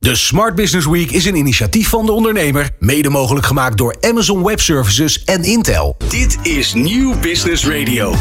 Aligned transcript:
De 0.00 0.16
Smart 0.16 0.54
Business 0.54 0.86
Week 0.86 1.10
is 1.10 1.24
een 1.24 1.34
initiatief 1.34 1.88
van 1.88 2.06
de 2.06 2.12
ondernemer, 2.12 2.70
mede 2.78 3.08
mogelijk 3.08 3.46
gemaakt 3.46 3.78
door 3.78 3.96
Amazon 4.00 4.44
Web 4.44 4.60
Services 4.60 5.24
en 5.24 5.44
Intel. 5.44 5.96
Dit 6.08 6.38
is 6.42 6.74
Nieuw 6.74 7.18
Business 7.20 7.66
Radio. 7.66 8.14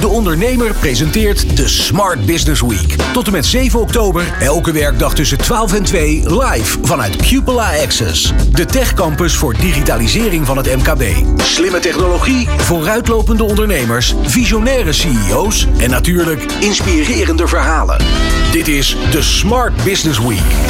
De 0.00 0.08
ondernemer 0.08 0.74
presenteert 0.74 1.56
de 1.56 1.68
Smart 1.68 2.26
Business 2.26 2.60
Week. 2.60 2.96
Tot 3.12 3.26
en 3.26 3.32
met 3.32 3.46
7 3.46 3.80
oktober, 3.80 4.34
elke 4.40 4.72
werkdag 4.72 5.14
tussen 5.14 5.38
12 5.38 5.74
en 5.74 5.82
2, 5.82 6.22
live 6.26 6.78
vanuit 6.82 7.16
Cupola 7.16 7.82
Access. 7.82 8.32
De 8.52 8.64
techcampus 8.64 9.36
voor 9.36 9.54
digitalisering 9.56 10.46
van 10.46 10.56
het 10.56 10.76
MKB. 10.76 11.02
Slimme 11.36 11.78
technologie, 11.78 12.48
vooruitlopende 12.56 13.44
ondernemers, 13.44 14.14
visionaire 14.22 14.92
CEO's 14.92 15.66
en 15.78 15.90
natuurlijk 15.90 16.42
inspirerende 16.60 17.48
verhalen. 17.48 18.04
Dit 18.52 18.68
is 18.68 18.96
de 19.10 19.22
Smart 19.22 19.84
Business 19.84 20.18
Week. 20.18 20.69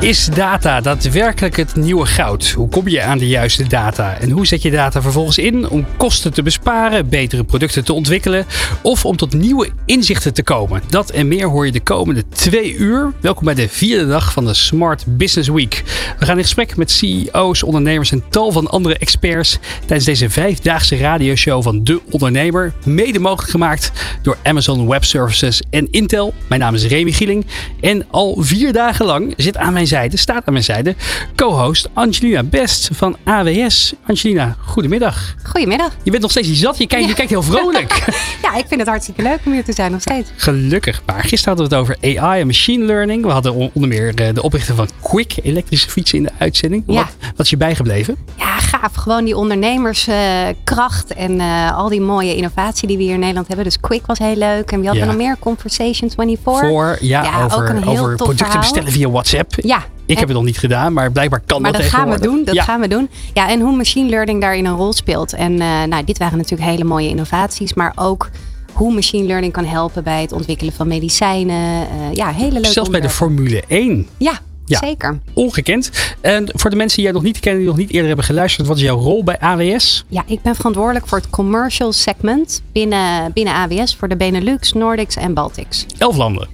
Is 0.00 0.26
data 0.26 0.80
daadwerkelijk 0.80 1.56
het 1.56 1.76
nieuwe 1.76 2.06
goud? 2.06 2.50
Hoe 2.50 2.68
kom 2.68 2.88
je 2.88 3.02
aan 3.02 3.18
de 3.18 3.28
juiste 3.28 3.68
data? 3.68 4.16
En 4.20 4.30
hoe 4.30 4.46
zet 4.46 4.62
je 4.62 4.70
data 4.70 5.02
vervolgens 5.02 5.38
in 5.38 5.68
om 5.68 5.86
kosten 5.96 6.32
te 6.32 6.42
besparen, 6.42 7.08
betere 7.08 7.44
producten 7.44 7.84
te 7.84 7.92
ontwikkelen 7.92 8.46
of 8.82 9.04
om 9.04 9.16
tot 9.16 9.32
nieuwe 9.32 9.70
inzichten 9.86 10.34
te 10.34 10.42
komen? 10.42 10.82
Dat 10.88 11.10
en 11.10 11.28
meer 11.28 11.48
hoor 11.48 11.66
je 11.66 11.72
de 11.72 11.80
komende 11.80 12.28
twee 12.28 12.74
uur. 12.74 13.12
Welkom 13.20 13.44
bij 13.44 13.54
de 13.54 13.68
vierde 13.68 14.06
dag 14.06 14.32
van 14.32 14.44
de 14.44 14.54
Smart 14.54 15.04
Business 15.06 15.48
Week. 15.48 15.82
We 16.18 16.24
gaan 16.24 16.36
in 16.36 16.42
gesprek 16.42 16.76
met 16.76 16.90
CEO's, 16.90 17.62
ondernemers 17.62 18.10
en 18.10 18.24
tal 18.28 18.52
van 18.52 18.70
andere 18.70 18.98
experts 18.98 19.58
tijdens 19.78 20.04
deze 20.04 20.30
vijfdaagse 20.30 20.96
radioshow 20.96 21.62
van 21.62 21.84
De 21.84 22.00
Ondernemer. 22.10 22.72
Mede 22.84 23.18
mogelijk 23.18 23.50
gemaakt 23.50 23.92
door 24.22 24.36
Amazon 24.42 24.88
Web 24.88 25.04
Services 25.04 25.62
en 25.70 25.88
Intel. 25.90 26.34
Mijn 26.48 26.60
naam 26.60 26.74
is 26.74 26.86
Remy 26.86 27.12
Gieling 27.12 27.46
en 27.80 28.06
al 28.10 28.36
vier 28.38 28.72
dagen 28.72 29.06
lang 29.06 29.34
zit 29.36 29.56
aan 29.56 29.72
mijn 29.72 29.83
zijde, 29.86 30.16
staat 30.16 30.42
aan 30.44 30.52
mijn 30.52 30.64
zijde, 30.64 30.94
co-host 31.36 31.88
Angelina 31.92 32.42
Best 32.42 32.88
van 32.92 33.16
AWS. 33.24 33.94
Angelina, 34.06 34.56
goedemiddag. 34.60 35.34
Goedemiddag. 35.42 35.92
Je 36.02 36.10
bent 36.10 36.22
nog 36.22 36.30
steeds 36.30 36.48
niet 36.48 36.58
zat, 36.58 36.78
je 36.78 36.86
kijkt, 36.86 37.08
je 37.08 37.14
kijkt 37.14 37.30
heel 37.30 37.42
vrolijk. 37.42 38.04
ja, 38.42 38.54
ik 38.54 38.64
vind 38.68 38.80
het 38.80 38.88
hartstikke 38.88 39.22
leuk 39.22 39.38
om 39.44 39.52
hier 39.52 39.64
te 39.64 39.72
zijn 39.72 39.92
nog 39.92 40.00
steeds. 40.00 40.30
Gelukkig. 40.36 41.02
Maar 41.06 41.20
gisteren 41.20 41.56
hadden 41.56 41.68
we 41.68 41.74
het 41.74 42.02
over 42.02 42.18
AI 42.18 42.40
en 42.40 42.46
machine 42.46 42.84
learning. 42.84 43.24
We 43.24 43.30
hadden 43.30 43.54
onder 43.54 43.88
meer 43.88 44.14
eh, 44.14 44.34
de 44.34 44.42
oprichter 44.42 44.74
van 44.74 44.88
Quick, 45.02 45.34
elektrische 45.42 45.90
fietsen 45.90 46.18
in 46.18 46.24
de 46.24 46.30
uitzending. 46.38 46.82
Ja. 46.86 46.94
Wat, 46.94 47.06
wat 47.20 47.44
is 47.44 47.50
je 47.50 47.56
bijgebleven? 47.56 48.16
Ja, 48.38 48.58
gaaf. 48.58 48.94
Gewoon 48.94 49.24
die 49.24 49.36
ondernemerskracht 49.36 51.12
en 51.14 51.32
uh, 51.32 51.76
al 51.76 51.88
die 51.88 52.00
mooie 52.00 52.36
innovatie 52.36 52.88
die 52.88 52.96
we 52.96 53.02
hier 53.02 53.12
in 53.12 53.18
Nederland 53.18 53.46
hebben. 53.46 53.64
Dus 53.64 53.80
Quick 53.80 54.06
was 54.06 54.18
heel 54.18 54.36
leuk. 54.36 54.70
En 54.70 54.80
we 54.80 54.86
hadden 54.86 55.06
nog 55.06 55.16
meer 55.16 55.36
Conversation 55.38 56.10
24. 56.10 56.68
Voor, 56.68 56.98
ja, 57.00 57.22
ja 57.22 57.44
over, 57.44 57.58
ook 57.58 57.68
een 57.68 57.82
heel 57.82 57.98
over 57.98 58.16
producten 58.16 58.36
verhaal. 58.46 58.60
bestellen 58.60 58.92
via 58.92 59.10
WhatsApp. 59.10 59.52
Ja, 59.56 59.73
ik 60.06 60.18
heb 60.18 60.28
het 60.28 60.36
nog 60.36 60.46
niet 60.46 60.58
gedaan, 60.58 60.92
maar 60.92 61.12
blijkbaar 61.12 61.42
kan 61.46 61.62
maar 61.62 61.72
dat, 61.72 61.80
dat 61.80 61.90
gaan 61.90 62.10
we 62.10 62.20
doen. 62.20 62.44
Dat 62.44 62.60
gaan 62.60 62.80
we 62.80 62.88
doen. 62.88 63.08
Ja, 63.32 63.48
en 63.48 63.60
hoe 63.60 63.76
machine 63.76 64.08
learning 64.08 64.40
daarin 64.40 64.64
een 64.64 64.76
rol 64.76 64.92
speelt. 64.92 65.32
En 65.32 65.52
uh, 65.52 65.82
nou, 65.82 66.04
dit 66.04 66.18
waren 66.18 66.38
natuurlijk 66.38 66.70
hele 66.70 66.84
mooie 66.84 67.08
innovaties, 67.08 67.74
maar 67.74 67.92
ook 67.94 68.30
hoe 68.72 68.94
machine 68.94 69.26
learning 69.26 69.52
kan 69.52 69.64
helpen 69.64 70.04
bij 70.04 70.20
het 70.20 70.32
ontwikkelen 70.32 70.72
van 70.72 70.88
medicijnen. 70.88 71.86
Uh, 71.86 72.14
ja, 72.14 72.30
hele 72.30 72.52
leuke 72.52 72.68
Zelfs 72.68 72.90
bij 72.90 73.00
de 73.00 73.10
Formule 73.10 73.62
1. 73.68 74.06
Ja, 74.16 74.40
ja, 74.64 74.78
zeker. 74.78 75.18
Ongekend. 75.32 75.90
En 76.20 76.50
voor 76.52 76.70
de 76.70 76.76
mensen 76.76 76.96
die 76.96 77.06
jij 77.06 77.14
nog 77.14 77.22
niet 77.22 77.40
kennen, 77.40 77.60
die 77.60 77.70
nog 77.70 77.78
niet 77.78 77.90
eerder 77.90 78.06
hebben 78.06 78.24
geluisterd, 78.24 78.66
wat 78.66 78.76
is 78.76 78.82
jouw 78.82 78.98
rol 78.98 79.24
bij 79.24 79.38
AWS? 79.38 80.04
Ja, 80.08 80.22
ik 80.26 80.42
ben 80.42 80.54
verantwoordelijk 80.54 81.06
voor 81.06 81.18
het 81.18 81.30
commercial 81.30 81.92
segment 81.92 82.62
binnen, 82.72 83.32
binnen 83.32 83.54
AWS 83.54 83.96
voor 83.96 84.08
de 84.08 84.16
Benelux, 84.16 84.72
Nordics 84.72 85.16
en 85.16 85.34
Baltics. 85.34 85.86
Elf 85.98 86.16
landen. 86.16 86.48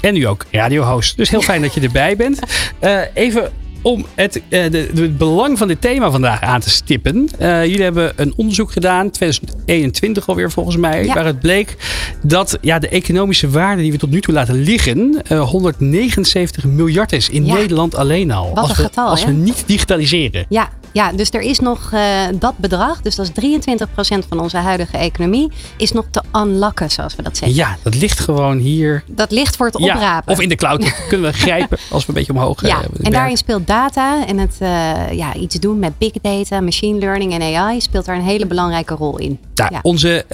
En 0.00 0.14
nu 0.14 0.26
ook 0.26 0.44
radiohost. 0.50 1.16
Dus 1.16 1.30
heel 1.30 1.42
fijn 1.42 1.62
dat 1.62 1.74
je 1.74 1.80
erbij 1.80 2.16
bent. 2.16 2.38
Uh, 2.80 3.00
even 3.14 3.50
om 3.82 4.06
het, 4.14 4.36
uh, 4.36 4.70
de, 4.70 4.90
het 4.94 5.18
belang 5.18 5.58
van 5.58 5.68
dit 5.68 5.80
thema 5.80 6.10
vandaag 6.10 6.40
aan 6.40 6.60
te 6.60 6.70
stippen. 6.70 7.28
Uh, 7.40 7.64
jullie 7.64 7.82
hebben 7.82 8.12
een 8.16 8.32
onderzoek 8.36 8.72
gedaan, 8.72 9.10
2021 9.10 10.28
alweer 10.28 10.50
volgens 10.50 10.76
mij, 10.76 11.04
ja. 11.04 11.14
waar 11.14 11.24
het 11.24 11.40
bleek 11.40 11.76
dat 12.22 12.58
ja, 12.60 12.78
de 12.78 12.88
economische 12.88 13.50
waarde 13.50 13.82
die 13.82 13.92
we 13.92 13.98
tot 13.98 14.10
nu 14.10 14.20
toe 14.20 14.34
laten 14.34 14.62
liggen, 14.62 15.22
uh, 15.32 15.40
179 15.40 16.64
miljard 16.64 17.12
is 17.12 17.28
in 17.28 17.46
ja. 17.46 17.54
Nederland 17.54 17.94
alleen 17.94 18.30
al. 18.30 18.48
Wat 18.54 18.58
als 18.58 18.70
een 18.70 18.76
we, 18.76 18.82
getal, 18.82 19.08
als 19.08 19.24
we 19.24 19.30
niet 19.30 19.64
digitaliseren. 19.66 20.46
Ja, 20.48 20.68
ja, 20.92 21.12
dus 21.12 21.30
er 21.30 21.40
is 21.40 21.58
nog 21.58 21.90
uh, 21.94 22.22
dat 22.34 22.58
bedrag, 22.58 23.00
dus 23.00 23.14
dat 23.14 23.30
is 23.34 23.58
23% 23.58 24.28
van 24.28 24.40
onze 24.40 24.56
huidige 24.56 24.96
economie, 24.96 25.50
is 25.76 25.92
nog 25.92 26.04
te 26.10 26.22
unlocken, 26.36 26.90
zoals 26.90 27.16
we 27.16 27.22
dat 27.22 27.36
zeggen. 27.36 27.58
Ja, 27.58 27.76
dat 27.82 27.94
ligt 27.94 28.20
gewoon 28.20 28.58
hier. 28.58 29.04
Dat 29.06 29.30
ligt 29.30 29.56
voor 29.56 29.66
het 29.66 29.78
ja, 29.78 29.94
oprapen. 29.94 30.32
Of 30.32 30.40
in 30.40 30.48
de 30.48 30.54
cloud 30.54 30.80
dat 30.80 31.06
kunnen 31.08 31.30
we 31.30 31.36
grijpen 31.36 31.78
als 31.90 32.02
we 32.02 32.08
een 32.08 32.14
beetje 32.14 32.32
omhoog 32.32 32.66
Ja, 32.66 32.78
uh, 32.78 33.06
en 33.06 33.12
daarin 33.12 33.36
speelt 33.36 33.66
data 33.66 34.26
en 34.26 34.38
het 34.38 34.56
uh, 34.62 34.68
ja, 35.12 35.34
iets 35.34 35.54
doen 35.54 35.78
met 35.78 35.98
big 35.98 36.12
data, 36.22 36.60
machine 36.60 36.98
learning 36.98 37.32
en 37.32 37.56
AI 37.56 37.80
speelt 37.80 38.04
daar 38.04 38.16
een 38.16 38.22
hele 38.22 38.46
belangrijke 38.46 38.94
rol 38.94 39.18
in. 39.18 39.38
Nou, 39.54 39.72
ja. 39.72 39.78
Onze 39.82 40.24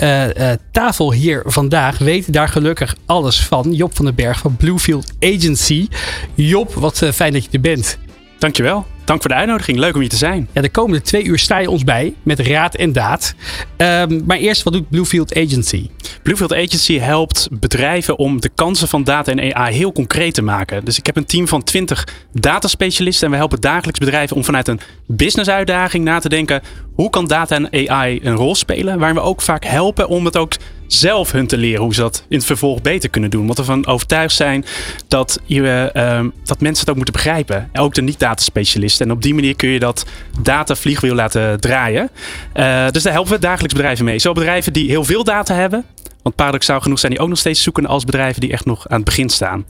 tafel 0.71 1.13
hier 1.13 1.43
vandaag 1.47 1.99
weet 1.99 2.33
daar 2.33 2.49
gelukkig 2.49 2.97
alles 3.07 3.45
van. 3.45 3.73
Job 3.73 3.97
van 3.97 4.05
den 4.05 4.15
Berg 4.15 4.39
van 4.39 4.57
Bluefield 4.57 5.13
Agency. 5.21 5.89
Job, 6.35 6.75
wat 6.75 7.03
fijn 7.15 7.33
dat 7.33 7.45
je 7.45 7.51
er 7.53 7.61
bent. 7.61 7.99
Dankjewel. 8.39 8.87
Dank 9.07 9.21
voor 9.21 9.31
de 9.31 9.37
uitnodiging. 9.37 9.79
Leuk 9.79 9.95
om 9.95 10.01
hier 10.01 10.09
te 10.09 10.17
zijn. 10.17 10.49
Ja, 10.53 10.61
de 10.61 10.71
komende 10.71 11.03
twee 11.03 11.25
uur 11.25 11.39
sta 11.39 11.59
je 11.59 11.71
ons 11.71 11.85
bij 11.85 12.15
met 12.23 12.41
raad 12.41 12.75
en 12.75 12.93
daad. 12.93 13.35
Um, 13.77 14.23
maar 14.27 14.37
eerst, 14.37 14.63
wat 14.63 14.73
doet 14.73 14.89
Bluefield 14.89 15.35
Agency? 15.35 15.91
Bluefield 16.23 16.53
Agency 16.53 16.99
helpt 16.99 17.49
bedrijven 17.51 18.19
om 18.19 18.41
de 18.41 18.51
kansen 18.55 18.89
van 18.89 19.05
data 19.05 19.33
en 19.33 19.55
AI 19.55 19.75
heel 19.75 19.93
concreet 19.93 20.35
te 20.35 20.43
maken. 20.43 20.85
Dus 20.85 20.99
ik 20.99 21.07
heb 21.07 21.17
een 21.17 21.27
team 21.27 21.49
van 21.49 21.65
20 21.65 22.09
dataspecialisten 22.33 23.27
en 23.27 23.31
we 23.33 23.37
helpen 23.39 23.61
dagelijks 23.61 23.99
bedrijven 23.99 24.37
om 24.37 24.45
vanuit 24.45 24.69
een 24.69 24.81
business 25.07 25.51
uitdaging 25.51 26.05
na 26.05 26.19
te 26.19 26.29
denken 26.29 26.63
hoe 26.97 27.11
kan 27.11 27.27
data 27.27 27.57
en 27.57 27.89
AI 27.89 28.21
een 28.23 28.35
rol 28.35 28.55
spelen, 28.55 28.99
waarin 28.99 29.17
we 29.17 29.23
ook 29.23 29.43
vaak 29.43 29.65
helpen 29.65 30.09
om 30.09 30.25
het 30.25 30.37
ook 30.37 30.53
zelf 30.87 31.33
hun 31.33 31.47
te 31.47 31.57
leren 31.57 31.83
hoe 31.83 31.95
ze 31.95 32.01
dat 32.01 32.25
in 32.29 32.37
het 32.37 32.47
vervolg 32.47 32.83
beter 32.83 33.11
kunnen 33.11 33.31
doen. 33.31 33.47
Want 33.47 33.59
we 33.59 33.65
van 33.65 33.87
overtuigd 33.87 34.35
zijn 34.35 34.65
dat, 35.09 35.41
je, 35.45 35.91
uh, 35.97 36.21
dat 36.45 36.61
mensen 36.61 36.81
het 36.81 36.89
ook 36.89 36.97
moeten 36.97 37.15
begrijpen. 37.15 37.71
Ook 37.73 37.95
de 37.95 38.03
niet-dataspecialisten. 38.03 39.07
En 39.07 39.13
op 39.13 39.23
die 39.23 39.35
manier 39.35 39.57
kun 39.57 39.69
je 39.69 39.79
dat 39.79 40.07
data-vliegwiel 40.41 41.15
laten 41.15 41.61
draaien. 41.61 42.11
Uh, 42.55 42.89
dus 42.91 43.03
daar 43.03 43.13
helpen 43.13 43.33
we 43.33 43.39
dagelijks 43.39 43.75
bedrijven 43.75 44.05
mee. 44.05 44.19
Zo 44.19 44.33
bedrijven 44.33 44.73
die 44.73 44.89
heel 44.89 45.05
veel 45.05 45.25
data 45.25 45.55
hebben. 45.55 45.85
Want 46.23 46.35
paradoxaal 46.35 46.81
genoeg 46.81 46.99
zijn 46.99 47.13
die 47.13 47.21
ook 47.21 47.29
nog 47.29 47.39
steeds 47.39 47.63
zoekende 47.63 47.89
als 47.89 48.05
bedrijven 48.05 48.41
die 48.41 48.53
echt 48.53 48.65
nog 48.65 48.89
aan 48.89 48.97
het 48.97 49.05
begin 49.05 49.29
staan. 49.29 49.65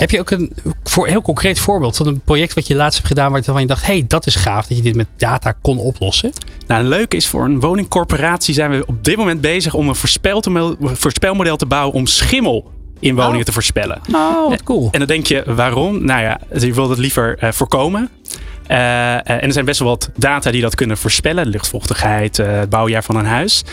Heb 0.00 0.10
je 0.10 0.20
ook 0.20 0.30
een 0.30 0.52
voor, 0.84 1.06
heel 1.06 1.22
concreet 1.22 1.58
voorbeeld 1.58 1.96
van 1.96 2.06
een 2.06 2.20
project 2.20 2.54
wat 2.54 2.66
je 2.66 2.74
laatst 2.74 2.94
hebt 2.94 3.08
gedaan 3.08 3.32
waarvan 3.32 3.60
je 3.60 3.66
dacht, 3.66 3.86
hé, 3.86 3.92
hey, 3.92 4.04
dat 4.08 4.26
is 4.26 4.34
gaaf 4.34 4.66
dat 4.66 4.76
je 4.76 4.82
dit 4.82 4.94
met 4.94 5.06
data 5.16 5.52
kon 5.62 5.78
oplossen? 5.78 6.32
Nou, 6.66 6.82
een 6.82 6.88
leuke 6.88 7.16
is 7.16 7.26
voor 7.26 7.44
een 7.44 7.60
woningcorporatie 7.60 8.54
zijn 8.54 8.70
we 8.70 8.86
op 8.86 9.04
dit 9.04 9.16
moment 9.16 9.40
bezig 9.40 9.74
om 9.74 9.88
een 9.88 9.94
voorspelmodel 10.96 11.56
te 11.56 11.66
bouwen 11.66 11.94
om 11.94 12.06
schimmel 12.06 12.70
in 13.00 13.14
woningen 13.14 13.38
oh. 13.38 13.44
te 13.44 13.52
voorspellen. 13.52 14.00
Oh, 14.14 14.48
wat 14.48 14.62
cool. 14.62 14.88
En 14.90 14.98
dan 14.98 15.08
denk 15.08 15.26
je, 15.26 15.42
waarom? 15.46 16.04
Nou 16.04 16.22
ja, 16.22 16.40
je 16.58 16.74
wilt 16.74 16.88
het 16.88 16.98
liever 16.98 17.38
uh, 17.44 17.52
voorkomen. 17.52 18.08
Uh, 18.70 19.14
en 19.14 19.40
er 19.40 19.52
zijn 19.52 19.64
best 19.64 19.78
wel 19.78 19.88
wat 19.88 20.10
data 20.16 20.50
die 20.50 20.60
dat 20.60 20.74
kunnen 20.74 20.96
voorspellen. 20.96 21.46
Luchtvochtigheid, 21.46 22.38
uh, 22.38 22.46
het 22.58 22.68
bouwjaar 22.68 23.04
van 23.04 23.16
een 23.16 23.24
huis. 23.24 23.64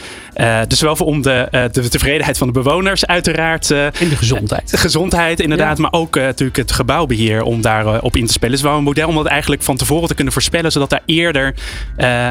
Dus 0.67 0.81
wel 0.81 0.95
voor 0.95 1.05
om 1.05 1.21
de, 1.21 1.69
de, 1.71 1.89
tevredenheid 1.89 2.37
van 2.37 2.47
de 2.47 2.53
bewoners 2.53 3.05
uiteraard. 3.05 3.71
en 3.71 3.91
de 4.09 4.15
gezondheid. 4.15 4.69
De 4.69 4.77
gezondheid 4.77 5.39
inderdaad. 5.39 5.77
Ja. 5.77 5.81
Maar 5.81 5.99
ook 5.99 6.15
natuurlijk 6.15 6.57
het 6.57 6.71
gebouwbeheer 6.71 7.41
om 7.43 7.61
daarop 7.61 8.03
op 8.03 8.15
in 8.15 8.25
te 8.25 8.33
spelen. 8.33 8.51
Dus 8.51 8.61
wel 8.61 8.77
een 8.77 8.83
model 8.83 9.07
om 9.07 9.15
dat 9.15 9.25
eigenlijk 9.25 9.61
van 9.63 9.77
tevoren 9.77 10.07
te 10.07 10.13
kunnen 10.13 10.33
voorspellen. 10.33 10.71
Zodat 10.71 10.89
daar 10.89 11.01
eerder 11.05 11.53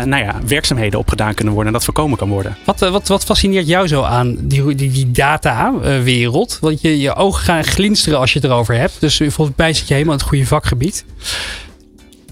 nou 0.05 0.17
ja, 0.17 0.35
werkzaamheden 0.47 0.99
op 0.99 1.09
gedaan 1.09 1.35
kunnen 1.35 1.55
worden. 1.55 1.73
En 1.73 1.79
dat 1.79 1.87
voorkomen 1.87 2.19
kan 2.19 2.29
worden. 2.29 2.57
Wat, 2.65 2.81
wat, 2.81 3.09
wat 3.09 3.25
fascineert 3.25 3.67
jou 3.67 3.87
zo 3.87 4.03
aan 4.03 4.37
die, 4.41 4.75
die, 4.75 4.91
die 4.91 5.11
data-wereld? 5.11 6.59
Want 6.61 6.81
je, 6.81 7.01
je 7.01 7.15
ogen 7.15 7.45
gaan 7.45 7.65
glinsteren 7.65 8.19
als 8.19 8.33
je 8.33 8.39
het 8.39 8.49
erover 8.49 8.75
hebt. 8.75 9.01
Dus 9.01 9.17
volgens 9.17 9.57
mij 9.57 9.73
zit 9.73 9.89
je 9.89 9.95
helemaal 9.95 10.15
in 10.15 10.21
het 10.21 10.29
goede 10.29 10.47
vakgebied. 10.47 11.05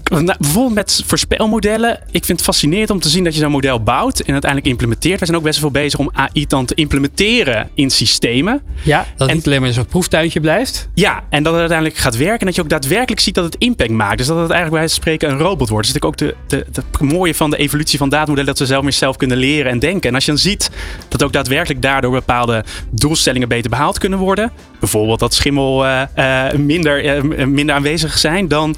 Nou, 0.09 0.35
bijvoorbeeld 0.39 0.73
met 0.73 1.03
voorspelmodellen. 1.05 1.99
Ik 2.11 2.25
vind 2.25 2.37
het 2.37 2.41
fascinerend 2.41 2.89
om 2.89 2.99
te 2.99 3.09
zien 3.09 3.23
dat 3.23 3.33
je 3.33 3.39
zo'n 3.39 3.51
model 3.51 3.83
bouwt 3.83 4.19
en 4.19 4.31
uiteindelijk 4.31 4.71
implementeert. 4.71 5.19
We 5.19 5.25
zijn 5.25 5.37
ook 5.37 5.43
best 5.43 5.59
wel 5.59 5.71
veel 5.71 5.81
bezig 5.81 5.99
om 5.99 6.09
AI 6.13 6.45
dan 6.47 6.65
te 6.65 6.75
implementeren 6.75 7.69
in 7.73 7.89
systemen. 7.89 8.61
Ja, 8.83 8.97
dat 8.97 9.07
het 9.17 9.29
en, 9.29 9.35
niet 9.35 9.45
alleen 9.45 9.59
maar 9.59 9.67
een 9.67 9.75
soort 9.75 9.87
proeftuintje 9.87 10.39
blijft. 10.39 10.89
Ja, 10.93 11.23
en 11.29 11.43
dat 11.43 11.51
het 11.51 11.59
uiteindelijk 11.59 11.99
gaat 11.99 12.17
werken 12.17 12.39
en 12.39 12.45
dat 12.45 12.55
je 12.55 12.61
ook 12.61 12.69
daadwerkelijk 12.69 13.21
ziet 13.21 13.35
dat 13.35 13.43
het 13.43 13.55
impact 13.55 13.89
maakt. 13.89 14.17
Dus 14.17 14.27
dat 14.27 14.37
het 14.37 14.51
eigenlijk 14.51 14.81
bij 14.81 14.93
spreken 14.93 15.29
een 15.29 15.37
robot 15.37 15.69
wordt. 15.69 15.85
Dus 15.87 15.99
dat 15.99 16.03
is 16.03 16.17
natuurlijk 16.17 16.35
ook 16.47 16.49
de, 16.49 16.71
de, 16.71 16.81
de 16.97 17.05
mooie 17.05 17.35
van 17.35 17.49
de 17.49 17.57
evolutie 17.57 17.97
van 17.97 18.09
datamodellen, 18.09 18.45
dat 18.45 18.57
ze 18.57 18.65
zelf 18.65 18.83
meer 18.83 18.93
zelf 18.93 19.17
kunnen 19.17 19.37
leren 19.37 19.71
en 19.71 19.79
denken. 19.79 20.09
En 20.09 20.15
als 20.15 20.25
je 20.25 20.31
dan 20.31 20.39
ziet 20.39 20.69
dat 21.07 21.23
ook 21.23 21.33
daadwerkelijk 21.33 21.81
daardoor 21.81 22.11
bepaalde 22.11 22.63
doelstellingen 22.89 23.47
beter 23.47 23.69
behaald 23.69 23.97
kunnen 23.97 24.19
worden. 24.19 24.51
Bijvoorbeeld 24.79 25.19
dat 25.19 25.33
schimmel 25.33 25.85
uh, 25.85 26.01
uh, 26.17 26.51
minder, 26.51 27.25
uh, 27.25 27.45
minder 27.45 27.75
aanwezig 27.75 28.17
zijn, 28.17 28.47
dan 28.47 28.75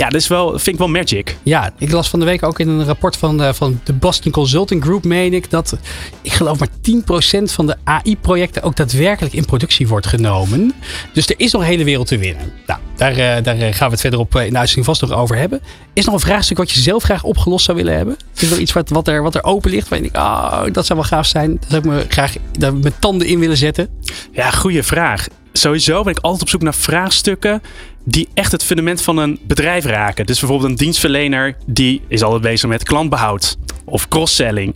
Ja, 0.00 0.08
dat 0.08 0.20
is 0.20 0.28
wel, 0.28 0.48
vind 0.48 0.66
ik 0.66 0.78
wel 0.78 0.88
magic. 0.88 1.36
Ja, 1.42 1.72
ik 1.78 1.90
las 1.90 2.08
van 2.08 2.18
de 2.18 2.24
week 2.24 2.42
ook 2.42 2.58
in 2.58 2.68
een 2.68 2.84
rapport 2.84 3.16
van 3.16 3.38
de, 3.38 3.54
van 3.54 3.80
de 3.84 3.92
Boston 3.92 4.32
Consulting 4.32 4.82
Group, 4.82 5.04
meen 5.04 5.34
ik, 5.34 5.50
dat 5.50 5.76
ik 6.22 6.32
geloof 6.32 6.58
maar 6.58 6.68
10% 6.68 7.42
van 7.42 7.66
de 7.66 7.76
AI-projecten 7.84 8.62
ook 8.62 8.76
daadwerkelijk 8.76 9.34
in 9.34 9.44
productie 9.44 9.88
wordt 9.88 10.06
genomen. 10.06 10.72
Dus 11.12 11.28
er 11.28 11.34
is 11.36 11.52
nog 11.52 11.62
een 11.62 11.68
hele 11.68 11.84
wereld 11.84 12.06
te 12.06 12.18
winnen. 12.18 12.52
Nou, 12.66 12.80
daar, 12.96 13.12
eh, 13.12 13.44
daar 13.44 13.56
gaan 13.56 13.86
we 13.86 13.92
het 13.92 14.00
verderop 14.00 14.36
in 14.36 14.52
de 14.52 14.58
uitzending 14.58 14.86
vast 14.86 15.00
nog 15.00 15.12
over 15.12 15.36
hebben. 15.36 15.60
Is 15.92 16.04
nog 16.04 16.14
een 16.14 16.20
vraagstuk 16.20 16.56
wat 16.56 16.70
je 16.70 16.80
zelf 16.80 17.02
graag 17.02 17.22
opgelost 17.22 17.64
zou 17.64 17.76
willen 17.76 17.96
hebben? 17.96 18.16
Is 18.34 18.42
er 18.42 18.48
wel 18.48 18.58
iets 18.58 18.72
wat, 18.72 18.88
wat, 18.88 19.08
er, 19.08 19.22
wat 19.22 19.34
er 19.34 19.44
open 19.44 19.70
ligt? 19.70 19.88
Waar 19.88 19.98
je 20.02 20.10
denkt, 20.10 20.18
oh, 20.18 20.64
dat 20.72 20.86
zou 20.86 20.98
wel 20.98 21.08
gaaf 21.08 21.26
zijn. 21.26 21.56
Daar 21.60 21.70
zou 21.70 21.82
ik 21.82 21.88
me 21.88 22.04
graag 22.08 22.34
daar 22.58 22.74
mijn 22.74 22.94
tanden 22.98 23.26
in 23.26 23.38
willen 23.38 23.56
zetten. 23.56 23.88
Ja, 24.32 24.50
goede 24.50 24.82
vraag. 24.82 25.26
Sowieso 25.52 26.02
ben 26.02 26.12
ik 26.12 26.18
altijd 26.18 26.42
op 26.42 26.48
zoek 26.48 26.62
naar 26.62 26.74
vraagstukken 26.74 27.62
die 28.10 28.28
echt 28.34 28.52
het 28.52 28.64
fundament 28.64 29.02
van 29.02 29.16
een 29.16 29.38
bedrijf 29.42 29.84
raken. 29.84 30.26
Dus 30.26 30.38
bijvoorbeeld 30.40 30.70
een 30.70 30.76
dienstverlener 30.76 31.56
die 31.66 32.02
is 32.08 32.22
altijd 32.22 32.42
bezig 32.42 32.68
met 32.68 32.82
klantbehoud 32.82 33.56
of 33.84 34.08
cross-selling. 34.08 34.74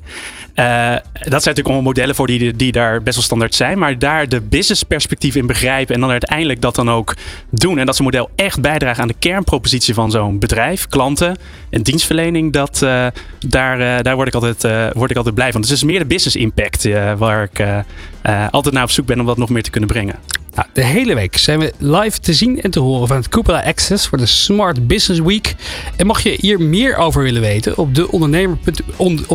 Uh, 0.54 0.90
dat 0.94 1.02
zijn 1.12 1.31
natuurlijk 1.31 1.66
allemaal 1.66 1.82
modellen 1.82 2.14
voor 2.14 2.26
die, 2.26 2.56
die 2.56 2.72
daar 2.72 3.02
best 3.02 3.16
wel 3.16 3.25
standaard 3.25 3.54
zijn. 3.54 3.78
Maar 3.78 3.98
daar 3.98 4.28
de 4.28 4.40
business 4.40 4.82
perspectief 4.82 5.34
in 5.34 5.46
begrijpen 5.46 5.94
en 5.94 6.00
dan 6.00 6.10
uiteindelijk 6.10 6.60
dat 6.60 6.75
dan 6.75 6.90
ook 6.90 7.14
doen. 7.50 7.78
En 7.78 7.86
dat 7.86 7.96
zo'n 7.96 8.04
model 8.04 8.31
echt 8.36 8.60
bijdraagt 8.60 9.00
aan 9.00 9.08
de 9.08 9.14
kernpropositie 9.19 9.94
van 9.94 10.10
zo'n 10.10 10.38
bedrijf, 10.38 10.88
klanten 10.88 11.36
en 11.70 11.82
dienstverlening. 11.82 12.52
Dat, 12.52 12.81
uh, 12.84 13.06
daar, 13.46 13.81
uh, 13.81 14.02
daar 14.02 14.14
word, 14.14 14.28
ik 14.28 14.34
altijd, 14.34 14.92
word 14.92 15.10
ik 15.10 15.16
altijd 15.16 15.34
blij 15.34 15.52
van. 15.52 15.60
Dus 15.60 15.70
is 15.70 15.84
meer 15.84 15.98
de 15.98 16.06
business 16.06 16.36
impact 16.36 16.88
waar 17.19 17.50
ik 17.52 17.84
altijd 18.50 18.75
naar 18.75 18.82
op 18.82 18.90
zoek 18.90 19.06
ben 19.06 19.20
om 19.20 19.26
dat 19.26 19.36
nog 19.36 19.48
meer 19.48 19.62
te 19.62 19.70
kunnen 19.70 19.88
brengen. 19.88 20.19
Nou, 20.55 20.69
de 20.73 20.85
hele 20.85 21.15
week 21.15 21.37
zijn 21.37 21.59
we 21.59 21.73
live 21.79 22.21
te 22.21 22.33
zien 22.33 22.62
en 22.62 22.71
te 22.71 22.81
horen 22.81 23.09
van 23.09 23.17
het 23.17 23.29
Cupola 23.29 23.62
Access 23.62 24.06
voor 24.06 24.19
de 24.19 24.27
Smart 24.27 24.87
Business 24.87 25.21
Week. 25.21 25.55
En 25.97 26.06
mag 26.06 26.23
je 26.23 26.37
hier 26.41 26.61
meer 26.61 26.97
over 26.97 27.23
willen 27.23 27.41
weten, 27.41 27.79
op 27.79 27.95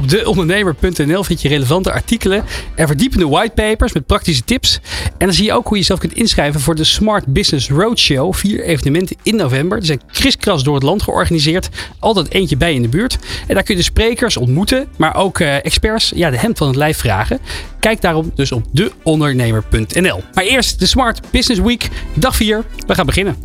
deondernemer.nl 0.10 1.24
vind 1.24 1.42
je 1.42 1.48
relevante 1.48 1.92
artikelen 1.92 2.44
en 2.76 2.88
verdiepende 2.88 3.28
whitepapers 3.28 3.94
met 3.94 4.06
praktische 4.06 4.44
tips. 4.44 4.80
En 5.18 5.26
dan 5.26 5.34
zie 5.34 5.46
je 5.46 5.54
ook 5.54 5.64
hoe 5.64 5.74
je 5.74 5.80
jezelf 5.80 6.00
kunt 6.00 6.14
inschrijven 6.14 6.60
voor 6.60 6.76
de 6.76 6.84
Smart 6.84 7.26
Business 7.26 7.70
Roadshow. 7.70 8.34
Vier 8.34 8.64
evenementen 8.64 9.16
in 9.24 9.36
november. 9.36 9.78
Die 9.78 9.88
zijn 9.88 10.02
kriskras 10.12 10.64
door 10.64 10.74
het 10.74 10.84
land 10.84 11.04
georganiseerd. 11.04 11.70
Altijd 12.00 12.34
eentje 12.34 12.58
bij 12.58 12.74
in 12.74 12.82
de 12.82 12.88
buurt. 12.88 13.18
En 13.48 13.54
daar 13.54 13.64
kun 13.64 13.76
je 13.76 13.80
de 13.80 13.88
sprekers 13.88 14.38
ontmoeten, 14.38 14.88
maar 14.98 15.16
ook 15.16 15.40
uh, 15.40 15.66
experts 15.66 16.12
ja, 16.16 16.30
de 16.30 16.38
hemd 16.38 16.58
van 16.58 16.68
het 16.68 16.76
lijf 16.76 16.98
vragen. 16.98 17.40
Kijk 17.80 18.02
daarom 18.02 18.32
dus 18.36 18.52
op 18.52 18.66
deondernemer.nl. 18.72 20.24
Maar 20.34 20.44
eerst 20.44 20.80
de 20.80 20.86
Smart 20.86 21.32
Business 21.32 21.62
Week, 21.62 21.90
dag 22.14 22.36
4. 22.36 22.64
We 22.88 22.96
gaan 22.96 23.06
beginnen. 23.06 23.36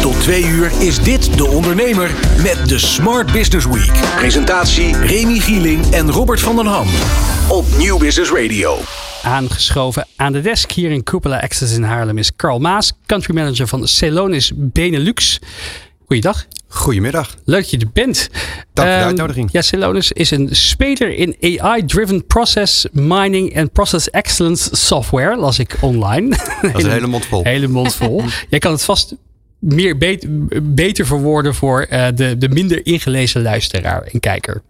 Tot 0.00 0.20
twee 0.20 0.44
uur 0.44 0.70
is 0.80 1.02
dit 1.02 1.38
De 1.38 1.46
Ondernemer 1.46 2.10
met 2.42 2.68
de 2.68 2.78
Smart 2.78 3.32
Business 3.32 3.66
Week. 3.66 3.92
Presentatie 4.16 4.96
Remy 4.96 5.38
Gieling 5.38 5.92
en 5.92 6.10
Robert 6.10 6.40
van 6.40 6.56
den 6.56 6.66
Ham. 6.66 6.86
Op 7.48 7.64
Nieuw 7.78 7.98
Business 7.98 8.30
Radio. 8.32 8.78
Aangeschoven 9.22 10.06
aan 10.16 10.32
de 10.32 10.40
desk 10.40 10.70
hier 10.70 10.90
in 10.90 11.02
Cupola 11.02 11.40
Access 11.40 11.74
in 11.74 11.82
Haarlem 11.82 12.18
is 12.18 12.36
Carl 12.36 12.58
Maas, 12.58 12.92
country 13.06 13.34
manager 13.34 13.66
van 13.66 13.88
Celonis 13.88 14.52
Benelux. 14.54 15.38
Goeiedag. 16.10 16.46
Goedemiddag. 16.68 17.36
Leuk 17.44 17.60
dat 17.60 17.70
je 17.70 17.78
er 17.78 17.90
bent. 17.92 18.28
Dank 18.32 18.48
voor 18.74 18.84
de 18.84 18.90
ehm, 18.90 19.04
uitnodiging. 19.04 19.48
Ja, 19.52 19.62
Celonis 19.62 20.12
is 20.12 20.30
een 20.30 20.48
speler 20.56 21.14
in 21.14 21.60
AI-driven 21.60 22.26
process 22.26 22.86
mining 22.92 23.52
en 23.52 23.70
process 23.70 24.10
excellence 24.10 24.76
software, 24.76 25.36
las 25.36 25.58
ik 25.58 25.76
online. 25.80 26.28
Dat 26.62 26.76
is 26.78 26.84
een 26.84 26.90
hele 26.90 27.06
mond 27.06 27.26
vol. 27.26 27.42
hele 27.44 27.68
mond 27.68 27.94
vol. 27.94 28.22
Jij 28.48 28.58
kan 28.58 28.72
het 28.72 28.82
vast 28.82 29.14
meer 29.58 29.98
beter, 29.98 30.28
beter 30.62 31.06
verwoorden 31.06 31.54
voor 31.54 31.86
uh, 31.90 32.06
de, 32.14 32.38
de 32.38 32.48
minder 32.48 32.86
ingelezen 32.86 33.42
luisteraar 33.42 34.02
en 34.02 34.20
kijker. 34.20 34.62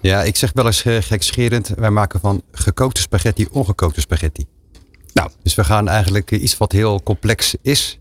Ja, 0.00 0.22
ik 0.22 0.36
zeg 0.36 0.50
wel 0.52 0.66
eens 0.66 0.84
uh, 0.84 0.96
gekscherend, 1.00 1.68
wij 1.76 1.90
maken 1.90 2.20
van 2.20 2.42
gekookte 2.52 3.00
spaghetti 3.00 3.46
ongekookte 3.50 4.00
spaghetti. 4.00 4.44
Nou. 5.12 5.30
Dus 5.42 5.54
we 5.54 5.64
gaan 5.64 5.88
eigenlijk 5.88 6.30
iets 6.30 6.56
wat 6.56 6.72
heel 6.72 7.02
complex 7.02 7.54
is, 7.62 7.98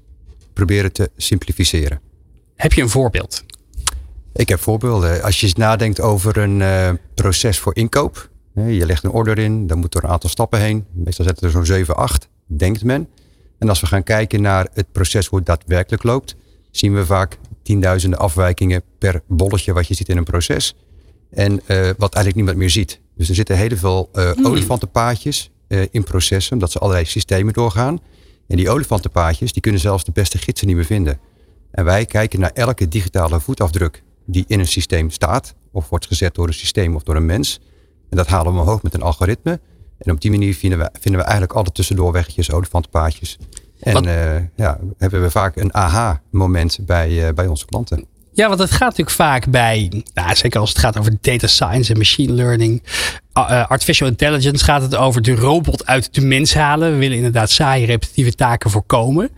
proberen 0.54 0.92
te 0.92 1.10
simplificeren. 1.18 2.06
Heb 2.56 2.74
je 2.74 2.82
een 2.82 2.90
voorbeeld? 2.90 3.44
Ik 4.34 4.50
heb 4.50 4.60
voorbeelden. 4.60 5.24
Als 5.24 5.40
je 5.40 5.46
eens 5.46 5.56
nadenkt 5.56 6.02
over 6.02 6.38
een 6.38 6.60
uh, 6.60 6.90
proces 7.14 7.60
voor 7.60 7.76
inkoop. 7.76 8.30
Je 8.54 8.86
legt 8.86 9.04
een 9.04 9.12
order 9.12 9.40
in, 9.40 9.68
dan 9.68 9.78
moet 9.78 9.96
er 9.96 10.04
een 10.04 10.10
aantal 10.10 10.30
stappen 10.30 10.60
heen. 10.60 10.86
Meestal 10.92 11.26
zetten 11.26 11.46
er 11.46 11.52
zo'n 11.52 11.66
7, 11.66 11.96
8, 11.96 12.28
denkt 12.46 12.84
men. 12.84 13.08
En 13.58 13.70
als 13.70 13.80
we 13.80 13.88
gaan 13.88 14.04
kijken 14.04 14.42
naar 14.42 14.68
het 14.74 14.92
proces 14.92 15.28
hoe 15.28 15.38
het 15.38 15.48
daadwerkelijk 15.48 16.04
loopt, 16.04 16.36
zien 16.72 16.94
we 16.94 17.06
vaak 17.06 17.38
tienduizenden 17.64 18.20
afwijkingen 18.20 18.82
per 18.98 19.22
bolletje 19.28 19.74
wat 19.74 19.88
je 19.88 19.94
ziet 19.94 20.10
in 20.10 20.18
een 20.18 20.24
proces. 20.24 20.76
En 21.32 21.52
uh, 21.52 21.90
wat 21.98 22.14
eigenlijk 22.14 22.36
niemand 22.36 22.58
meer 22.58 22.70
ziet. 22.70 23.00
Dus 23.16 23.30
er 23.30 23.36
zitten 23.36 23.58
heel 23.58 23.78
veel 23.78 24.10
uh, 24.14 24.32
olifantenpaadjes 24.44 25.52
in 25.92 26.04
processen, 26.04 26.54
omdat 26.54 26.72
ze 26.72 26.80
allerlei 26.80 27.06
systemen 27.06 27.54
doorgaan. 27.54 28.00
En 28.48 28.58
die 28.58 28.70
olifantenpaadjes, 28.70 29.54
die 29.54 29.62
kunnen 29.62 29.82
zelfs 29.82 30.04
de 30.04 30.12
beste 30.12 30.38
gidsen 30.38 30.68
niet 30.68 30.76
meer 30.76 30.86
vinden. 30.86 31.20
En 31.76 31.86
wij 31.86 32.06
kijken 32.06 32.40
naar 32.40 32.52
elke 32.54 32.88
digitale 32.88 33.40
voetafdruk 33.40 34.04
die 34.26 34.44
in 34.48 34.60
een 34.60 34.68
systeem 34.68 35.10
staat, 35.10 35.56
of 35.72 35.90
wordt 35.90 36.08
gezet 36.08 36.36
door 36.36 36.48
een 36.48 36.54
systeem 36.54 36.96
of 36.96 37.04
door 37.04 37.16
een 37.16 37.26
mens. 37.26 37.60
En 38.10 38.18
dat 38.18 38.28
halen 38.28 38.54
we 38.54 38.60
omhoog 38.60 38.82
met 38.84 38.94
een 38.94 39.02
algoritme. 39.02 39.60
En 39.98 40.12
op 40.12 40.22
die 40.22 40.32
manier 40.32 40.56
vinden 40.56 40.80
we, 40.80 40.90
vinden 40.94 41.22
we 41.22 41.26
eigenlijk 41.28 41.58
alle 41.58 41.72
tussendoorweggetjes, 41.72 42.52
olifantenpaadjes. 42.52 43.38
En 43.80 44.06
uh, 44.06 44.36
ja, 44.56 44.80
hebben 44.98 45.22
we 45.22 45.32
vaak 45.32 45.56
een 45.56 45.74
aha-moment 45.74 46.80
bij, 46.82 47.10
uh, 47.10 47.34
bij 47.34 47.48
onze 47.48 47.66
klanten. 47.66 48.06
Ja, 48.32 48.48
want 48.48 48.60
het 48.60 48.72
gaat 48.72 48.80
natuurlijk 48.90 49.10
vaak 49.10 49.50
bij, 49.50 50.04
nou, 50.14 50.36
zeker 50.36 50.60
als 50.60 50.70
het 50.70 50.80
gaat 50.80 50.98
over 50.98 51.18
data 51.22 51.48
science 51.48 51.92
en 51.92 51.98
machine 51.98 52.34
learning, 52.34 52.84
uh, 53.38 53.66
artificial 53.68 54.08
intelligence, 54.08 54.64
gaat 54.64 54.82
het 54.82 54.96
over 54.96 55.22
de 55.22 55.36
robot 55.36 55.86
uit 55.86 56.14
de 56.14 56.22
mens 56.22 56.54
halen. 56.54 56.92
We 56.92 56.98
willen 56.98 57.18
inderdaad 57.18 57.50
saaie 57.50 57.86
repetitieve 57.86 58.36
taken 58.36 58.70
voorkomen. 58.70 59.30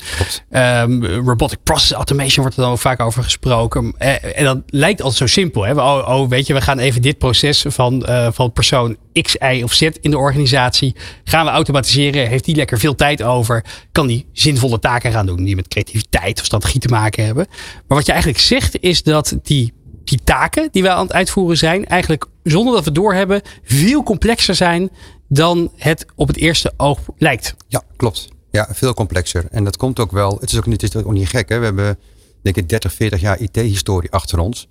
Um, 0.51 1.05
robotic 1.05 1.59
process 1.63 1.91
automation 1.91 2.41
wordt 2.41 2.57
er 2.57 2.63
dan 2.63 2.71
ook 2.71 2.79
vaak 2.79 2.99
over 2.99 3.23
gesproken. 3.23 3.95
Uh, 3.99 4.37
en 4.37 4.43
dat 4.43 4.57
lijkt 4.67 5.01
altijd 5.01 5.17
zo 5.19 5.27
simpel. 5.27 5.63
Hè? 5.63 5.71
Oh, 5.71 6.07
oh, 6.07 6.29
weet 6.29 6.47
je, 6.47 6.53
we 6.53 6.61
gaan 6.61 6.79
even 6.79 7.01
dit 7.01 7.17
proces 7.17 7.65
van, 7.67 8.05
uh, 8.09 8.27
van 8.31 8.51
persoon 8.51 8.97
X, 9.21 9.35
Y 9.35 9.61
of 9.63 9.73
Z 9.73 9.81
in 9.81 10.11
de 10.11 10.17
organisatie 10.17 10.95
gaan 11.23 11.45
we 11.45 11.51
automatiseren. 11.51 12.27
Heeft 12.27 12.45
die 12.45 12.55
lekker 12.55 12.79
veel 12.79 12.95
tijd 12.95 13.23
over? 13.23 13.63
Kan 13.91 14.07
die 14.07 14.25
zinvolle 14.33 14.79
taken 14.79 15.11
gaan 15.11 15.25
doen 15.25 15.43
die 15.43 15.55
met 15.55 15.67
creativiteit 15.67 16.39
of 16.39 16.45
strategie 16.45 16.79
te 16.79 16.87
maken 16.87 17.25
hebben? 17.25 17.45
Maar 17.87 17.97
wat 17.97 18.05
je 18.05 18.11
eigenlijk 18.11 18.41
zegt 18.41 18.79
is 18.79 19.03
dat 19.03 19.37
die 19.43 19.75
die 20.03 20.19
taken 20.23 20.67
die 20.71 20.81
wij 20.81 20.91
aan 20.91 21.05
het 21.05 21.13
uitvoeren 21.13 21.57
zijn, 21.57 21.85
eigenlijk 21.85 22.25
zonder 22.51 22.73
dat 22.73 22.83
we 22.83 22.91
doorhebben, 22.91 23.41
veel 23.63 24.03
complexer 24.03 24.55
zijn 24.55 24.89
dan 25.27 25.71
het 25.75 26.05
op 26.15 26.27
het 26.27 26.37
eerste 26.37 26.73
oog 26.77 26.99
lijkt. 27.17 27.55
Ja, 27.67 27.83
klopt. 27.95 28.27
Ja, 28.51 28.67
veel 28.71 28.93
complexer. 28.93 29.45
En 29.51 29.63
dat 29.63 29.77
komt 29.77 29.99
ook 29.99 30.11
wel. 30.11 30.37
Het 30.39 30.51
is 30.51 30.57
ook 30.57 30.65
niet, 30.65 30.81
het 30.81 30.95
is 30.95 31.03
ook 31.03 31.11
niet 31.11 31.29
gek. 31.29 31.49
Hè? 31.49 31.59
We 31.59 31.65
hebben, 31.65 31.99
denk 32.41 32.55
ik, 32.55 32.69
30, 32.69 32.93
40 32.93 33.21
jaar 33.21 33.39
IT-historie 33.39 34.11
achter 34.11 34.39
ons. 34.39 34.67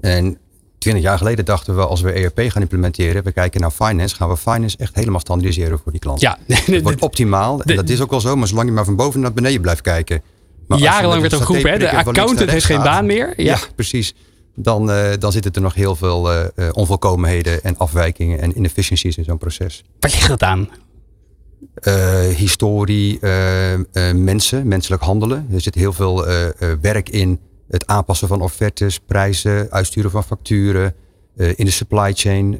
En 0.00 0.38
20 0.78 1.02
jaar 1.02 1.18
geleden 1.18 1.44
dachten 1.44 1.76
we, 1.76 1.86
als 1.86 2.00
we 2.00 2.12
ERP 2.12 2.40
gaan 2.50 2.62
implementeren, 2.62 3.24
we 3.24 3.32
kijken 3.32 3.60
naar 3.60 3.70
finance, 3.70 4.14
gaan 4.14 4.28
we 4.28 4.36
finance 4.36 4.76
echt 4.76 4.94
helemaal 4.94 5.20
standaardiseren 5.20 5.78
voor 5.78 5.92
die 5.92 6.00
klant. 6.00 6.20
Ja, 6.20 6.38
het 6.46 6.82
wordt 6.82 7.00
optimaal. 7.00 7.62
En 7.62 7.76
dat 7.76 7.88
is 7.88 8.00
ook 8.00 8.10
wel 8.10 8.20
zo, 8.20 8.36
maar 8.36 8.48
zolang 8.48 8.68
je 8.68 8.74
maar 8.74 8.84
van 8.84 8.96
boven 8.96 9.20
naar 9.20 9.32
beneden 9.32 9.60
blijft 9.60 9.80
kijken. 9.80 10.22
Maar 10.66 10.78
Jarenlang 10.78 11.20
werd 11.20 11.32
er 11.32 11.40
geroepen, 11.40 11.70
hè? 11.70 11.78
de 11.78 11.90
accountant 11.90 12.50
heeft 12.50 12.64
geen 12.64 12.82
baan 12.82 13.06
meer. 13.06 13.32
Ja, 13.36 13.44
ja 13.44 13.58
precies 13.74 14.14
dan, 14.62 14.90
uh, 14.90 15.12
dan 15.18 15.32
zitten 15.32 15.52
er 15.52 15.60
nog 15.60 15.74
heel 15.74 15.96
veel 15.96 16.34
uh, 16.34 16.46
onvolkomenheden 16.72 17.62
en 17.62 17.76
afwijkingen 17.76 18.40
en 18.40 18.56
inefficiencies 18.56 19.16
in 19.16 19.24
zo'n 19.24 19.38
proces. 19.38 19.84
Wat 20.00 20.12
ligt 20.14 20.28
dat 20.28 20.42
aan? 20.42 20.68
historie, 22.36 23.18
mensen, 24.14 24.68
menselijk 24.68 25.02
handelen. 25.02 25.48
Er 25.52 25.60
zit 25.60 25.74
heel 25.74 25.92
veel 25.92 26.26
werk 26.80 27.08
in 27.08 27.40
het 27.68 27.86
aanpassen 27.86 28.28
van 28.28 28.40
offertes, 28.40 28.98
prijzen, 28.98 29.70
uitsturen 29.70 30.10
van 30.10 30.24
facturen. 30.24 30.94
in 31.36 31.64
de 31.64 31.70
supply 31.70 32.12
chain, 32.12 32.58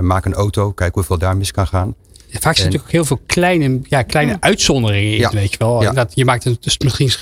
maak 0.00 0.24
een 0.24 0.34
auto, 0.34 0.72
kijk 0.72 0.94
hoeveel 0.94 1.18
daar 1.18 1.36
mis 1.36 1.50
kan 1.50 1.66
gaan. 1.66 1.94
Vaak 2.30 2.56
zitten 2.56 2.64
natuurlijk 2.64 2.84
ook 2.84 2.90
heel 2.90 3.04
veel 3.04 3.20
kleine, 3.26 3.80
ja, 3.82 4.02
kleine 4.02 4.36
uitzonderingen 4.40 5.18
in, 5.18 5.28
weet 5.30 5.50
je 5.50 5.58
wel. 5.58 5.82
Ja. 5.82 5.92
Dat, 5.92 6.12
je 6.14 6.24
maakt 6.24 6.44
een, 6.44 6.56
dus 6.60 6.78
misschien 6.78 7.12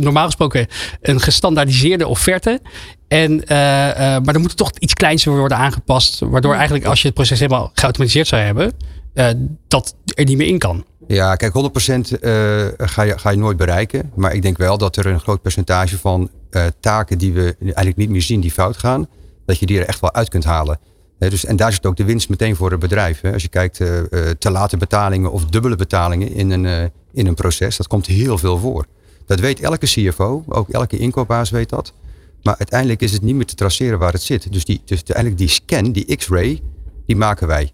normaal 0.00 0.26
gesproken 0.26 0.66
een 1.00 1.20
gestandaardiseerde 1.20 2.06
offerte. 2.06 2.60
En, 3.10 3.32
uh, 3.32 3.38
uh, 3.38 3.46
maar 3.96 4.32
dan 4.32 4.40
moet 4.40 4.50
er 4.50 4.56
toch 4.56 4.70
iets 4.78 4.94
kleins 4.94 5.24
worden 5.24 5.56
aangepast. 5.56 6.20
Waardoor 6.20 6.54
eigenlijk 6.54 6.84
als 6.84 7.00
je 7.00 7.06
het 7.06 7.14
proces 7.14 7.38
helemaal 7.38 7.70
geautomatiseerd 7.74 8.26
zou 8.26 8.42
hebben, 8.42 8.72
uh, 9.14 9.26
dat 9.68 9.94
er 10.14 10.24
niet 10.24 10.36
meer 10.36 10.46
in 10.46 10.58
kan. 10.58 10.84
Ja, 11.06 11.34
kijk, 11.34 11.52
100% 11.52 12.18
ga, 12.76 13.02
je, 13.02 13.18
ga 13.18 13.30
je 13.30 13.36
nooit 13.36 13.56
bereiken. 13.56 14.10
Maar 14.14 14.34
ik 14.34 14.42
denk 14.42 14.58
wel 14.58 14.78
dat 14.78 14.96
er 14.96 15.06
een 15.06 15.20
groot 15.20 15.42
percentage 15.42 15.98
van 15.98 16.30
taken 16.80 17.18
die 17.18 17.32
we 17.32 17.56
eigenlijk 17.60 17.96
niet 17.96 18.10
meer 18.10 18.22
zien, 18.22 18.40
die 18.40 18.50
fout 18.50 18.76
gaan, 18.76 19.06
dat 19.46 19.58
je 19.58 19.66
die 19.66 19.80
er 19.80 19.86
echt 19.86 20.00
wel 20.00 20.12
uit 20.12 20.28
kunt 20.28 20.44
halen 20.44 20.78
dus, 21.28 21.44
en 21.44 21.56
daar 21.56 21.72
zit 21.72 21.86
ook 21.86 21.96
de 21.96 22.04
winst 22.04 22.28
meteen 22.28 22.56
voor 22.56 22.70
het 22.70 22.80
bedrijf. 22.80 23.24
Als 23.24 23.42
je 23.42 23.48
kijkt 23.48 23.80
uh, 23.80 23.88
te 24.38 24.50
late 24.50 24.76
betalingen 24.76 25.32
of 25.32 25.44
dubbele 25.44 25.76
betalingen 25.76 26.32
in 26.32 26.50
een, 26.50 26.64
uh, 26.64 26.82
in 27.12 27.26
een 27.26 27.34
proces, 27.34 27.76
dat 27.76 27.86
komt 27.86 28.06
heel 28.06 28.38
veel 28.38 28.58
voor. 28.58 28.86
Dat 29.26 29.40
weet 29.40 29.60
elke 29.60 29.86
CFO, 29.86 30.44
ook 30.48 30.68
elke 30.68 30.98
inkoopbaas 30.98 31.50
weet 31.50 31.68
dat. 31.68 31.92
Maar 32.42 32.54
uiteindelijk 32.58 33.00
is 33.00 33.12
het 33.12 33.22
niet 33.22 33.34
meer 33.34 33.46
te 33.46 33.54
traceren 33.54 33.98
waar 33.98 34.12
het 34.12 34.22
zit. 34.22 34.52
Dus, 34.52 34.64
die, 34.64 34.80
dus 34.84 34.96
uiteindelijk 34.96 35.38
die 35.38 35.48
scan, 35.48 35.92
die 35.92 36.16
x-ray, 36.16 36.60
die 37.06 37.16
maken 37.16 37.46
wij. 37.46 37.72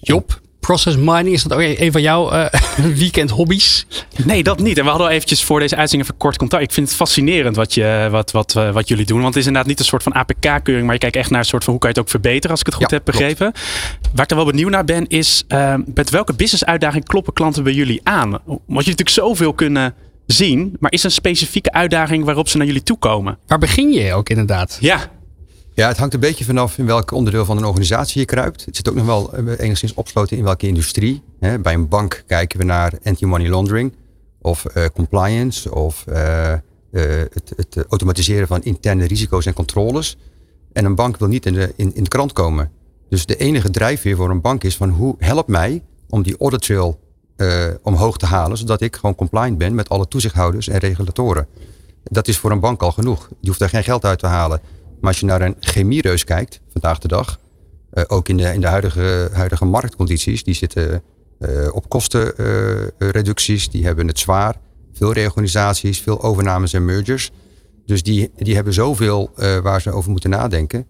Job, 0.00 0.40
process 0.60 0.96
mining, 0.96 1.28
is 1.28 1.42
dat 1.42 1.52
ook 1.52 1.60
een 1.78 1.92
van 1.92 2.02
jouw 2.02 2.32
uh, 2.32 2.46
weekend 3.02 3.30
hobby's? 3.30 3.86
Nee, 4.24 4.42
dat 4.42 4.58
niet. 4.58 4.78
En 4.78 4.84
we 4.84 4.88
hadden 4.88 5.06
al 5.06 5.12
eventjes 5.12 5.44
voor 5.44 5.60
deze 5.60 5.76
uitzending 5.76 6.10
even 6.10 6.20
kort 6.20 6.36
contact. 6.36 6.62
Ik 6.62 6.72
vind 6.72 6.86
het 6.88 6.96
fascinerend 6.96 7.56
wat, 7.56 7.74
je, 7.74 8.08
wat, 8.10 8.30
wat, 8.30 8.54
uh, 8.56 8.72
wat 8.72 8.88
jullie 8.88 9.06
doen. 9.06 9.20
Want 9.20 9.34
het 9.34 9.36
is 9.36 9.46
inderdaad 9.46 9.70
niet 9.70 9.78
een 9.78 9.84
soort 9.84 10.02
van 10.02 10.12
APK-keuring, 10.12 10.84
maar 10.84 10.94
je 10.94 11.00
kijkt 11.00 11.16
echt 11.16 11.30
naar 11.30 11.40
een 11.40 11.46
soort 11.46 11.64
van 11.64 11.72
hoe 11.72 11.82
kan 11.82 11.90
je 11.90 11.96
het 11.96 12.04
ook 12.04 12.10
verbeteren, 12.10 12.50
als 12.50 12.60
ik 12.60 12.66
het 12.66 12.74
goed 12.74 12.90
Ja, 12.90 12.96
heb 12.96 13.04
begrepen. 13.04 13.52
Waar 14.14 14.24
ik 14.24 14.30
er 14.30 14.36
wel 14.36 14.44
benieuwd 14.44 14.70
naar 14.70 14.84
ben, 14.84 15.06
is 15.06 15.44
uh, 15.48 15.74
met 15.94 16.10
welke 16.10 16.34
business-uitdaging 16.34 17.04
kloppen 17.04 17.32
klanten 17.32 17.62
bij 17.62 17.72
jullie 17.72 18.00
aan? 18.02 18.30
Want 18.30 18.42
jullie 18.46 18.74
natuurlijk 18.74 19.08
zoveel 19.08 19.52
kunnen 19.52 19.94
zien, 20.32 20.76
maar 20.80 20.92
is 20.92 21.00
er 21.00 21.06
een 21.06 21.12
specifieke 21.12 21.72
uitdaging 21.72 22.24
waarop 22.24 22.48
ze 22.48 22.56
naar 22.56 22.66
jullie 22.66 22.82
toe 22.82 22.98
komen? 22.98 23.38
Waar 23.46 23.58
begin 23.58 23.92
je 23.92 24.14
ook 24.14 24.28
inderdaad? 24.28 24.78
Ja, 24.80 25.10
Ja, 25.74 25.88
het 25.88 25.96
hangt 25.96 26.14
een 26.14 26.20
beetje 26.20 26.44
vanaf 26.44 26.78
in 26.78 26.86
welk 26.86 27.10
onderdeel 27.10 27.44
van 27.44 27.56
een 27.56 27.64
organisatie 27.64 28.20
je 28.20 28.26
kruipt. 28.26 28.64
Het 28.64 28.76
zit 28.76 28.88
ook 28.88 28.94
nog 28.94 29.06
wel 29.06 29.32
eh, 29.32 29.58
enigszins 29.58 29.94
opgesloten 29.94 30.36
in 30.36 30.44
welke 30.44 30.66
industrie. 30.66 31.22
Hè. 31.40 31.58
Bij 31.58 31.74
een 31.74 31.88
bank 31.88 32.22
kijken 32.26 32.58
we 32.58 32.64
naar 32.64 32.92
anti-money 33.02 33.48
laundering 33.48 33.92
of 34.40 34.64
eh, 34.64 34.84
compliance 34.94 35.74
of 35.74 36.06
eh, 36.06 36.52
eh, 36.52 36.60
het, 37.32 37.52
het 37.56 37.86
automatiseren 37.88 38.46
van 38.46 38.62
interne 38.62 39.06
risico's 39.06 39.46
en 39.46 39.52
controles. 39.52 40.16
En 40.72 40.84
een 40.84 40.94
bank 40.94 41.16
wil 41.16 41.28
niet 41.28 41.46
in 41.46 41.52
de, 41.52 41.72
in, 41.76 41.94
in 41.94 42.02
de 42.02 42.08
krant 42.08 42.32
komen. 42.32 42.70
Dus 43.08 43.26
de 43.26 43.36
enige 43.36 43.70
drijfveer 43.70 44.16
voor 44.16 44.30
een 44.30 44.40
bank 44.40 44.64
is 44.64 44.76
van 44.76 44.88
hoe 44.88 45.14
help 45.18 45.48
mij 45.48 45.82
om 46.08 46.22
die 46.22 46.38
audit 46.38 46.62
trail 46.62 47.00
eh, 47.38 47.66
omhoog 47.82 48.16
te 48.16 48.26
halen, 48.26 48.56
zodat 48.56 48.80
ik 48.80 48.96
gewoon 48.96 49.14
compliant 49.14 49.58
ben 49.58 49.74
met 49.74 49.88
alle 49.88 50.08
toezichthouders 50.08 50.68
en 50.68 50.78
regulatoren. 50.78 51.46
Dat 52.04 52.28
is 52.28 52.38
voor 52.38 52.50
een 52.50 52.60
bank 52.60 52.82
al 52.82 52.92
genoeg. 52.92 53.28
Je 53.40 53.46
hoeft 53.46 53.58
daar 53.58 53.68
geen 53.68 53.84
geld 53.84 54.04
uit 54.04 54.18
te 54.18 54.26
halen. 54.26 54.60
Maar 55.00 55.10
als 55.10 55.20
je 55.20 55.26
naar 55.26 55.40
een 55.40 55.56
chemiereus 55.60 56.24
kijkt, 56.24 56.60
vandaag 56.72 56.98
de 56.98 57.08
dag, 57.08 57.38
eh, 57.90 58.04
ook 58.06 58.28
in 58.28 58.36
de, 58.36 58.52
in 58.54 58.60
de 58.60 58.66
huidige, 58.66 59.28
huidige 59.32 59.64
marktcondities, 59.64 60.44
die 60.44 60.54
zitten 60.54 61.02
eh, 61.38 61.68
op 61.72 61.88
kostenreducties, 61.88 63.70
die 63.70 63.84
hebben 63.84 64.06
het 64.06 64.18
zwaar. 64.18 64.56
Veel 64.92 65.12
reorganisaties, 65.12 66.00
veel 66.00 66.22
overnames 66.22 66.72
en 66.72 66.84
mergers. 66.84 67.30
Dus 67.86 68.02
die, 68.02 68.30
die 68.36 68.54
hebben 68.54 68.74
zoveel 68.74 69.30
waar 69.62 69.80
ze 69.80 69.90
over 69.90 70.10
moeten 70.10 70.30
nadenken. 70.30 70.86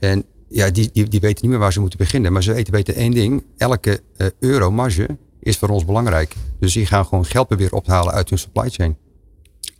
En 0.00 0.24
ja, 0.48 0.70
die, 0.70 0.90
die, 0.92 1.08
die 1.08 1.20
weten 1.20 1.42
niet 1.42 1.50
meer 1.50 1.60
waar 1.60 1.72
ze 1.72 1.80
moeten 1.80 1.98
beginnen. 1.98 2.32
Maar 2.32 2.42
ze 2.42 2.66
weten, 2.70 2.94
één 2.94 3.10
ding. 3.10 3.44
Elke 3.56 4.00
euro 4.38 4.70
marge 4.70 5.08
is 5.48 5.56
voor 5.56 5.68
ons 5.68 5.84
belangrijk. 5.84 6.34
Dus 6.60 6.72
die 6.72 6.86
gaan 6.86 7.06
gewoon 7.06 7.24
geld 7.24 7.46
proberen 7.46 7.78
ophalen 7.78 8.12
uit 8.12 8.28
hun 8.30 8.38
supply 8.38 8.68
chain. 8.68 8.96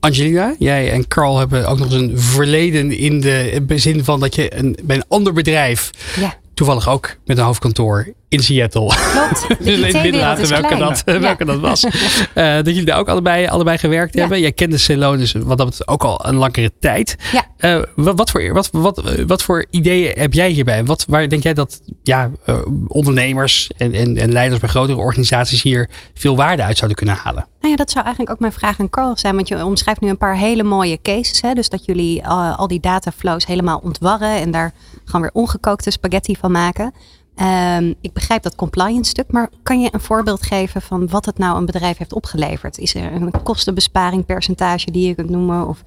Angelina, 0.01 0.55
jij 0.59 0.93
en 0.93 1.09
Carl 1.09 1.39
hebben 1.39 1.69
ook 1.69 1.79
nog 1.79 1.93
eens 1.93 2.03
een 2.03 2.21
verleden 2.21 2.93
in 2.93 3.21
de 3.21 3.63
zin 3.75 4.05
van 4.05 4.21
dat 4.21 4.35
je 4.35 4.57
een, 4.59 4.79
bij 4.85 4.97
een 4.97 5.05
ander 5.09 5.33
bedrijf, 5.33 5.91
Ja, 6.17 6.35
toevallig 6.55 6.89
ook 6.89 7.17
met 7.25 7.39
een 7.39 7.45
hoofdkantoor 7.45 8.13
in 8.29 8.43
Seattle, 8.43 8.95
klopt. 9.13 9.47
Dus 9.65 9.93
binnenlaten 9.93 10.43
is 10.43 10.51
welke 10.51 10.67
klein. 10.67 10.81
dat, 10.81 11.03
Ja. 11.07 11.21
welke 11.21 11.45
dat 11.45 11.61
was. 11.61 11.85
Eh, 11.85 12.55
dat 12.55 12.67
jullie 12.67 12.85
daar 12.85 12.99
ook 12.99 13.09
allebei, 13.09 13.47
allebei 13.47 13.79
gewerkt 13.79 14.15
Ja. 14.15 14.21
hebben. 14.21 14.41
Jij 14.41 14.53
kende 14.53 14.79
Celonis 14.79 15.33
wat 15.33 15.59
dat 15.59 15.89
ook 15.89 16.05
al 16.05 16.27
een 16.27 16.35
langere 16.35 16.73
tijd. 16.81 17.17
Ja. 17.33 17.47
Eh, 17.57 17.83
wat, 17.97 18.17
wat, 18.19 18.31
voor, 18.31 18.53
wat, 18.53 18.69
wat, 18.73 19.03
wat 19.27 19.43
voor 19.43 19.67
ideeën 19.71 20.13
heb 20.19 20.33
jij 20.33 20.51
hierbij? 20.51 20.85
Wat, 20.85 21.05
waar 21.09 21.29
denk 21.29 21.43
jij 21.43 21.55
dat 21.55 21.81
ja, 22.03 22.31
eh, 22.45 22.59
ondernemers 22.87 23.71
en, 23.77 23.93
en, 23.93 24.17
en 24.17 24.33
leiders 24.33 24.61
bij 24.61 24.69
grotere 24.69 24.99
organisaties 24.99 25.63
hier 25.63 25.89
veel 26.15 26.37
waarde 26.37 26.63
uit 26.63 26.77
zouden 26.77 26.97
kunnen 26.99 27.17
halen? 27.17 27.47
Nou 27.61 27.71
ja, 27.71 27.77
dat 27.77 27.91
zou 27.91 28.05
eigenlijk 28.05 28.35
ook 28.35 28.41
mijn 28.41 28.53
vraag 28.53 28.81
aan 28.81 28.91
Carl 28.91 29.17
zijn. 29.17 29.35
Want 29.35 29.49
je 29.49 29.65
omschrijft 29.65 30.01
nu 30.01 30.09
een 30.09 30.19
paar 30.19 30.37
hele 30.37 30.63
mooie 30.63 30.99
cases. 31.03 31.41
Hè? 31.41 31.53
Dus 31.55 31.69
dat 31.69 31.85
jullie 31.85 32.27
al 32.27 32.67
die 32.69 32.81
dataflows 32.81 33.47
helemaal 33.47 33.79
ontwarren. 33.79 34.41
En 34.41 34.51
daar 34.51 34.73
gewoon 35.05 35.21
weer 35.21 35.31
ongekookte 35.33 35.91
spaghetti 35.91 36.37
van 36.41 36.51
maken. 36.53 36.93
Ehm, 37.39 37.93
ik 38.01 38.13
begrijp 38.13 38.43
dat 38.43 38.55
compliance 38.55 39.11
stuk. 39.11 39.33
Maar 39.33 39.51
kan 39.63 39.81
je 39.81 39.89
een 39.93 40.01
voorbeeld 40.01 40.43
geven 40.47 40.83
van 40.83 41.09
wat 41.09 41.25
het 41.27 41.39
nou 41.39 41.57
een 41.59 41.67
bedrijf 41.67 41.97
heeft 41.97 42.13
opgeleverd? 42.13 42.79
Is 42.79 42.95
er 42.95 43.13
een 43.13 43.33
kostenbesparing 43.43 44.27
percentage 44.27 44.91
die 44.91 45.07
je 45.09 45.15
kunt 45.15 45.31
noemen? 45.31 45.67
Of 45.69 45.83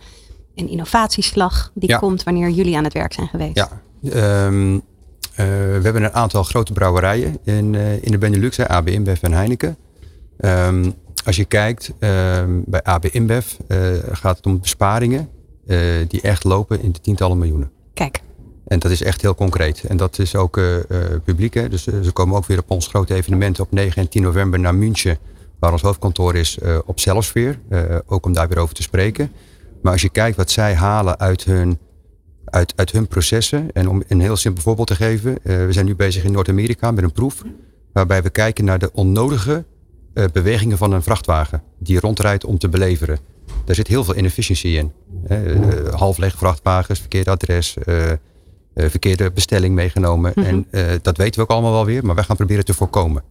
een 0.56 0.70
innovatieslag 0.70 1.72
die 1.74 1.90
Ja. 1.90 1.98
komt 1.98 2.24
wanneer 2.24 2.50
jullie 2.50 2.78
aan 2.78 2.84
het 2.84 2.94
werk 2.94 3.14
zijn 3.14 3.28
geweest? 3.28 3.56
Ja, 3.56 3.70
ehm, 4.04 4.74
eh, 4.74 5.46
we 5.76 5.80
hebben 5.84 6.04
een 6.04 6.14
aantal 6.14 6.44
grote 6.44 6.74
brouwerijen 6.74 7.38
in, 7.44 7.76
eh, 7.76 8.04
in 8.04 8.12
de 8.12 8.18
Benelux, 8.18 8.58
hè, 8.58 8.68
AB 8.70 8.88
InBev 8.88 9.22
en 9.24 9.34
Heineken. 9.34 9.78
Ehm, 10.38 10.92
als 11.26 11.36
je 11.36 11.46
kijkt 11.46 11.94
bij 12.66 12.84
AB 12.84 13.06
InBev 13.06 13.54
eh, 13.68 13.78
gaat 14.12 14.38
het 14.38 14.46
om 14.46 14.60
besparingen 14.60 15.30
die 16.08 16.22
echt 16.22 16.44
lopen 16.44 16.82
in 16.82 16.92
de 16.92 17.00
tientallen 17.00 17.38
miljoenen. 17.38 17.72
Kijk, 17.94 18.22
En 18.72 18.80
dat 18.80 18.92
is 18.92 19.04
echt 19.04 19.22
heel 19.22 19.36
concreet. 19.36 19.84
En 19.84 19.98
dat 19.98 20.20
is 20.20 20.36
ook 20.36 20.58
eh, 20.58 20.76
publiek. 21.24 21.54
Hè? 21.54 21.70
Dus 21.70 21.88
eh, 21.88 21.94
ze 22.02 22.12
komen 22.12 22.36
ook 22.36 22.46
weer 22.46 22.60
op 22.60 22.72
ons 22.72 22.88
grote 22.88 23.14
evenement 23.14 23.60
op 23.60 23.72
9 23.72 24.02
en 24.02 24.10
10 24.10 24.22
november 24.22 24.60
naar 24.60 24.76
München. 24.76 25.18
Waar 25.60 25.72
ons 25.72 25.82
hoofdkantoor 25.82 26.36
is 26.36 26.58
op 26.86 27.00
Zelfsfeer. 27.00 27.60
Ook 28.06 28.26
om 28.26 28.34
daar 28.34 28.48
weer 28.48 28.58
over 28.58 28.76
te 28.76 28.82
spreken. 28.82 29.32
Maar 29.82 29.92
als 29.92 30.02
je 30.02 30.10
kijkt 30.10 30.38
wat 30.38 30.52
zij 30.52 30.76
halen 30.76 31.20
uit 31.20 31.44
hun, 31.44 31.80
uit, 32.46 32.74
uit 32.76 32.92
hun 32.92 33.08
processen. 33.08 33.72
En 33.74 33.90
om 33.90 34.04
een 34.08 34.20
heel 34.20 34.36
simpel 34.36 34.64
voorbeeld 34.64 34.88
te 34.88 34.96
geven. 34.96 35.38
we 35.44 35.68
zijn 35.70 35.86
nu 35.86 35.96
bezig 35.96 36.24
in 36.24 36.32
Noord-Amerika 36.32 36.92
met 36.92 37.04
een 37.04 37.12
proef. 37.12 37.42
Waarbij 37.94 38.24
we 38.24 38.30
kijken 38.30 38.66
naar 38.66 38.80
de 38.80 38.94
onnodige 38.94 39.66
bewegingen 40.32 40.78
van 40.78 40.92
een 40.92 41.04
vrachtwagen. 41.04 41.64
Die 41.80 42.00
rondrijdt 42.00 42.46
om 42.46 42.58
te 42.58 42.70
beleveren. 42.70 43.20
Daar 43.66 43.76
zit 43.76 43.88
heel 43.88 44.04
veel 44.04 44.18
inefficiëntie 44.18 44.78
in. 44.78 44.92
Eh, 45.28 45.94
half 45.94 46.18
vrachtwagens, 46.20 47.00
verkeerd 47.00 47.28
adres, 47.28 47.78
verkeerde 48.76 49.32
bestelling 49.32 49.76
meegenomen. 49.76 50.34
En 50.34 50.66
eh, 50.72 50.86
dat 51.02 51.18
weten 51.18 51.36
we 51.36 51.42
ook 51.42 51.50
allemaal 51.50 51.72
wel 51.72 51.86
weer, 51.86 52.06
maar 52.06 52.16
wij 52.16 52.24
gaan 52.24 52.36
proberen 52.36 52.66
te 52.66 52.74
voorkomen. 52.74 53.24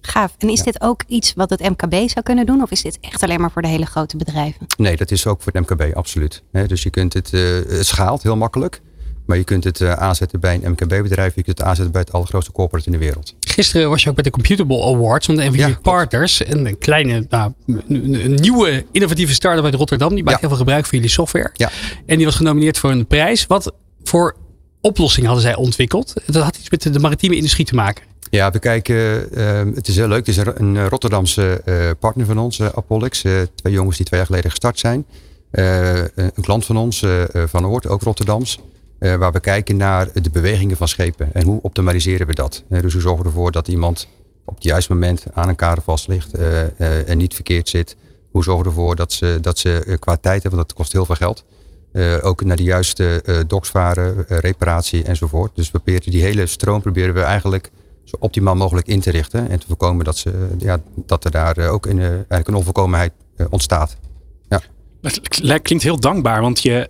gaaf. 0.00 0.34
En 0.38 0.48
is 0.48 0.62
dit 0.62 0.80
ook 0.80 1.02
iets 1.06 1.32
wat 1.36 1.50
het 1.50 1.60
MKB 1.60 1.92
zou 2.08 2.22
kunnen 2.22 2.46
doen? 2.46 2.62
Of 2.62 2.70
is 2.70 2.82
dit 2.82 2.98
echt 3.00 3.22
alleen 3.22 3.40
maar 3.40 3.50
voor 3.50 3.62
de 3.62 3.68
hele 3.68 3.86
grote 3.86 4.16
bedrijven? 4.16 4.66
Nee, 4.76 4.96
dat 4.96 5.10
is 5.10 5.26
ook 5.26 5.42
voor 5.42 5.52
het 5.52 5.68
MKB, 5.70 5.94
absoluut. 5.96 6.42
Hè, 6.52 6.66
dus 6.66 6.82
je 6.82 6.90
kunt 6.90 7.12
het, 7.12 7.32
eh, 7.32 7.40
het 7.68 7.86
schaalt 7.86 8.22
heel 8.22 8.36
makkelijk. 8.36 8.80
Maar 9.26 9.36
je 9.36 9.44
kunt 9.44 9.64
het 9.64 9.80
eh, 9.80 9.92
aanzetten 9.92 10.40
bij 10.40 10.60
een 10.62 10.70
MKB-bedrijf. 10.70 11.34
Je 11.34 11.42
kunt 11.42 11.58
het 11.58 11.66
aanzetten 11.66 11.92
bij 11.92 12.00
het 12.00 12.12
allergrootste 12.12 12.52
corporate 12.52 12.86
in 12.86 12.92
de 12.92 12.98
wereld. 12.98 13.34
Gisteren 13.40 13.88
was 13.90 14.02
je 14.02 14.08
ook 14.08 14.14
bij 14.14 14.24
de 14.24 14.30
Computable 14.30 14.82
Awards 14.84 15.26
van 15.26 15.36
de 15.36 15.42
een 15.44 15.54
van 15.54 15.68
Ja, 15.70 15.78
partners. 15.82 16.46
Een, 16.48 16.66
een 16.66 16.78
kleine, 16.78 17.26
nou, 17.28 17.52
een, 17.66 18.24
een 18.24 18.34
nieuwe 18.34 18.86
innovatieve 18.92 19.32
start-up 19.34 19.64
uit 19.64 19.74
Rotterdam. 19.74 20.14
Die 20.14 20.24
maakt 20.24 20.30
Ja. 20.34 20.40
heel 20.40 20.48
veel 20.48 20.58
gebruik 20.58 20.86
van 20.86 20.98
jullie 20.98 21.12
software. 21.12 21.50
Ja. 21.52 21.70
En 22.06 22.16
die 22.16 22.26
was 22.26 22.34
genomineerd 22.36 22.78
voor 22.78 22.90
een 22.90 23.06
prijs. 23.06 23.46
Wat 23.46 23.72
voor 24.02 24.36
oplossing 24.80 25.26
hadden 25.26 25.44
zij 25.44 25.56
ontwikkeld? 25.56 26.12
Dat 26.26 26.42
had 26.42 26.56
iets 26.56 26.70
met 26.70 26.92
de 26.92 26.98
maritieme 26.98 27.36
industrie 27.36 27.66
te 27.66 27.74
maken. 27.74 28.04
Ja, 28.30 28.50
we 28.50 28.58
kijken. 28.58 29.32
eh, 29.32 29.74
het 29.74 29.88
is 29.88 29.96
heel 29.96 30.08
leuk. 30.08 30.26
Het 30.26 30.36
is 30.36 30.36
een, 30.36 30.88
Rotterdamse 30.88 31.60
eh, 31.64 31.90
partner 31.98 32.26
van 32.26 32.38
ons, 32.38 32.58
eh, 32.58 32.66
Apollix. 32.74 33.20
Twee 33.54 33.72
jongens 33.72 33.96
die 33.96 34.06
twee 34.06 34.18
jaar 34.20 34.28
geleden 34.28 34.50
gestart 34.50 34.78
zijn. 34.78 35.06
Een 35.50 36.32
klant 36.40 36.64
van 36.64 36.76
ons, 36.76 37.04
van 37.32 37.66
Oort, 37.66 37.86
ook 37.86 38.02
Rotterdams. 38.02 38.58
waar 38.98 39.32
we 39.32 39.40
kijken 39.40 39.76
naar 39.76 40.08
de 40.22 40.30
bewegingen 40.30 40.76
van 40.76 40.88
schepen. 40.88 41.30
En 41.32 41.44
hoe 41.44 41.62
optimaliseren 41.62 42.26
we 42.26 42.34
dat? 42.34 42.62
Dus 42.68 42.92
hoe 42.92 43.02
zorgen 43.02 43.22
we 43.22 43.28
ervoor 43.28 43.52
dat 43.52 43.68
iemand 43.68 44.08
op 44.44 44.54
het 44.54 44.64
juiste 44.64 44.92
moment 44.92 45.24
aan 45.32 45.48
een 45.48 45.56
kader 45.56 45.82
vast 45.84 46.08
ligt 46.08 46.34
en 47.06 47.18
niet 47.18 47.34
verkeerd 47.34 47.68
zit? 47.68 47.96
Hoe 48.30 48.42
zorgen 48.42 48.64
we 48.64 48.70
ervoor 48.70 48.96
dat 48.96 49.12
ze, 49.12 49.38
dat 49.40 49.58
ze 49.58 49.96
qua 49.98 50.16
tijd 50.16 50.42
hebben, 50.42 50.58
want 50.58 50.68
dat 50.68 50.76
kost 50.78 50.92
heel 50.92 51.04
veel 51.04 51.14
geld. 51.14 51.44
Eh, 51.92 52.16
ook 52.22 52.44
naar 52.44 52.56
de 52.56 52.62
juiste 52.62 53.22
docks 53.46 53.68
varen, 53.68 54.28
eh, 54.28 54.38
reparatie 54.38 55.02
enzovoort. 55.04 55.50
Dus 55.54 55.70
we 55.70 55.78
proberen 55.78 56.10
die 56.10 56.22
hele 56.22 56.46
stroom 56.46 56.80
proberen 56.82 57.14
we 57.14 57.20
eigenlijk 57.22 57.70
zo 58.04 58.16
optimaal 58.18 58.54
mogelijk 58.56 58.86
in 58.86 59.00
te 59.00 59.10
richten. 59.10 59.50
En 59.50 59.58
te 59.58 59.66
voorkomen 59.66 60.04
dat, 60.04 60.16
ze, 60.16 60.48
ja, 60.58 60.78
dat 60.94 61.24
er 61.24 61.30
daar 61.30 61.58
ook 61.68 61.86
eh, 61.86 62.00
eigenlijk 62.02 62.48
een 62.48 62.54
onvolkomenheid 62.54 63.12
ontstaat. 63.50 63.96
Het 65.00 65.38
lijkt- 65.42 65.64
klinkt 65.64 65.84
heel 65.84 66.00
dankbaar, 66.00 66.40
want 66.40 66.62
je, 66.62 66.88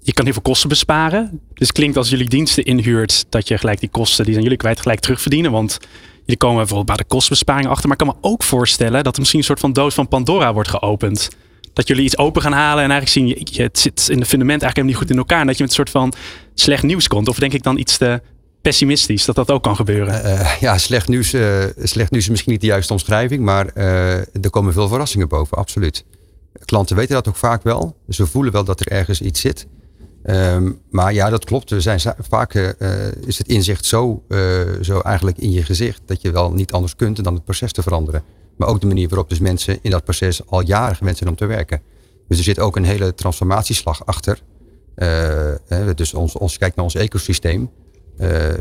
je 0.00 0.12
kan 0.12 0.24
heel 0.24 0.32
veel 0.32 0.42
kosten 0.42 0.68
besparen. 0.68 1.40
Dus 1.54 1.68
het 1.68 1.72
klinkt 1.72 1.96
als 1.96 2.08
jullie 2.08 2.28
diensten 2.28 2.64
inhuurt, 2.64 3.24
dat 3.28 3.48
je 3.48 3.58
gelijk 3.58 3.80
die 3.80 3.88
kosten, 3.88 4.22
die 4.24 4.32
zijn 4.32 4.44
jullie 4.44 4.58
kwijt, 4.58 4.80
gelijk 4.80 5.00
terugverdienen. 5.00 5.50
Want 5.50 5.78
jullie 6.20 6.36
komen 6.36 6.56
bijvoorbeeld 6.56 6.86
bij 6.86 6.96
de 6.96 7.04
kostenbesparing 7.04 7.66
achter. 7.68 7.88
Maar 7.88 7.98
ik 8.00 8.06
kan 8.06 8.16
me 8.16 8.28
ook 8.28 8.42
voorstellen 8.42 9.04
dat 9.04 9.12
er 9.12 9.18
misschien 9.18 9.38
een 9.40 9.46
soort 9.46 9.60
van 9.60 9.72
doos 9.72 9.94
van 9.94 10.08
Pandora 10.08 10.52
wordt 10.52 10.68
geopend. 10.68 11.28
Dat 11.72 11.88
jullie 11.88 12.04
iets 12.04 12.18
open 12.18 12.42
gaan 12.42 12.52
halen 12.52 12.84
en 12.84 12.90
eigenlijk 12.90 13.10
zien, 13.10 13.46
je, 13.50 13.62
het 13.62 13.78
zit 13.78 14.08
in 14.08 14.20
de 14.20 14.26
fundament 14.26 14.62
eigenlijk 14.62 14.76
helemaal 14.76 14.92
niet 14.92 14.96
goed 14.96 15.10
in 15.10 15.16
elkaar. 15.16 15.40
En 15.40 15.46
dat 15.46 15.56
je 15.56 15.62
met 15.62 15.70
een 15.70 15.76
soort 15.76 15.90
van 15.90 16.12
slecht 16.54 16.82
nieuws 16.82 17.08
komt. 17.08 17.28
Of 17.28 17.38
denk 17.38 17.52
ik 17.52 17.62
dan 17.62 17.78
iets 17.78 17.96
te 17.96 18.22
pessimistisch, 18.62 19.24
dat 19.24 19.34
dat 19.34 19.50
ook 19.50 19.62
kan 19.62 19.76
gebeuren. 19.76 20.24
Eh, 20.24 20.60
ja, 20.60 20.78
slecht 20.78 21.08
nieuws, 21.08 21.32
eh, 21.32 21.64
slecht 21.82 22.10
nieuws 22.10 22.24
is 22.24 22.30
misschien 22.30 22.52
niet 22.52 22.60
de 22.60 22.66
juiste 22.66 22.92
omschrijving, 22.92 23.44
maar 23.44 23.66
eh, 23.66 24.16
er 24.16 24.50
komen 24.50 24.72
veel 24.72 24.88
verrassingen 24.88 25.28
boven, 25.28 25.56
absoluut. 25.56 26.04
Klanten 26.64 26.96
weten 26.96 27.14
dat 27.14 27.28
ook 27.28 27.36
vaak 27.36 27.62
wel. 27.62 27.96
We 28.06 28.26
voelen 28.26 28.52
wel 28.52 28.64
dat 28.64 28.80
er 28.80 28.86
ergens 28.86 29.20
iets 29.20 29.40
zit. 29.40 29.66
Ehm, 30.22 30.72
maar 30.90 31.12
ja, 31.12 31.30
dat 31.30 31.44
klopt. 31.44 31.70
We 31.70 31.80
zijn 31.80 32.00
vaak 32.18 32.54
eh, 32.54 32.68
eh, 32.80 33.12
is 33.26 33.38
het 33.38 33.48
inzicht 33.48 33.84
zo, 33.84 34.22
eh, 34.28 34.38
zo 34.80 35.00
eigenlijk 35.00 35.38
in 35.38 35.52
je 35.52 35.62
gezicht 35.62 36.00
dat 36.06 36.22
je 36.22 36.30
wel 36.30 36.52
niet 36.52 36.72
anders 36.72 36.96
kunt 36.96 37.24
dan 37.24 37.34
het 37.34 37.44
proces 37.44 37.72
te 37.72 37.82
veranderen. 37.82 38.22
Maar 38.56 38.68
ook 38.68 38.80
de 38.80 38.86
manier 38.86 39.08
waarop 39.08 39.28
dus 39.28 39.38
mensen 39.38 39.78
in 39.82 39.90
dat 39.90 40.04
proces 40.04 40.46
al 40.46 40.60
jaren 40.60 40.96
gewend 40.96 41.16
zijn 41.16 41.30
om 41.30 41.36
te 41.36 41.46
werken. 41.46 41.82
Dus 42.28 42.38
er 42.38 42.44
zit 42.44 42.58
ook 42.58 42.76
een 42.76 42.84
hele 42.84 43.14
transformatieslag 43.14 44.06
achter. 44.06 44.42
dus 45.94 46.14
ons, 46.14 46.36
ons 46.36 46.58
kijkt 46.58 46.76
naar 46.76 46.84
ons 46.84 46.94
ecosysteem. 46.94 47.70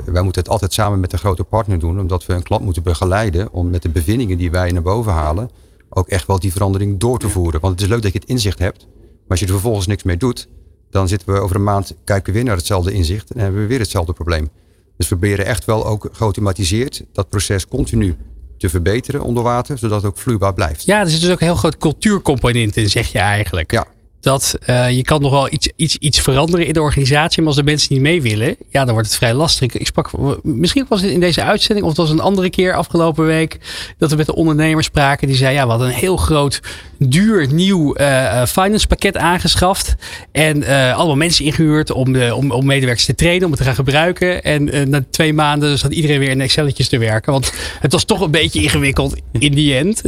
wij 0.06 0.22
moeten 0.22 0.42
het 0.42 0.50
altijd 0.50 0.74
samen 0.74 1.00
met 1.00 1.14
een 1.14 1.20
grote 1.20 1.44
partner 1.44 1.80
doen, 1.80 2.00
omdat 2.00 2.26
we 2.26 2.34
een 2.34 2.44
klant 2.44 2.64
moeten 2.64 2.84
begeleiden 2.84 3.54
om 3.54 3.70
met 3.70 3.82
de 3.82 3.90
bevindingen 3.90 4.38
die 4.38 4.52
wij 4.52 4.72
naar 4.72 4.82
boven 4.82 5.12
halen, 5.12 5.50
ook 5.90 6.08
echt 6.08 6.28
wel 6.28 6.40
die 6.40 6.52
verandering 6.52 7.00
door 7.00 7.20
te 7.20 7.30
voeren. 7.30 7.62
Want 7.62 7.74
het 7.74 7.82
is 7.82 7.88
leuk 7.88 8.02
dat 8.02 8.14
je 8.14 8.20
het 8.20 8.28
inzicht 8.28 8.60
hebt, 8.60 8.88
maar 8.88 9.28
als 9.28 9.40
je 9.40 9.46
er 9.46 9.52
vervolgens 9.52 9.88
niks 9.88 10.04
mee 10.04 10.18
doet, 10.18 10.48
dan 10.90 11.08
zitten 11.08 11.34
we 11.34 11.40
over 11.40 11.56
een 11.56 11.64
maand, 11.64 11.96
kijken 12.04 12.26
we 12.26 12.40
weer 12.40 12.48
naar 12.48 12.58
hetzelfde 12.58 12.92
inzicht 12.92 13.32
en 13.32 13.40
hebben 13.40 13.62
we 13.62 13.68
weer 13.68 13.80
hetzelfde 13.80 14.14
probleem. 14.14 14.50
Dus 14.98 15.10
we 15.10 15.18
proberen 15.18 15.46
echt 15.46 15.66
wel 15.66 15.86
ook 15.86 16.10
geautomatiseerd 16.12 17.06
dat 17.12 17.30
proces 17.30 17.68
continu 17.68 18.16
te 18.62 18.70
verbeteren 18.70 19.22
onder 19.22 19.44
water, 19.44 19.78
zodat 19.78 20.02
het 20.02 20.12
ook 20.12 20.18
vloeibaar 20.18 20.54
blijft. 20.54 20.86
Ja, 20.86 21.00
er 21.00 21.10
zit 21.10 21.22
dus 21.22 21.32
ook 21.32 21.40
een 21.40 21.46
heel 21.46 21.56
groot 21.56 21.78
cultuurcomponent 21.78 22.78
in, 22.78 22.90
zeg 22.90 23.12
je 23.12 23.20
eigenlijk. 23.20 23.72
Ja, 23.72 23.86
dat 24.20 24.56
uh, 24.70 24.92
je 24.92 25.04
kan 25.04 25.22
nog 25.22 25.32
wel 25.32 25.52
iets, 25.52 25.70
iets, 25.76 25.98
iets 25.98 26.20
veranderen 26.20 26.68
in 26.68 26.74
de 26.74 26.82
organisatie. 26.82 27.38
Maar 27.40 27.48
als 27.48 27.56
de 27.56 27.64
mensen 27.64 27.94
niet 27.94 28.02
mee 28.02 28.22
willen, 28.22 28.56
ja, 28.70 28.84
dan 28.86 28.94
wordt 28.94 29.08
het 29.08 29.18
vrij 29.18 29.34
lastig. 29.34 29.74
Ik 29.74 29.88
sprak, 29.88 30.10
misschien 30.44 30.86
was 30.90 31.02
het 31.02 31.12
in 31.12 31.20
deze 31.20 31.44
uitzending, 31.44 31.86
of 31.86 31.92
het 31.92 32.02
was 32.02 32.10
een 32.10 32.20
andere 32.20 32.50
keer 32.50 32.74
afgelopen 32.74 33.26
week, 33.26 33.60
dat 33.98 34.10
we 34.10 34.16
met 34.16 34.26
de 34.26 34.36
ondernemers 34.36 34.86
spraken. 34.86 35.28
Die 35.28 35.38
zei, 35.38 35.54
ja, 35.54 35.64
we 35.64 35.70
hadden 35.70 35.88
een 35.88 35.94
heel 35.94 36.18
groot, 36.18 36.62
duur, 37.10 37.54
nieuw 37.54 37.98
uh, 37.98 38.46
finance 38.46 38.88
pakket 38.88 39.18
aangeschaft. 39.18 39.96
En 40.32 40.58
uh, 40.58 40.96
allemaal 40.96 41.16
mensen 41.16 41.46
ingehuurd 41.46 41.92
om, 41.92 42.14
de, 42.14 42.36
om, 42.36 42.52
om 42.52 42.66
medewerkers 42.66 43.06
te 43.06 43.16
trainen, 43.16 43.44
om 43.46 43.52
het 43.52 43.60
te 43.60 43.66
gaan 43.66 43.76
gebruiken. 43.76 44.44
En 44.44 44.90
na 44.90 45.04
twee 45.10 45.34
maanden 45.34 45.78
zat 45.78 45.92
iedereen 45.92 46.20
weer 46.20 46.30
in 46.30 46.42
Excelletjes 46.42 46.90
te 46.90 46.98
werken. 46.98 47.32
Want 47.32 47.54
het 47.80 47.92
was 47.92 48.04
toch 48.04 48.22
een 48.22 48.32
beetje 48.32 48.62
ingewikkeld 48.62 49.16
in 49.32 49.54
die 49.54 49.76
end. 49.76 50.02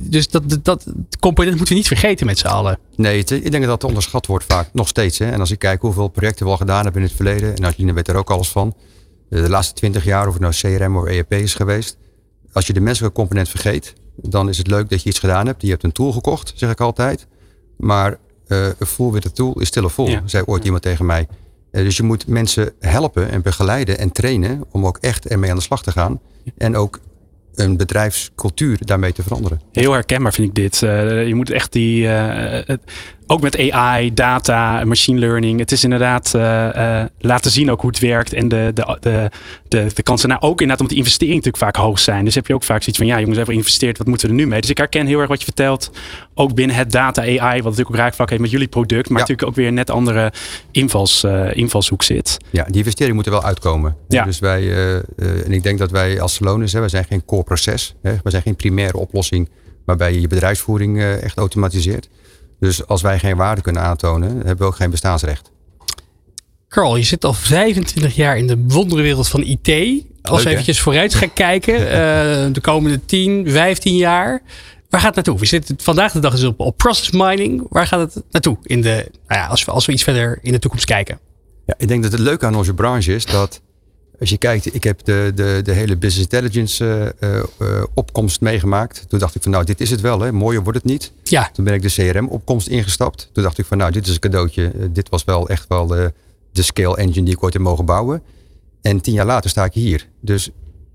dus 0.00 0.28
dat, 0.28 0.50
dat, 0.50 0.64
dat 0.64 0.86
component 1.20 1.56
moeten 1.56 1.74
we 1.74 1.80
niet 1.80 1.88
vergeten 1.88 2.26
met 2.26 2.38
z'n 2.38 2.46
allen. 2.46 2.78
Nee, 2.96 3.18
ik 3.18 3.28
denk 3.28 3.52
dat 3.52 3.80
dat 3.80 3.84
onderschat 3.84 4.26
wordt 4.26 4.44
vaak, 4.44 4.68
nog 4.72 4.88
steeds. 4.88 5.18
Hè. 5.18 5.30
En 5.30 5.40
als 5.40 5.50
ik 5.50 5.58
kijk 5.58 5.80
hoeveel 5.80 6.08
projecten 6.08 6.44
we 6.44 6.50
al 6.50 6.56
gedaan 6.56 6.82
hebben 6.82 7.02
in 7.02 7.06
het 7.06 7.16
verleden, 7.16 7.56
en 7.56 7.64
Adeline 7.64 7.92
weet 7.92 8.08
er 8.08 8.16
ook 8.16 8.30
alles 8.30 8.48
van, 8.48 8.74
de 9.28 9.48
laatste 9.48 9.74
twintig 9.74 10.04
jaar, 10.04 10.26
of 10.26 10.32
het 10.32 10.42
nou 10.42 10.54
CRM 10.54 10.96
of 10.96 11.04
ERP 11.04 11.32
is 11.32 11.54
geweest, 11.54 11.96
als 12.52 12.66
je 12.66 12.72
de 12.72 12.80
menselijke 12.80 13.16
component 13.16 13.48
vergeet, 13.48 13.94
dan 14.22 14.48
is 14.48 14.58
het 14.58 14.66
leuk 14.66 14.90
dat 14.90 15.02
je 15.02 15.08
iets 15.08 15.18
gedaan 15.18 15.46
hebt. 15.46 15.62
Je 15.62 15.70
hebt 15.70 15.84
een 15.84 15.92
tool 15.92 16.12
gekocht, 16.12 16.52
zeg 16.54 16.70
ik 16.70 16.80
altijd. 16.80 17.26
Maar 17.76 18.18
uh, 18.48 18.66
een 18.66 19.10
with 19.10 19.26
a 19.26 19.30
tool 19.30 19.60
is 19.60 19.68
still 19.68 19.84
a 19.84 19.88
fool, 19.88 20.08
ja. 20.08 20.22
zei 20.24 20.44
ooit 20.46 20.64
iemand 20.64 20.82
tegen 20.82 21.06
mij. 21.06 21.28
Uh, 21.72 21.84
dus 21.84 21.96
je 21.96 22.02
moet 22.02 22.26
mensen 22.26 22.72
helpen 22.80 23.30
en 23.30 23.42
begeleiden 23.42 23.98
en 23.98 24.12
trainen 24.12 24.64
om 24.70 24.86
ook 24.86 24.98
echt 25.00 25.26
ermee 25.26 25.50
aan 25.50 25.56
de 25.56 25.62
slag 25.62 25.82
te 25.82 25.92
gaan. 25.92 26.20
En 26.56 26.76
ook 26.76 27.00
een 27.54 27.76
bedrijfscultuur 27.76 28.78
daarmee 28.80 29.12
te 29.12 29.22
veranderen. 29.22 29.60
Heel 29.72 29.92
herkenbaar 29.92 30.32
vind 30.32 30.48
ik 30.48 30.54
dit. 30.54 30.82
Uh, 30.82 31.26
je 31.26 31.34
moet 31.34 31.50
echt 31.50 31.72
die. 31.72 32.02
Uh, 32.02 32.58
ook 33.30 33.40
met 33.40 33.70
AI, 33.70 34.14
data, 34.14 34.84
machine 34.84 35.18
learning. 35.18 35.58
Het 35.58 35.72
is 35.72 35.84
inderdaad 35.84 36.32
uh, 36.36 37.04
laten 37.18 37.50
zien 37.50 37.70
ook 37.70 37.80
hoe 37.80 37.90
het 37.90 37.98
werkt. 37.98 38.32
En 38.32 38.48
de, 38.48 38.70
de, 38.74 38.96
de, 39.00 39.30
de, 39.68 39.86
de 39.94 40.02
kansen 40.02 40.28
nou 40.28 40.40
ook 40.40 40.50
inderdaad 40.50 40.80
omdat 40.80 40.92
de 40.92 40.98
investeringen 40.98 41.36
natuurlijk 41.36 41.64
vaak 41.64 41.84
hoog 41.84 41.98
zijn. 41.98 42.24
Dus 42.24 42.34
heb 42.34 42.46
je 42.46 42.54
ook 42.54 42.62
vaak 42.62 42.82
zoiets 42.82 42.98
van 42.98 43.06
ja 43.06 43.18
jongens 43.18 43.36
hebben 43.36 43.54
geïnvesteerd. 43.54 43.98
Wat 43.98 44.06
moeten 44.06 44.28
we 44.28 44.34
er 44.34 44.40
nu 44.40 44.46
mee? 44.46 44.60
Dus 44.60 44.70
ik 44.70 44.78
herken 44.78 45.06
heel 45.06 45.18
erg 45.18 45.28
wat 45.28 45.38
je 45.38 45.44
vertelt. 45.44 45.90
Ook 46.34 46.54
binnen 46.54 46.76
het 46.76 46.92
data 46.92 47.22
AI. 47.22 47.36
Wat 47.38 47.70
natuurlijk 47.70 47.90
ook 47.90 47.96
raakvlak 47.96 48.30
heeft 48.30 48.42
met 48.42 48.50
jullie 48.50 48.68
product. 48.68 49.08
Maar 49.08 49.20
natuurlijk 49.20 49.48
ook 49.48 49.54
weer 49.54 49.66
een 49.66 49.74
net 49.74 49.90
andere 49.90 50.32
invals, 50.70 51.24
invalshoek 51.52 52.02
zit. 52.02 52.36
Ja, 52.50 52.64
die 52.64 52.76
investeringen 52.76 53.14
moeten 53.14 53.32
wel 53.32 53.44
uitkomen. 53.44 53.96
Ja. 54.08 54.24
Dus 54.24 54.38
wij, 54.38 54.72
en 55.16 55.52
ik 55.52 55.62
denk 55.62 55.78
dat 55.78 55.90
wij 55.90 56.20
als 56.20 56.34
Salonis, 56.34 56.72
wij 56.72 56.88
zijn 56.88 57.04
geen 57.04 57.24
core 57.24 57.42
proces. 57.42 57.94
Hè, 58.02 58.12
we 58.22 58.30
zijn 58.30 58.42
geen 58.42 58.56
primaire 58.56 58.98
oplossing 58.98 59.48
waarbij 59.84 60.12
je 60.12 60.20
je 60.20 60.28
bedrijfsvoering 60.28 61.02
echt 61.02 61.36
automatiseert. 61.36 62.08
Dus 62.60 62.86
als 62.86 63.02
wij 63.02 63.18
geen 63.18 63.36
waarde 63.36 63.60
kunnen 63.60 63.82
aantonen, 63.82 64.36
hebben 64.36 64.56
we 64.56 64.64
ook 64.64 64.76
geen 64.76 64.90
bestaansrecht. 64.90 65.50
Carl, 66.68 66.96
je 66.96 67.02
zit 67.02 67.24
al 67.24 67.32
25 67.32 68.14
jaar 68.14 68.38
in 68.38 68.46
de 68.46 68.64
wonderenwereld 68.66 69.28
van 69.28 69.42
IT. 69.42 70.04
Als 70.22 70.42
we 70.42 70.50
eventjes 70.50 70.80
vooruit 70.80 71.14
gaan 71.14 71.32
kijken, 71.48 71.74
uh, 71.80 71.88
de 72.52 72.60
komende 72.60 73.04
10, 73.04 73.50
15 73.50 73.96
jaar. 73.96 74.42
Waar 74.88 75.00
gaat 75.00 75.14
het 75.14 75.26
naartoe? 75.26 75.38
We 75.38 75.46
zitten 75.46 75.76
vandaag 75.82 76.12
de 76.12 76.20
dag 76.20 76.32
is 76.32 76.44
op, 76.44 76.60
op 76.60 76.76
process 76.76 77.10
mining. 77.10 77.66
Waar 77.68 77.86
gaat 77.86 78.14
het 78.14 78.24
naartoe 78.30 78.56
in 78.62 78.80
de, 78.80 79.08
nou 79.26 79.40
ja, 79.40 79.46
als, 79.46 79.64
we, 79.64 79.70
als 79.70 79.86
we 79.86 79.92
iets 79.92 80.02
verder 80.02 80.38
in 80.42 80.52
de 80.52 80.58
toekomst 80.58 80.84
kijken? 80.84 81.18
Ja, 81.66 81.74
ik 81.78 81.88
denk 81.88 82.02
dat 82.02 82.12
het 82.12 82.20
leuke 82.20 82.46
aan 82.46 82.56
onze 82.56 82.74
branche 82.74 83.14
is 83.14 83.26
dat 83.26 83.60
als 84.20 84.30
je 84.30 84.38
kijkt, 84.38 84.74
ik 84.74 84.84
heb 84.84 85.04
de, 85.04 85.32
de, 85.34 85.60
de 85.62 85.72
hele 85.72 85.96
business 85.96 86.30
intelligence 86.30 87.14
uh, 87.20 87.36
uh, 87.58 87.82
opkomst 87.94 88.40
meegemaakt. 88.40 89.04
Toen 89.08 89.18
dacht 89.18 89.34
ik 89.34 89.42
van 89.42 89.50
nou, 89.50 89.64
dit 89.64 89.80
is 89.80 89.90
het 89.90 90.00
wel, 90.00 90.20
hè? 90.20 90.32
mooier 90.32 90.62
wordt 90.62 90.78
het 90.78 90.86
niet. 90.86 91.12
Ja. 91.22 91.50
Toen 91.52 91.64
ben 91.64 91.74
ik 91.74 91.82
de 91.82 91.88
CRM 91.88 92.28
opkomst 92.28 92.68
ingestapt. 92.68 93.30
Toen 93.32 93.42
dacht 93.42 93.58
ik 93.58 93.64
van 93.66 93.78
nou, 93.78 93.92
dit 93.92 94.06
is 94.06 94.14
een 94.14 94.20
cadeautje. 94.20 94.72
dit 94.92 95.08
was 95.08 95.24
wel 95.24 95.48
echt 95.48 95.68
wel 95.68 95.86
de, 95.86 96.12
de 96.52 96.62
scale 96.62 96.96
engine 96.96 97.24
die 97.24 97.34
ik 97.34 97.42
ooit 97.42 97.52
heb 97.52 97.62
mogen 97.62 97.84
bouwen. 97.84 98.22
En 98.82 99.00
tien 99.00 99.14
jaar 99.14 99.26
later 99.26 99.50
sta 99.50 99.64
ik 99.64 99.72
hier. 99.72 100.08
Dus 100.20 100.50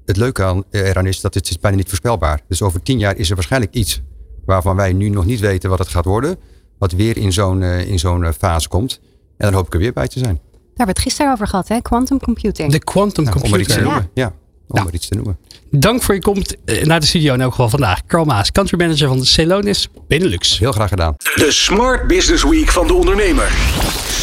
het 0.05 0.17
leuke 0.17 0.43
aan, 0.43 0.63
eraan 0.71 1.07
is 1.07 1.21
dat 1.21 1.33
het 1.33 1.49
is 1.49 1.59
bijna 1.59 1.77
niet 1.77 1.88
voorspelbaar. 1.88 2.41
Dus 2.47 2.61
over 2.61 2.81
tien 2.81 2.99
jaar 2.99 3.17
is 3.17 3.29
er 3.29 3.35
waarschijnlijk 3.35 3.73
iets 3.73 4.01
waarvan 4.45 4.75
wij 4.75 4.93
nu 4.93 5.09
nog 5.09 5.25
niet 5.25 5.39
weten 5.39 5.69
wat 5.69 5.79
het 5.79 5.88
gaat 5.88 6.05
worden. 6.05 6.38
Wat 6.77 6.91
weer 6.91 7.17
in 7.17 7.33
zo'n 7.33 7.63
in 7.63 7.99
zo'n 7.99 8.33
fase 8.33 8.67
komt. 8.67 8.99
En 9.38 9.45
dan 9.45 9.53
hoop 9.53 9.65
ik 9.65 9.73
er 9.73 9.79
weer 9.79 9.93
bij 9.93 10.07
te 10.07 10.19
zijn. 10.19 10.39
Daar 10.75 10.85
hebben 10.85 10.95
we 10.95 11.01
het 11.01 11.13
gisteren 11.13 11.31
over 11.31 11.47
gehad, 11.47 11.67
hè? 11.67 11.81
Quantum 11.81 12.19
computing. 12.19 12.71
De 12.71 12.79
quantum 12.79 13.23
nou, 13.23 13.39
computing. 13.39 13.53
Om 13.53 13.59
er 13.59 13.59
iets 13.59 13.73
te 13.73 13.81
noemen. 13.81 14.09
Ja. 14.13 14.33
Om 14.67 14.79
nou, 14.79 14.89
iets 14.91 15.07
te 15.07 15.15
noemen. 15.15 15.38
Dank 15.71 16.01
voor 16.01 16.13
je 16.15 16.21
komst 16.21 16.57
naar 16.83 16.99
de 16.99 17.05
studio 17.05 17.33
in 17.33 17.41
elk 17.41 17.51
geval 17.51 17.69
vandaag. 17.69 18.05
Carl 18.05 18.25
Maas, 18.25 18.51
country 18.51 18.77
manager 18.77 19.07
van 19.07 19.19
de 19.19 19.25
Celonis 19.25 19.89
Benelux. 20.07 20.59
Heel 20.59 20.71
graag 20.71 20.89
gedaan. 20.89 21.15
De 21.17 21.51
Smart 21.51 22.07
Business 22.07 22.43
Week 22.43 22.69
van 22.69 22.88
de 22.88 22.93
ondernemer. 22.93 23.51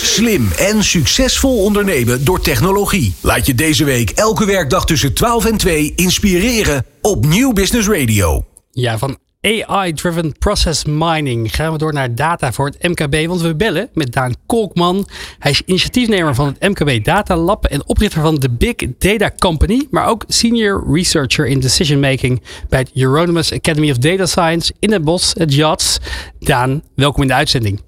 Slim 0.03 0.51
en 0.59 0.85
succesvol 0.85 1.65
ondernemen 1.65 2.25
door 2.25 2.41
technologie. 2.41 3.15
Laat 3.21 3.47
je 3.47 3.55
deze 3.55 3.85
week 3.85 4.11
elke 4.11 4.45
werkdag 4.45 4.87
tussen 4.87 5.15
12 5.15 5.45
en 5.45 5.57
2 5.57 5.93
inspireren 5.97 6.85
op 7.01 7.27
Nieuw 7.27 7.53
Business 7.53 7.88
Radio. 7.88 8.45
Ja, 8.71 8.99
van 8.99 9.19
AI-driven 9.43 10.39
process 10.39 10.85
mining. 10.85 11.55
Gaan 11.55 11.73
we 11.73 11.79
door 11.79 11.93
naar 11.93 12.15
data 12.15 12.53
voor 12.53 12.67
het 12.67 12.83
MKB, 12.83 13.27
want 13.27 13.41
we 13.41 13.57
bellen 13.57 13.89
met 13.95 14.13
Daan 14.13 14.35
Kolkman. 14.47 15.07
Hij 15.39 15.51
is 15.51 15.63
initiatiefnemer 15.67 16.35
van 16.35 16.47
het 16.47 16.61
MKB 16.61 17.05
Data 17.05 17.37
Lab 17.37 17.65
en 17.65 17.89
oprichter 17.89 18.21
van 18.21 18.35
de 18.35 18.51
Big 18.51 18.75
Data 18.99 19.31
Company, 19.39 19.87
maar 19.91 20.07
ook 20.07 20.25
senior 20.27 20.85
researcher 20.95 21.47
in 21.47 21.61
decision 21.61 22.01
making 22.01 22.43
bij 22.69 22.79
het 22.79 22.91
Euronymous 22.95 23.53
Academy 23.53 23.91
of 23.91 23.99
Data 23.99 24.27
Science 24.27 24.73
in 24.81 24.93
het 24.93 25.05
bos, 25.05 25.35
het 25.39 25.55
JATS. 25.55 26.01
Daan, 26.39 26.83
welkom 26.95 27.23
in 27.23 27.29
de 27.29 27.35
uitzending. 27.35 27.81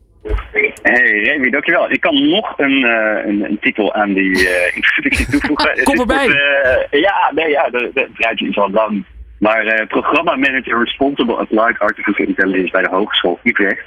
Hey 0.83 1.21
Remy, 1.23 1.51
dankjewel. 1.51 1.90
Ik 1.90 2.01
kan 2.01 2.29
nog 2.29 2.59
een, 2.59 2.79
uh, 2.79 3.27
een, 3.27 3.45
een, 3.45 3.59
titel 3.61 3.95
aan 3.95 4.12
die 4.12 4.31
uh, 4.31 4.77
introductie 4.77 5.27
toevoegen. 5.31 5.83
Kom 5.85 6.01
erbij! 6.01 6.27
Uh, 6.27 7.01
ja, 7.01 7.31
nee, 7.35 7.49
ja, 7.49 7.69
het 7.73 8.09
rijtje 8.14 8.49
is 8.49 8.57
al 8.57 8.71
lang. 8.71 9.05
Maar 9.46 9.64
uh, 9.66 9.87
programma 9.87 10.37
manager 10.37 10.78
responsible 10.78 11.37
applied 11.37 11.78
artificial 11.78 12.26
intelligence 12.26 12.70
bij 12.70 12.83
de 12.83 12.88
Hogeschool 12.88 13.38
Utrecht. 13.42 13.85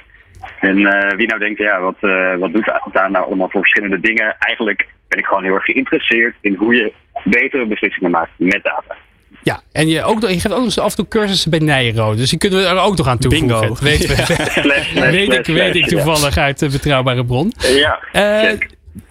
En 0.60 0.78
uh, 0.78 1.10
wie 1.16 1.26
nou 1.26 1.40
denkt, 1.40 1.58
ja, 1.58 1.80
wat, 1.80 1.96
uh, 2.00 2.36
wat 2.36 2.52
doet 2.52 2.72
daar 2.92 3.10
nou 3.10 3.24
allemaal 3.26 3.50
voor 3.50 3.60
verschillende 3.60 4.00
dingen? 4.00 4.36
Eigenlijk 4.38 4.88
ben 5.08 5.18
ik 5.18 5.24
gewoon 5.24 5.42
heel 5.42 5.54
erg 5.54 5.64
geïnteresseerd 5.64 6.34
in 6.40 6.54
hoe 6.54 6.74
je 6.74 6.92
betere 7.24 7.66
beslissingen 7.66 8.10
maakt 8.10 8.30
met 8.36 8.62
data. 8.62 8.96
Ja, 9.42 9.60
en 9.72 9.88
je, 9.88 10.04
ook, 10.04 10.20
je 10.20 10.26
geeft 10.26 10.52
ook 10.52 10.64
nog 10.64 10.78
af 10.78 10.90
en 10.90 10.96
toe 10.96 11.08
cursussen 11.08 11.50
bij 11.50 11.58
Nijro. 11.58 12.14
Dus 12.14 12.30
die 12.30 12.38
kunnen 12.38 12.58
we 12.58 12.66
er 12.66 12.78
ook 12.78 12.96
nog 12.96 13.08
aan 13.08 13.18
toevoegen. 13.18 13.60
Bingo. 13.60 13.76
Weet, 13.80 14.26
ja. 14.94 15.10
weet, 15.10 15.32
ik, 15.32 15.46
weet 15.46 15.74
ik 15.74 15.86
toevallig 15.86 16.34
ja. 16.34 16.42
uit 16.42 16.58
de 16.58 16.68
betrouwbare 16.68 17.24
bron. 17.24 17.52
Ja, 17.58 17.98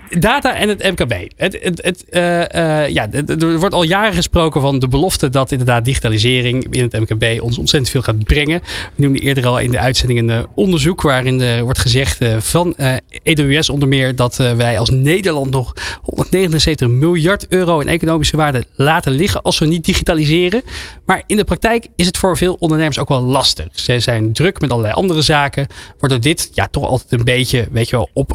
Data 0.09 0.55
en 0.55 0.69
het 0.69 0.83
MKB. 0.83 1.13
Het, 1.35 1.57
het, 1.61 1.83
het, 1.83 2.05
uh, 2.09 2.39
uh, 2.39 2.89
ja, 2.89 3.07
er 3.11 3.59
wordt 3.59 3.75
al 3.75 3.83
jaren 3.83 4.13
gesproken 4.13 4.61
van 4.61 4.79
de 4.79 4.87
belofte 4.87 5.29
dat 5.29 5.51
inderdaad 5.51 5.85
digitalisering 5.85 6.67
in 6.69 6.81
het 6.81 6.99
MKB 6.99 7.41
ons 7.41 7.57
ontzettend 7.57 7.91
veel 7.91 8.01
gaat 8.01 8.23
brengen. 8.23 8.61
We 8.95 9.01
noemden 9.01 9.21
eerder 9.21 9.45
al 9.45 9.59
in 9.59 9.71
de 9.71 9.79
uitzending 9.79 10.19
een 10.19 10.29
uh, 10.29 10.43
onderzoek 10.55 11.01
waarin 11.01 11.39
uh, 11.39 11.59
wordt 11.61 11.79
gezegd 11.79 12.17
van 12.39 12.75
EWS 13.23 13.69
onder 13.69 13.87
meer 13.87 14.15
dat 14.15 14.35
wij 14.35 14.79
als 14.79 14.89
Nederland 14.89 15.51
nog 15.51 15.73
179 16.01 16.87
miljard 16.87 17.47
euro 17.47 17.79
in 17.79 17.87
economische 17.87 18.37
waarde 18.37 18.63
laten 18.75 19.11
liggen 19.11 19.41
als 19.41 19.59
we 19.59 19.65
niet 19.65 19.85
digitaliseren. 19.85 20.61
Maar 21.05 21.23
in 21.27 21.37
de 21.37 21.43
praktijk 21.43 21.87
is 21.95 22.05
het 22.05 22.17
voor 22.17 22.37
veel 22.37 22.55
ondernemers 22.59 22.99
ook 22.99 23.09
wel 23.09 23.21
lastig. 23.21 23.67
Ze 23.71 23.99
zijn 23.99 24.33
druk 24.33 24.61
met 24.61 24.69
allerlei 24.69 24.93
andere 24.93 25.21
zaken, 25.21 25.67
waardoor 25.99 26.19
dit 26.19 26.49
ja, 26.53 26.67
toch 26.71 26.83
altijd 26.83 27.11
een 27.11 27.25
beetje, 27.25 27.67
weet 27.71 27.89
je 27.89 27.95
wel, 27.95 28.09
op, 28.13 28.29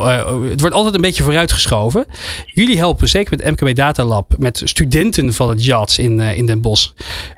het 0.48 0.60
wordt 0.60 0.76
altijd 0.76 0.94
een 0.94 1.00
beetje 1.00 1.22
vooruitgeschoven 1.22 1.61
Jullie 2.46 2.78
helpen 2.78 3.08
zeker 3.08 3.36
met 3.36 3.60
MKB 3.60 3.74
Data 3.74 4.04
Lab 4.04 4.32
met 4.38 4.62
studenten 4.64 5.32
van 5.32 5.48
het 5.48 5.64
JATS 5.64 5.98
in, 5.98 6.18
uh, 6.18 6.36
in 6.36 6.46
Den 6.46 6.60
Bosch. 6.60 6.90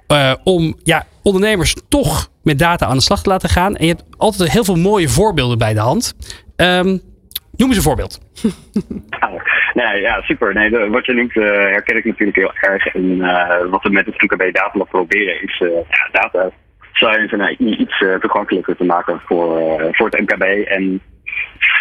Uh, 0.09 0.33
om 0.45 0.77
ja, 0.83 1.07
ondernemers 1.23 1.77
toch 1.89 2.31
met 2.43 2.59
data 2.59 2.87
aan 2.87 2.97
de 2.97 3.03
slag 3.03 3.23
te 3.23 3.29
laten 3.29 3.49
gaan. 3.49 3.77
En 3.77 3.87
je 3.87 3.93
hebt 3.93 4.05
altijd 4.17 4.53
heel 4.53 4.65
veel 4.65 4.77
mooie 4.77 5.09
voorbeelden 5.09 5.59
bij 5.59 5.75
de 5.75 5.81
hand. 5.81 6.15
Um, 6.57 7.01
noem 7.57 7.69
eens 7.69 7.77
een 7.77 7.83
voorbeeld. 7.83 8.21
nee, 9.81 10.01
ja, 10.01 10.21
super. 10.21 10.55
Nee, 10.55 10.89
wat 10.91 11.07
je 11.07 11.13
noemt 11.13 11.37
uh, 11.37 11.45
herken 11.45 11.97
ik 11.97 12.05
natuurlijk 12.05 12.37
heel 12.37 12.55
erg. 12.55 12.87
En 12.87 13.19
wat 13.71 13.83
we 13.83 13.91
met 13.91 14.07
het 14.07 14.23
MKB 14.23 14.55
Data 14.55 14.79
Lab 14.79 14.89
proberen 14.89 15.43
is 15.43 15.63
data 16.13 16.51
science 16.93 17.37
en 17.37 17.81
iets 17.81 18.05
toegankelijker 18.21 18.77
te 18.77 18.85
maken 18.85 19.21
voor, 19.27 19.59
voor 19.93 20.09
het 20.11 20.21
MKB. 20.21 20.43
En 20.67 21.01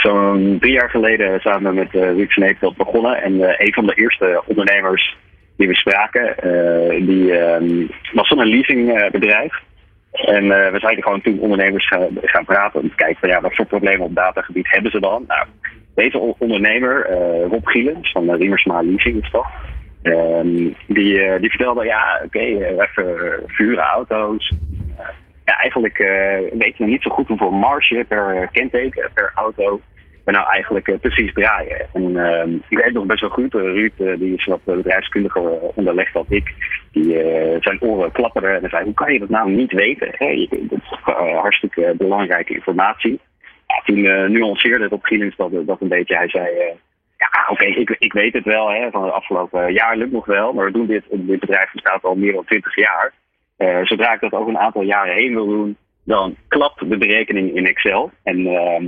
zo'n 0.01 0.57
drie 0.59 0.73
jaar 0.73 0.89
geleden 0.89 1.39
samen 1.39 1.75
met 1.75 1.93
uh, 1.93 2.01
Ruud 2.01 2.31
Sneek 2.31 2.59
dat 2.59 2.75
begonnen. 2.75 3.21
En 3.21 3.33
uh, 3.33 3.53
een 3.57 3.73
van 3.73 3.85
de 3.85 3.93
eerste 3.93 4.43
ondernemers 4.45 5.17
die 5.57 5.67
we 5.67 5.75
spraken, 5.75 6.35
uh, 6.43 7.07
die 7.07 7.39
um, 7.39 7.89
was 8.13 8.27
van 8.27 8.39
een 8.39 8.47
leasingbedrijf. 8.47 9.61
En 10.11 10.47
we 10.47 10.79
zijn 10.79 11.03
gewoon 11.03 11.21
toen 11.21 11.39
ondernemers 11.39 11.87
gaan, 12.21 12.45
praten 12.45 12.81
om 12.81 12.89
te 12.89 12.95
kijken 12.95 13.19
van 13.19 13.29
ja, 13.29 13.41
wat 13.41 13.55
voor 13.55 13.65
problemen 13.65 14.05
op 14.05 14.15
datagebied 14.15 14.71
hebben 14.71 14.91
ze 14.91 14.99
dan. 14.99 15.23
Nou, 15.27 15.45
deze 15.95 16.35
ondernemer, 16.37 17.09
Rob 17.49 17.67
Gielens 17.67 18.11
van 18.11 18.35
Riemersma 18.35 18.81
Leasing 18.81 19.23
is? 19.23 19.31
Um, 20.03 20.75
die, 20.87 21.39
die 21.39 21.49
vertelde 21.49 21.85
ja, 21.85 22.21
oké, 22.25 22.37
okay, 22.37 22.75
we 22.75 22.87
verhuren 22.93 23.83
auto's. 23.83 24.51
Ja, 25.45 25.57
eigenlijk 25.57 25.97
weten 26.53 26.85
we 26.85 26.91
niet 26.91 27.01
zo 27.01 27.09
goed 27.09 27.27
hoeveel 27.27 27.51
marge 27.51 28.05
per 28.07 28.49
kenteken, 28.51 29.11
per 29.13 29.31
auto 29.35 29.81
we 30.23 30.31
nou 30.31 30.47
eigenlijk 30.47 30.87
uh, 30.87 30.99
precies 30.99 31.33
draaien. 31.33 31.87
En 31.93 32.09
uh, 32.09 32.59
ik 32.67 32.77
weet 32.77 32.93
nog 32.93 33.05
best 33.05 33.21
wel 33.21 33.29
goed, 33.29 33.53
Ruud, 33.53 33.91
die 33.97 34.35
is 34.35 34.45
wat 34.45 34.63
bedrijfskundiger 34.63 35.59
onderlegd 35.59 36.13
dan 36.13 36.25
ik, 36.29 36.53
die 36.91 37.17
zijn 37.59 37.81
oren 37.81 38.11
klapperden 38.11 38.63
en 38.63 38.69
zei, 38.69 38.83
hoe 38.83 38.93
kan 38.93 39.13
je 39.13 39.19
dat 39.19 39.29
nou 39.29 39.51
niet 39.51 39.71
weten? 39.71 40.09
Hey, 40.11 40.47
dat 40.49 40.79
is 40.79 41.13
hartstikke 41.41 41.93
belangrijke 41.97 42.53
informatie. 42.53 43.19
Ja, 43.67 43.81
toen 43.85 44.31
nuanceerde 44.31 44.83
het 44.83 44.93
op 44.93 45.05
Gielings 45.05 45.35
dat, 45.35 45.51
dat 45.65 45.81
een 45.81 45.87
beetje. 45.87 46.15
Hij 46.15 46.29
zei, 46.29 46.47
ja 47.17 47.47
oké, 47.49 47.65
ik, 47.65 47.95
ik 47.99 48.13
weet 48.13 48.33
het 48.33 48.45
wel, 48.45 48.69
hè, 48.69 48.89
van 48.91 49.03
het 49.03 49.13
afgelopen 49.13 49.73
jaar 49.73 49.97
lukt 49.97 50.11
nog 50.11 50.25
wel, 50.25 50.53
maar 50.53 50.65
we 50.65 50.71
doen 50.71 50.87
dit, 50.87 51.03
dit 51.09 51.39
bedrijf 51.39 51.71
bestaat 51.71 52.03
al 52.03 52.15
meer 52.15 52.33
dan 52.33 52.45
20 52.45 52.75
jaar. 52.75 53.13
Zodra 53.83 54.13
ik 54.13 54.19
dat 54.19 54.33
over 54.33 54.49
een 54.49 54.59
aantal 54.59 54.81
jaren 54.81 55.15
heen 55.15 55.33
wil 55.33 55.45
doen, 55.45 55.77
dan 56.03 56.35
klapt 56.47 56.89
de 56.89 56.97
berekening 56.97 57.55
in 57.55 57.65
Excel. 57.65 58.11
En 58.23 58.47
ehm, 58.47 58.85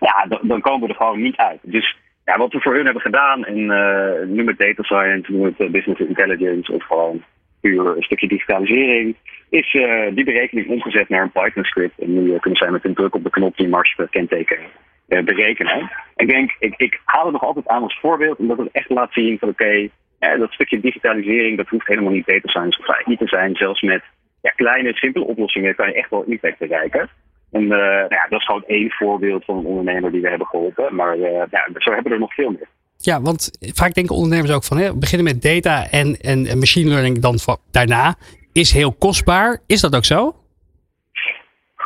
ja, 0.00 0.26
dan, 0.42 0.60
komen 0.60 0.80
we 0.80 0.88
er 0.88 1.00
gewoon 1.00 1.22
niet 1.22 1.36
uit. 1.36 1.58
Dus 1.62 1.96
ja, 2.24 2.38
wat 2.38 2.52
we 2.52 2.60
voor 2.60 2.74
hun 2.74 2.84
hebben 2.84 3.02
gedaan, 3.02 3.44
en 3.44 3.58
uh, 3.58 4.26
nu 4.26 4.44
met 4.44 4.58
data 4.58 4.82
science, 4.82 5.32
nu 5.32 5.38
met 5.38 5.72
business 5.72 6.00
intelligence 6.00 6.72
of 6.72 6.84
gewoon 6.84 7.22
puur 7.60 7.96
een 7.96 8.02
stukje 8.02 8.28
digitalisering, 8.28 9.16
is 9.50 9.72
die 10.14 10.24
berekening 10.24 10.68
omgezet 10.68 11.08
naar 11.08 11.22
een 11.22 11.30
Python 11.30 11.64
script. 11.64 11.98
En 11.98 12.12
nu 12.12 12.38
kunnen 12.38 12.58
zij 12.58 12.70
met 12.70 12.84
een 12.84 12.94
druk 12.94 13.14
op 13.14 13.24
de 13.24 13.30
knop 13.30 13.56
die 13.56 13.68
mars 13.68 13.96
kenteken 14.10 14.58
berekenen. 15.06 15.90
Ik 16.16 16.28
denk, 16.28 16.56
ik, 16.58 16.74
ik 16.76 17.00
haal 17.04 17.24
het 17.24 17.32
nog 17.32 17.42
altijd 17.42 17.68
aan 17.68 17.82
als 17.82 17.98
voorbeeld, 18.00 18.38
omdat 18.38 18.58
het 18.58 18.68
echt 18.72 18.90
laat 18.90 19.12
zien 19.12 19.38
van 19.38 19.48
oké, 19.48 19.88
dat 20.18 20.52
stukje 20.52 20.80
digitalisering, 20.80 21.56
dat 21.56 21.68
hoeft 21.68 21.86
helemaal 21.86 22.12
niet 22.12 22.40
science 22.44 22.78
of 22.78 23.00
IT 23.04 23.18
te 23.18 23.26
zijn. 23.26 23.56
Zelfs 23.56 23.82
met 23.82 24.02
ja, 24.40 24.50
kleine, 24.50 24.94
simpele 24.94 25.24
oplossingen 25.24 25.74
kan 25.74 25.88
je 25.88 25.94
echt 25.94 26.10
wel 26.10 26.24
impact 26.26 26.58
bereiken. 26.58 27.08
En 27.52 27.62
uh, 27.62 27.68
nou 27.68 28.14
ja, 28.14 28.26
dat 28.28 28.40
is 28.40 28.46
gewoon 28.46 28.64
één 28.66 28.90
voorbeeld 28.90 29.44
van 29.44 29.58
een 29.58 29.64
ondernemer 29.64 30.12
die 30.12 30.20
we 30.20 30.28
hebben 30.28 30.46
geholpen. 30.46 30.94
Maar 30.94 31.18
uh, 31.18 31.42
ja, 31.50 31.68
zo 31.74 31.92
hebben 31.92 32.04
we 32.04 32.10
er 32.10 32.18
nog 32.18 32.34
veel 32.34 32.50
meer. 32.50 32.68
Ja, 32.96 33.20
want 33.20 33.50
vaak 33.60 33.94
denken 33.94 34.14
ondernemers 34.14 34.52
ook 34.52 34.64
van 34.64 34.78
hè, 34.78 34.94
beginnen 34.94 35.26
met 35.26 35.42
data 35.42 35.90
en, 35.90 36.16
en 36.20 36.58
machine 36.58 36.90
learning 36.90 37.18
dan 37.18 37.38
daarna 37.70 38.14
is 38.52 38.72
heel 38.72 38.92
kostbaar. 38.92 39.60
Is 39.66 39.80
dat 39.80 39.96
ook 39.96 40.04
zo? 40.04 40.34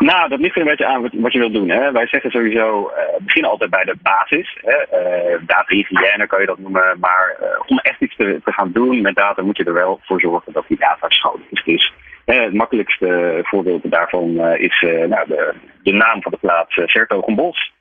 Nou, 0.01 0.29
dat 0.29 0.41
ligt 0.41 0.55
er 0.55 0.61
een 0.61 0.69
beetje 0.69 0.87
aan 0.87 1.11
wat, 1.13 1.33
je 1.33 1.39
wilt 1.39 1.53
doen. 1.53 1.69
Hè. 1.69 1.93
Wij 1.93 2.07
zeggen 2.07 2.31
sowieso, 2.31 2.91
uh, 2.97 3.19
begin 3.21 3.45
altijd 3.45 3.71
bij 3.71 3.85
de 3.85 3.97
basis. 4.03 4.59
Hè. 4.61 4.77
Uh, 4.77 5.39
data-hygiëne 5.47 6.27
kan 6.27 6.41
je 6.41 6.47
dat 6.47 6.59
noemen. 6.59 6.99
Maar 7.01 7.37
uh, 7.41 7.47
om 7.67 7.79
echt 7.79 8.01
iets 8.01 8.17
te, 8.17 8.41
gaan 8.45 8.73
doen 8.73 9.01
met 9.01 9.15
data 9.15 9.43
moet 9.43 9.57
je 9.57 9.65
er 9.65 9.73
wel 9.73 10.01
voor 10.03 10.21
zorgen 10.21 10.53
dat 10.53 10.65
die 10.69 10.79
data 10.79 11.09
schoon 11.09 11.43
is. 11.51 11.63
Dus 11.65 11.93
het 12.25 12.55
makkelijkste 12.55 13.41
voorbeeld 13.43 13.91
daarvan 13.91 14.39
eh, 14.39 14.61
is 14.61 14.83
eh, 14.83 15.09
nou, 15.09 15.27
de, 15.27 15.55
de, 15.83 15.93
naam 15.93 16.23
van 16.23 16.33
de 16.33 16.39
plaats 16.39 16.81
Sertogenbos. 16.85 17.73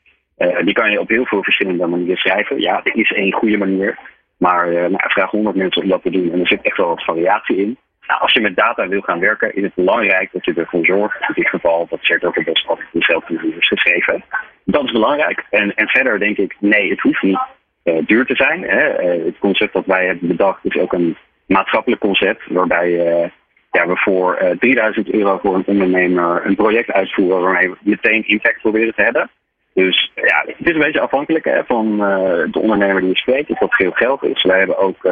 die 0.64 0.74
kan 0.74 0.92
je 0.92 1.00
op 1.00 1.10
heel 1.10 1.26
veel 1.26 1.44
verschillende 1.44 1.88
manieren 1.88 2.18
schrijven. 2.18 2.62
Ja, 2.62 2.82
er 2.84 2.96
is 2.96 3.12
één 3.12 3.32
goede 3.32 3.58
manier. 3.58 3.98
Maar 4.38 4.72
nou, 4.72 4.96
vraag 4.98 5.32
100 5.32 5.56
mensen 5.56 5.82
om 5.82 5.90
dat 5.90 6.04
te 6.04 6.12
doen. 6.12 6.32
En 6.32 6.40
er 6.40 6.48
zit 6.48 6.62
echt 6.62 6.78
wel 6.78 6.88
wat 6.88 7.04
variatie 7.04 7.58
in. 7.58 7.78
Nou, 8.10 8.22
als 8.22 8.34
je 8.34 8.42
met 8.42 8.56
data 8.56 8.88
wil 8.88 9.02
gaan 9.02 9.20
werken, 9.20 9.56
is 9.56 9.64
het 9.64 9.74
belangrijk 9.76 10.30
dat 10.32 10.46
je 10.46 10.54
ervoor 10.54 10.86
zorgt, 10.86 11.20
in 11.28 11.34
dit 11.34 11.50
geval, 11.50 11.88
dat 11.90 12.00
Sertogenbos 12.02 12.68
altijd 12.68 12.88
dezelfde 12.92 13.34
is 13.34 13.68
geschreven. 13.68 14.24
Dat 14.64 14.84
is 14.84 14.92
belangrijk. 14.92 15.46
En, 15.50 15.76
en 15.76 15.88
verder 15.88 16.20
denk 16.20 16.38
ik, 16.38 16.56
nee, 16.60 16.90
het 16.90 17.00
hoeft 17.00 17.22
niet 17.22 17.40
duur 18.06 18.26
te 18.26 18.36
zijn. 18.36 18.64
Hè. 18.64 19.10
het 19.26 19.38
concept 19.40 19.74
dat 19.74 19.86
wij 19.86 20.06
hebben 20.06 20.28
bedacht 20.28 20.66
is 20.66 20.78
ook 20.78 20.94
een 20.94 21.18
maatschappelijk 21.46 22.02
concept, 22.02 22.42
waarbij 22.48 22.90
ja, 23.72 23.88
we 23.88 23.98
voor 23.98 24.56
3000 24.60 25.08
eh, 25.08 25.14
euro 25.14 25.38
voor 25.38 25.56
een 25.56 25.66
ondernemer 25.66 26.46
een 26.46 26.56
project 26.56 26.92
uitvoeren 26.92 27.42
waarmee 27.42 27.70
we 27.70 27.78
meteen 27.82 28.28
impact 28.28 28.62
proberen 28.62 28.96
te 28.96 29.02
hebben. 29.02 29.30
Dus 29.74 30.12
ja, 30.16 30.44
het 30.46 30.68
is 30.68 30.74
een 30.74 30.82
beetje 30.82 31.00
afhankelijk 31.00 31.46
hè, 31.46 31.64
van 31.66 31.98
de 32.52 32.60
ondernemer 32.60 33.02
die 33.02 33.10
je 33.10 33.18
spreekt, 33.18 33.50
of 33.50 33.60
dat 33.60 33.74
veel 33.74 33.92
geld 33.92 34.24
is. 34.24 34.44
Wij 34.44 34.58
hebben 34.58 34.78
ook 34.78 35.08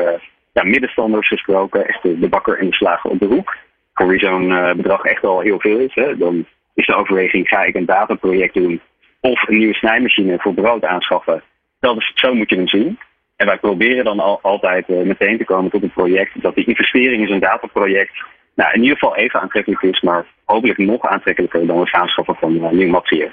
middenstanders 0.65 1.28
gesproken, 1.28 1.88
echt 1.88 2.02
de, 2.04 2.30
bakker 2.30 2.60
en 2.60 2.67
de 2.67 2.74
slager 2.74 3.10
op 3.10 3.20
de 3.20 3.26
hoek. 3.26 3.56
Voor 3.93 4.08
wie 4.08 4.20
zo'n 4.20 4.50
uh, 4.50 4.74
bedrag 4.74 5.04
echt 5.04 5.24
al 5.24 5.39
heel 5.39 5.60
veel 5.60 5.80
is. 5.80 5.93
Hè. 5.93 6.17
Dan 6.17 6.46
is 6.74 6.86
de 6.86 6.96
overweging, 6.96 7.48
ga 7.48 7.63
ik 7.63 7.76
een 7.76 7.86
dataproject 7.86 8.54
doen 8.54 8.82
of 9.22 9.48
een 9.48 9.58
nieuwe 9.58 9.74
snijmachine 9.74 10.39
voor 10.39 10.54
brood 10.54 10.86
aanschaffen. 10.86 11.43
Dat 11.80 11.98
is, 11.98 12.12
zo 12.15 12.34
moet 12.34 12.50
je 12.50 12.56
hem 12.56 12.67
zien. 12.67 13.00
En 13.36 13.46
wij 13.46 13.58
proberen 13.58 14.06
dan 14.06 14.20
al, 14.20 14.39
altijd 14.41 14.88
meteen 14.88 15.38
te 15.38 15.46
komen 15.46 15.72
tot 15.72 15.84
een 15.84 15.91
project 15.91 16.41
dat 16.41 16.56
die 16.56 16.65
investering 16.65 17.22
in 17.22 17.28
zo'n 17.28 17.39
dataproject 17.39 18.24
nou, 18.58 18.74
in 18.74 18.82
ieder 18.82 18.98
geval 18.98 19.15
even 19.15 19.41
aantrekkelijk 19.41 19.82
is, 19.82 20.02
maar 20.02 20.26
hopelijk 20.46 20.78
nog 20.78 21.06
aantrekkelijker 21.06 21.67
dan 21.67 21.80
het 21.80 21.91
aanschaffen 21.91 22.36
van 22.36 22.56
uh, 22.56 22.70
nieuw 22.70 22.89
materiaal. 22.89 23.30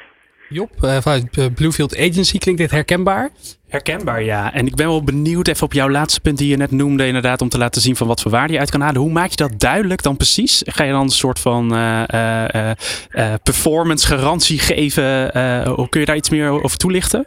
Job, 0.49 0.71
uh, 0.81 0.97
vanuit 1.01 1.39
eh, 1.39 1.47
Bluefield 1.55 1.99
Agency 1.99 2.39
klinkt 2.39 2.61
dit 2.61 2.71
herkenbaar? 2.71 3.31
Herkenbaar, 3.69 4.23
ja. 4.23 4.53
En 4.53 4.67
ik 4.67 4.75
ben 4.75 4.87
wel 4.87 5.05
benieuwd 5.05 5.49
even 5.49 5.65
op 5.65 5.73
jouw 5.73 5.91
laatste 5.91 6.21
punt 6.21 6.39
die 6.39 6.49
je 6.49 6.57
net 6.57 6.71
noemde, 6.71 7.07
inderdaad, 7.07 7.41
om 7.41 7.49
te 7.49 7.59
laten 7.59 7.83
zien 7.83 7.97
van 7.97 8.07
wat 8.07 8.21
voor 8.21 8.31
waarde 8.31 8.53
je 8.53 8.59
uit 8.59 8.71
kan 8.71 8.81
halen. 8.81 9.01
Hoe 9.01 9.11
maak 9.11 9.31
je 9.31 9.37
dat 9.37 9.61
duidelijk 9.61 10.03
dan 10.03 10.17
precies? 10.17 10.63
Ga 10.65 10.85
je 10.85 10.93
dan 10.93 11.03
een 11.03 11.09
soort 11.09 11.39
van 11.39 11.75
uh, 11.75 12.73
performance 13.43 14.07
garantie 14.07 14.59
geven? 14.59 15.39
hoe 15.69 15.89
kun 15.89 16.01
je 16.01 16.07
daar 16.07 16.17
iets 16.17 16.31
meer 16.31 16.63
over 16.63 16.79
toelichten? 16.79 17.27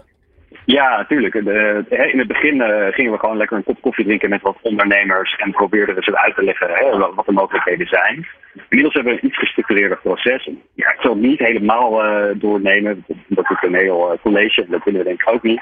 Ja, 0.68 0.98
natuurlijk. 0.98 1.36
in 1.36 2.18
het 2.20 2.28
begin 2.28 2.56
uh, 2.56 2.88
gingen 2.88 3.12
we 3.12 3.20
gewoon 3.20 3.38
lekker 3.38 3.58
een 3.58 3.64
kop 3.64 3.82
koffie 3.82 4.06
drinken 4.06 4.30
met 4.30 4.42
wat 4.42 4.58
ondernemers 4.62 5.36
en 5.36 5.52
probeerden 5.52 5.96
we 5.96 6.04
ze 6.04 6.18
uit 6.18 6.36
te 6.36 6.44
leggen 6.44 6.70
hè, 6.70 6.98
wat 6.98 7.26
de 7.26 7.32
mogelijkheden 7.32 7.88
zijn. 7.88 8.28
Inmiddels 8.54 8.94
hebben 8.94 9.14
we 9.14 9.20
een 9.20 9.28
iets 9.28 9.38
gestructureerder 9.38 9.98
proces. 9.98 10.50
Ja, 10.74 10.92
ik 10.92 11.00
zal 11.00 11.12
het 11.12 11.22
niet 11.22 11.40
helemaal 11.40 12.06
uh, 12.06 12.36
doornemen, 12.36 13.06
dat 13.28 13.50
is 13.50 13.58
een 13.62 13.76
heel 13.76 14.14
uh, 14.14 14.20
college 14.22 14.66
dat 14.70 14.84
willen 14.84 15.00
we 15.00 15.06
denk 15.06 15.22
ik 15.22 15.34
ook 15.34 15.44
niet. 15.44 15.62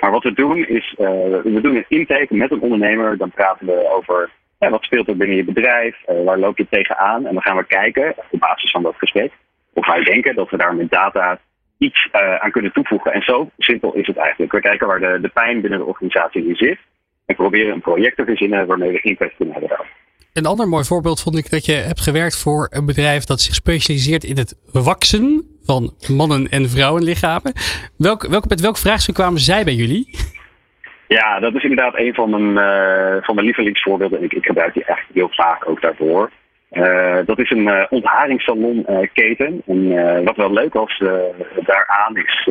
Maar 0.00 0.10
wat 0.10 0.22
we 0.22 0.32
doen 0.32 0.66
is, 0.66 0.94
we 0.96 1.58
doen 1.62 1.76
een 1.76 1.84
intake 1.88 2.34
met 2.34 2.50
een 2.50 2.60
ondernemer. 2.60 3.16
Dan 3.16 3.30
praten 3.30 3.66
we 3.66 3.88
over 3.88 4.30
wat 4.58 4.82
speelt 4.82 5.08
er 5.08 5.16
binnen 5.16 5.36
je 5.36 5.44
bedrijf, 5.44 5.96
waar 6.24 6.38
loop 6.38 6.58
je 6.58 6.66
tegenaan. 6.70 7.26
En 7.26 7.32
dan 7.32 7.42
gaan 7.42 7.56
we 7.56 7.64
kijken, 7.64 8.14
op 8.30 8.40
basis 8.40 8.70
van 8.70 8.82
dat 8.82 8.94
gesprek, 8.96 9.32
of 9.72 9.86
wij 9.86 10.04
denken 10.04 10.34
dat 10.34 10.50
we 10.50 10.56
daar 10.56 10.74
met 10.74 10.90
data 10.90 11.38
iets 11.78 12.08
uh, 12.12 12.36
aan 12.36 12.50
kunnen 12.50 12.72
toevoegen. 12.72 13.12
En 13.12 13.22
zo 13.22 13.50
simpel 13.58 13.94
is 13.94 14.06
het 14.06 14.16
eigenlijk. 14.16 14.52
We 14.52 14.60
kijken 14.60 14.86
waar 14.86 15.00
de, 15.00 15.18
de 15.20 15.28
pijn 15.28 15.60
binnen 15.60 15.78
de 15.78 15.84
organisatie 15.84 16.48
in 16.48 16.56
zit. 16.56 16.78
En 17.26 17.34
proberen 17.34 17.72
een 17.72 17.80
project 17.80 18.16
te 18.16 18.24
verzinnen 18.24 18.66
waarmee 18.66 18.92
we 18.92 19.00
impact 19.00 19.36
kunnen 19.36 19.52
hebben 19.54 19.70
daarop. 19.70 19.92
Een 20.32 20.46
ander 20.46 20.68
mooi 20.68 20.84
voorbeeld 20.84 21.22
vond 21.22 21.38
ik 21.38 21.50
dat 21.50 21.64
je 21.64 21.72
hebt 21.72 22.00
gewerkt 22.00 22.42
voor 22.42 22.66
een 22.70 22.86
bedrijf 22.86 23.24
dat 23.24 23.40
zich 23.40 23.54
specialiseert 23.54 24.24
in 24.24 24.36
het 24.36 24.58
waksen 24.72 25.44
van 25.64 25.94
mannen- 26.08 26.48
en 26.48 26.68
vrouwenlichamen. 26.68 27.52
Welk, 27.96 28.26
welk, 28.26 28.48
met 28.48 28.60
welk 28.60 28.76
vraagstuk 28.76 29.14
kwamen 29.14 29.40
zij 29.40 29.64
bij 29.64 29.74
jullie? 29.74 30.18
Ja, 31.08 31.40
dat 31.40 31.54
is 31.54 31.62
inderdaad 31.62 31.98
een 31.98 32.14
van 32.14 32.30
mijn, 32.30 32.66
uh, 32.66 33.22
van 33.22 33.34
mijn 33.34 33.46
lievelingsvoorbeelden. 33.46 34.18
En 34.18 34.24
ik, 34.24 34.32
ik 34.32 34.44
gebruik 34.44 34.74
die 34.74 34.84
echt 34.84 35.06
heel 35.12 35.28
vaak 35.30 35.68
ook 35.68 35.80
daarvoor. 35.80 36.30
Uh, 36.74 37.18
dat 37.24 37.38
is 37.38 37.50
een 37.50 37.66
uh, 37.66 37.80
eh, 37.80 39.40
en 39.66 40.24
wat 40.24 40.36
wel 40.36 40.52
leuk 40.52 40.72
was 40.72 40.98
daaraan 41.66 42.16
is 42.16 42.48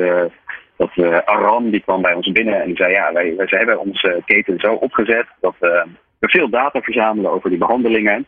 dat 0.78 1.26
Aram 1.26 1.70
die 1.70 1.82
kwam 1.82 2.02
bij 2.02 2.14
ons 2.14 2.32
binnen 2.32 2.62
en 2.62 2.76
zei: 2.76 2.92
Ja, 2.92 3.14
wij, 3.14 3.36
wij 3.36 3.48
hebben 3.48 3.80
onze 3.80 4.22
keten 4.26 4.60
zo 4.60 4.74
opgezet 4.74 5.26
dat 5.42 5.56
we 5.60 5.86
veel 6.20 6.50
data 6.50 6.82
verzamelen 6.82 7.32
over 7.32 7.50
die 7.50 7.60
behandelingen. 7.60 8.26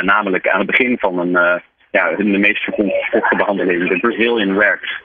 namelijk 0.00 0.48
aan 0.48 0.58
het 0.58 0.66
begin 0.66 0.98
van 0.98 1.18
een, 1.18 1.60
ja, 1.90 2.14
de 2.16 2.24
meest 2.24 2.62
verkochte 2.62 3.36
behandeling, 3.36 3.88
de 3.88 3.98
Brazilian 3.98 4.54
Wax. 4.54 5.02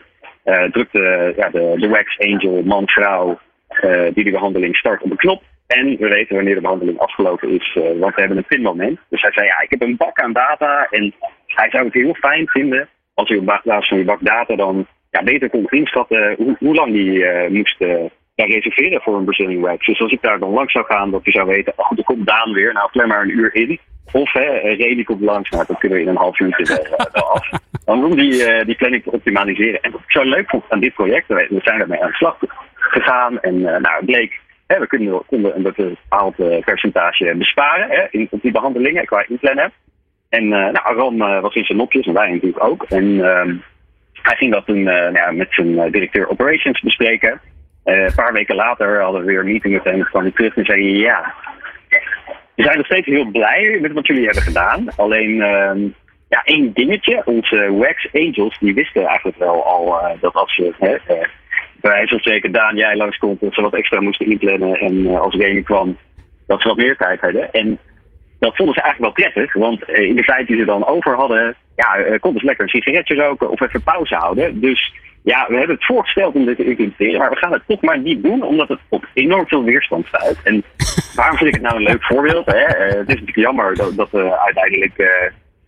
drukte 0.71 1.33
ja, 1.37 1.49
de, 1.49 1.73
de 1.77 1.87
Wax 1.87 2.19
Angel, 2.19 2.61
man-vrouw, 2.63 3.39
die 4.13 4.23
die 4.23 4.31
behandeling 4.31 4.75
start 4.75 5.01
op 5.01 5.11
een 5.11 5.17
knop. 5.17 5.41
En 5.67 5.97
we 5.97 6.07
weten 6.07 6.35
wanneer 6.35 6.55
de 6.55 6.61
behandeling 6.61 6.99
afgelopen 6.99 7.49
is, 7.49 7.75
uh, 7.75 7.83
want 7.99 8.15
we 8.15 8.19
hebben 8.19 8.37
een 8.37 8.45
pinmoment. 8.45 8.99
Dus 9.09 9.21
hij 9.21 9.31
zei, 9.31 9.45
ja, 9.45 9.61
ik 9.61 9.69
heb 9.69 9.81
een 9.81 9.97
bak 9.97 10.19
aan 10.19 10.33
data 10.33 10.87
en 10.89 11.13
hij 11.45 11.69
zou 11.69 11.85
het 11.85 11.93
heel 11.93 12.13
fijn 12.13 12.47
vinden 12.47 12.89
als 13.13 13.29
u 13.29 13.37
op 13.37 13.45
basis 13.45 13.87
van 13.87 13.97
die 13.97 14.05
bak 14.05 14.19
data 14.21 14.55
dan 14.55 14.87
ja, 15.11 15.23
beter 15.23 15.49
kon 15.49 15.67
inschatten 15.69 16.35
hoe, 16.37 16.55
hoe 16.59 16.75
lang 16.75 16.91
die 16.91 17.11
uh, 17.11 17.47
moest 17.47 17.85
reserveren 18.35 19.01
voor 19.01 19.15
een 19.15 19.23
Brazilian 19.25 19.61
wax. 19.61 19.85
Dus 19.85 19.99
als 19.99 20.11
ik 20.11 20.21
daar 20.21 20.39
dan 20.39 20.49
langs 20.49 20.71
zou 20.71 20.85
gaan, 20.85 21.11
dat 21.11 21.23
hij 21.23 21.33
zou 21.33 21.47
weten, 21.47 21.73
oh, 21.75 21.91
er 21.97 22.03
komt 22.03 22.27
Daan 22.27 22.53
weer, 22.53 22.73
nou, 22.73 22.89
klem 22.91 23.07
maar 23.07 23.21
een 23.21 23.37
uur 23.37 23.55
in. 23.55 23.79
Of 24.11 24.33
hè, 24.33 25.03
komt 25.03 25.21
langs, 25.21 25.49
nou, 25.49 25.65
dat 25.67 25.77
kunnen 25.77 25.97
we 25.97 26.03
in 26.03 26.09
een 26.09 26.17
half 26.17 26.39
uurtje 26.39 26.93
wel 27.11 27.23
af. 27.23 27.49
om 27.85 28.15
die, 28.15 28.65
die 28.65 28.75
planning 28.75 29.03
te 29.03 29.11
optimaliseren. 29.11 29.81
En 29.81 29.91
wat 29.91 30.01
ik 30.01 30.11
zo 30.11 30.23
leuk 30.23 30.49
vond 30.49 30.63
aan 30.69 30.79
dit 30.79 30.93
project, 30.93 31.27
we 31.27 31.59
zijn 31.63 31.81
ermee 31.81 32.03
aan 32.03 32.09
de 32.09 32.15
slag 32.15 32.37
gegaan. 32.91 33.39
En 33.39 33.61
nou, 33.61 33.95
het 33.95 34.05
bleek, 34.05 34.39
hè, 34.67 34.79
we 34.79 35.21
konden 35.27 35.55
een 35.55 35.63
bepaald 35.63 36.35
percentage 36.65 37.35
besparen 37.35 37.89
hè, 37.89 38.05
in, 38.09 38.27
op 38.29 38.41
die 38.41 38.51
behandelingen 38.51 39.05
qua 39.05 39.25
inplannen. 39.27 39.71
En 40.29 40.47
nou, 40.47 40.79
Aram 40.83 41.17
was 41.17 41.55
in 41.55 41.65
zijn 41.65 41.77
nopjes 41.77 42.05
en 42.05 42.13
wij 42.13 42.31
natuurlijk 42.31 42.63
ook. 42.63 42.83
En 42.83 43.25
ehm, 43.25 43.55
hij 44.13 44.35
ging 44.35 44.51
dat 44.51 44.67
nou 44.67 45.35
met 45.35 45.47
zijn 45.49 45.91
directeur 45.91 46.29
operations 46.29 46.81
bespreken. 46.81 47.41
een 47.83 48.11
paar 48.15 48.33
weken 48.33 48.55
later 48.55 49.01
hadden 49.01 49.21
we 49.21 49.27
weer 49.27 49.39
een 49.39 49.45
meeting 49.45 49.73
met 49.73 49.83
hem. 49.83 50.03
Kwam 50.03 50.21
hij 50.21 50.31
terug 50.31 50.55
en 50.55 50.65
zei: 50.65 50.97
Ja, 50.97 51.33
we 52.55 52.63
zijn 52.63 52.77
nog 52.77 52.85
steeds 52.85 53.07
heel 53.07 53.25
blij 53.25 53.77
met 53.81 53.91
wat 53.91 54.07
jullie 54.07 54.25
hebben 54.25 54.43
gedaan. 54.43 54.87
Alleen 54.95 55.41
ehm, 55.41 55.79
ja, 56.29 56.41
één 56.43 56.73
dingetje. 56.73 57.21
Onze 57.25 57.73
Wax 57.77 58.07
Angels 58.13 58.59
die 58.59 58.73
wisten 58.73 59.05
eigenlijk 59.05 59.37
wel 59.37 59.65
al 59.65 59.99
dat 60.19 60.33
als 60.33 60.55
ze 60.55 60.73
wijze 61.89 62.07
van 62.07 62.19
spreken 62.19 62.51
Daan 62.51 62.75
jij 62.75 62.95
langskomt, 62.95 63.39
dat 63.39 63.53
ze 63.53 63.61
wat 63.61 63.73
extra 63.73 64.01
moesten 64.01 64.29
inplannen. 64.29 64.79
En 64.79 64.93
uh, 64.93 65.19
als 65.19 65.35
Rene 65.35 65.63
kwam, 65.63 65.97
dat 66.47 66.61
ze 66.61 66.67
wat 66.67 66.77
meer 66.77 66.97
tijd 66.97 67.19
hadden. 67.21 67.51
En 67.51 67.79
dat 68.39 68.55
vonden 68.55 68.75
ze 68.75 68.81
eigenlijk 68.81 69.17
wel 69.17 69.31
prettig. 69.31 69.53
Want 69.53 69.89
in 69.89 70.15
de 70.15 70.23
tijd 70.23 70.47
die 70.47 70.57
ze 70.57 70.65
dan 70.65 70.85
over 70.87 71.15
hadden, 71.15 71.55
ja, 71.75 72.17
konden 72.17 72.39
ze 72.39 72.45
lekker 72.45 72.63
een 72.63 72.81
sigaretje 72.81 73.15
roken 73.15 73.49
of 73.49 73.61
even 73.61 73.83
pauze 73.83 74.15
houden. 74.15 74.59
Dus 74.59 74.93
ja, 75.23 75.45
we 75.47 75.57
hebben 75.57 75.75
het 75.75 75.85
voorgesteld 75.85 76.35
om 76.35 76.45
dit 76.45 76.57
te 76.57 76.65
implementeren, 76.65 77.19
maar 77.19 77.29
we 77.29 77.35
gaan 77.35 77.53
het 77.53 77.63
toch 77.67 77.81
maar 77.81 77.99
niet 77.99 78.23
doen, 78.23 78.43
omdat 78.43 78.67
het 78.67 78.79
op 78.89 79.07
enorm 79.13 79.47
veel 79.47 79.63
weerstand 79.63 80.05
stuit. 80.05 80.41
En 80.43 80.63
waarom 81.15 81.37
vind 81.37 81.49
ik 81.49 81.61
het 81.61 81.63
nou 81.63 81.75
een 81.75 81.91
leuk 81.91 82.03
voorbeeld? 82.03 82.45
Hè? 82.45 82.65
Het 82.65 82.97
is 82.97 83.05
natuurlijk 83.05 83.35
jammer 83.35 83.75
dat, 83.75 83.95
dat 83.95 84.13
uiteindelijk 84.45 84.97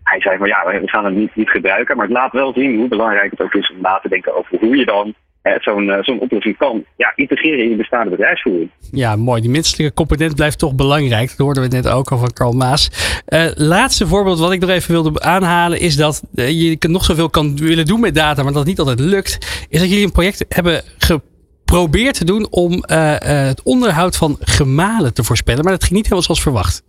hij 0.03 0.21
zei 0.21 0.38
van 0.38 0.47
ja, 0.47 0.65
we 0.65 0.88
gaan 0.88 1.06
het 1.06 1.15
niet, 1.15 1.36
niet 1.36 1.49
gebruiken, 1.49 1.97
maar 1.97 2.06
het 2.06 2.15
laat 2.15 2.32
wel 2.32 2.53
zien 2.53 2.77
hoe 2.77 2.88
belangrijk 2.88 3.32
het 3.32 3.41
ook 3.41 3.53
is 3.53 3.71
om 3.71 3.82
na 3.82 3.99
te 4.01 4.10
denken 4.10 4.36
over 4.36 4.60
hoe 4.60 4.77
je 4.77 4.86
dan 4.86 5.13
zo'n 5.60 5.97
zo'n 6.01 6.19
oplossing 6.19 6.57
kan 6.57 6.86
ja, 6.95 7.12
integreren 7.15 7.63
in 7.63 7.69
je 7.69 7.75
bestaande 7.75 8.10
bedrijfsvoering. 8.10 8.69
Ja, 8.91 9.15
mooi. 9.15 9.41
Die 9.41 9.49
menselijke 9.49 9.93
component 9.93 10.36
blijft 10.36 10.60
toch 10.60 10.75
belangrijk. 10.75 11.27
Dat 11.29 11.38
hoorden 11.38 11.63
we 11.63 11.69
net 11.69 11.89
ook 11.89 12.12
al 12.12 12.17
van 12.17 12.33
Karl 12.33 12.51
Maas. 12.51 12.89
Uh, 13.27 13.45
laatste 13.53 14.07
voorbeeld 14.07 14.39
wat 14.39 14.51
ik 14.51 14.60
nog 14.60 14.69
even 14.69 14.91
wilde 14.91 15.21
aanhalen 15.21 15.79
is 15.79 15.95
dat 15.95 16.23
uh, 16.36 16.49
je 16.49 16.77
nog 16.88 17.03
zoveel 17.03 17.29
kan 17.29 17.57
willen 17.57 17.86
doen 17.86 17.99
met 17.99 18.15
data, 18.15 18.43
maar 18.43 18.53
dat 18.53 18.65
niet 18.65 18.79
altijd 18.79 18.99
lukt. 18.99 19.65
Is 19.69 19.79
dat 19.79 19.89
jullie 19.89 20.05
een 20.05 20.12
project 20.12 20.45
hebben 20.49 20.81
geprobeerd 20.97 22.17
te 22.17 22.25
doen 22.25 22.47
om 22.49 22.71
uh, 22.73 23.15
het 23.47 23.62
onderhoud 23.63 24.17
van 24.17 24.38
gemalen 24.39 25.13
te 25.13 25.23
voorspellen, 25.23 25.63
maar 25.63 25.73
dat 25.73 25.83
ging 25.83 25.95
niet 25.95 26.03
helemaal 26.03 26.25
zoals 26.25 26.41
verwacht. 26.41 26.83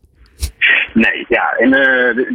Nee, 0.94 1.26
ja, 1.28 1.52
en 1.58 1.70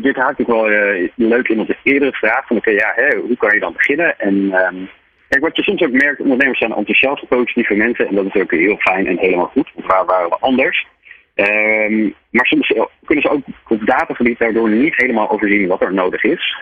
dit 0.01 0.15
haakt 0.15 0.39
ik 0.39 0.47
wel 0.47 0.67
leuk 1.15 1.47
in 1.47 1.59
onze 1.59 1.77
eerdere 1.83 2.11
vraag 2.11 2.47
van 2.47 2.57
oké, 2.57 2.69
okay, 2.69 2.81
ja, 2.81 2.91
hè, 2.95 3.17
hoe 3.17 3.37
kan 3.37 3.53
je 3.53 3.59
dan 3.59 3.73
beginnen? 3.73 4.19
En 4.19 4.35
um, 4.35 4.89
Kijk, 5.33 5.45
wat 5.45 5.55
je 5.55 5.63
soms 5.63 5.81
ook 5.81 5.91
merkt, 5.91 6.19
ondernemers 6.19 6.59
zijn 6.59 6.73
enthousiast, 6.73 7.27
positieve 7.27 7.75
mensen. 7.75 8.07
En 8.07 8.15
dat 8.15 8.25
is 8.25 8.41
ook 8.41 8.51
heel 8.51 8.77
fijn 8.77 9.07
en 9.07 9.17
helemaal 9.17 9.51
goed. 9.53 9.69
Want 9.73 9.87
waar 9.87 10.05
waren 10.05 10.29
we 10.29 10.37
anders? 10.39 10.87
Um, 11.35 12.15
maar 12.29 12.45
soms 12.45 12.73
kunnen 13.05 13.23
ze 13.23 13.29
ook 13.29 13.41
op 13.67 13.85
datagebied 13.85 14.39
daardoor 14.39 14.69
niet 14.69 14.95
helemaal 14.95 15.29
overzien 15.29 15.67
wat 15.67 15.81
er 15.81 15.93
nodig 15.93 16.23
is. 16.23 16.55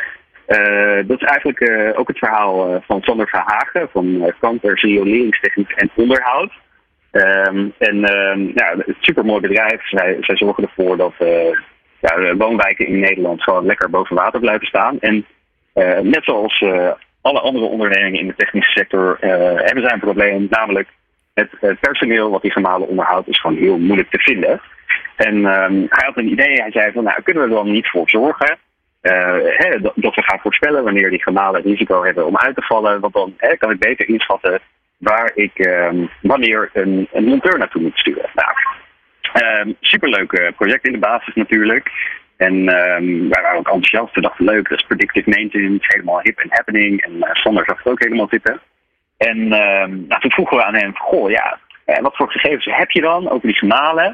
Uh, 0.48 1.08
dat 1.08 1.22
is 1.22 1.28
eigenlijk 1.28 1.60
uh, 1.60 2.00
ook 2.00 2.08
het 2.08 2.18
verhaal 2.18 2.74
uh, 2.74 2.82
van 2.82 3.02
Sander 3.02 3.28
Verhagen 3.28 3.90
van 3.92 4.34
Kanter 4.40 4.80
Rioleringstechniek 4.80 5.72
en 5.72 5.90
Onderhoud. 5.96 6.52
Um, 7.12 7.74
en 7.78 8.16
um, 8.16 8.52
ja, 8.56 8.76
supermooi 9.00 9.42
bedrijf. 9.42 9.88
Zij, 9.90 10.18
zij 10.20 10.38
zorgen 10.38 10.64
ervoor 10.64 10.98
dat 10.98 11.14
ja, 12.00 12.36
woonwijken 12.36 12.88
in 12.88 13.00
Nederland 13.00 13.44
gewoon 13.44 13.66
lekker 13.66 13.90
boven 13.90 14.16
water 14.16 14.40
blijven 14.40 14.68
staan. 14.68 15.00
En 15.00 15.26
net 16.02 16.24
zoals 16.24 16.64
alle 17.22 17.40
andere 17.40 17.66
ondernemingen 17.66 18.20
in 18.20 18.28
de 18.28 18.36
technische 18.36 18.72
sector 18.72 19.18
uh, 19.22 19.30
hebben 19.38 19.84
zij 19.84 19.94
een 19.94 20.00
probleem. 20.00 20.48
Namelijk 20.50 20.90
het, 21.34 21.50
het, 21.60 21.80
personeel 21.80 22.30
wat 22.30 22.42
die 22.42 22.52
gemalen 22.52 22.88
onderhoudt 22.88 23.28
is 23.28 23.40
gewoon 23.40 23.58
heel 23.58 23.78
moeilijk 23.78 24.10
te 24.10 24.20
vinden. 24.20 24.62
En 25.16 25.36
um, 25.36 25.86
hij 25.90 26.06
had 26.06 26.18
een 26.18 26.32
idee. 26.32 26.54
Hij 26.54 26.72
zei 26.72 26.92
van 26.92 27.04
nou 27.04 27.22
kunnen 27.22 27.44
we 27.44 27.50
er 27.50 27.56
dan 27.56 27.72
niet 27.72 27.90
voor 27.90 28.10
zorgen 28.10 28.58
uh, 29.02 29.38
hè, 29.44 29.80
dat 29.96 30.16
we 30.16 30.24
gaan 30.24 30.40
voorspellen 30.40 30.84
wanneer 30.84 31.10
die 31.10 31.24
gemalen 31.24 31.62
risico 31.62 32.04
hebben 32.04 32.26
om 32.26 32.38
uit 32.38 32.56
te 32.56 32.62
vallen. 32.62 33.00
Want 33.00 33.14
dan 33.14 33.34
hè, 33.38 33.58
kan 33.58 33.72
ik 33.72 33.80
beter 33.80 34.08
inschatten 34.08 34.60
waar 34.98 35.32
ik 35.36 35.60
um, 35.60 36.10
wanneer 36.22 36.70
een, 36.74 37.08
een 37.12 37.24
monteur 37.24 37.58
naartoe 37.58 37.82
moet 37.82 37.98
sturen. 37.98 38.30
Nou, 38.34 38.52
um, 39.68 39.76
superleuk 39.80 40.54
project 40.56 40.86
in 40.86 40.92
de 40.92 41.00
basis 41.00 41.36
natuurlijk. 41.36 41.92
En 42.48 42.54
um, 42.54 43.30
wij 43.30 43.42
waren 43.42 43.60
ook 43.60 43.68
enthousiast. 43.68 44.16
We 44.16 44.22
dachten 44.22 44.46
leuk, 44.46 44.70
dat 44.70 44.78
is 44.78 44.86
predictive 44.86 45.30
maintenance, 45.30 45.86
helemaal 45.88 46.20
hip 46.22 46.40
en 46.40 46.48
happening. 46.50 47.02
En 47.02 47.12
uh, 47.12 47.30
Sander 47.34 47.66
zag 47.66 47.78
het 47.78 47.92
ook 47.92 48.04
helemaal 48.04 48.28
zitten. 48.30 48.60
En 49.18 49.38
um, 49.38 50.06
nou, 50.08 50.22
toen 50.22 50.32
vroegen 50.32 50.58
we 50.58 50.64
aan 50.64 50.76
hem, 50.76 50.98
goh 50.98 51.30
ja, 51.30 51.60
eh, 51.86 52.02
wat 52.02 52.16
voor 52.16 52.32
gegevens 52.32 52.66
heb 52.66 52.92
je 52.92 53.02
dan 53.02 53.30
over 53.30 53.48
die 53.48 53.58
gemalen? 53.58 54.06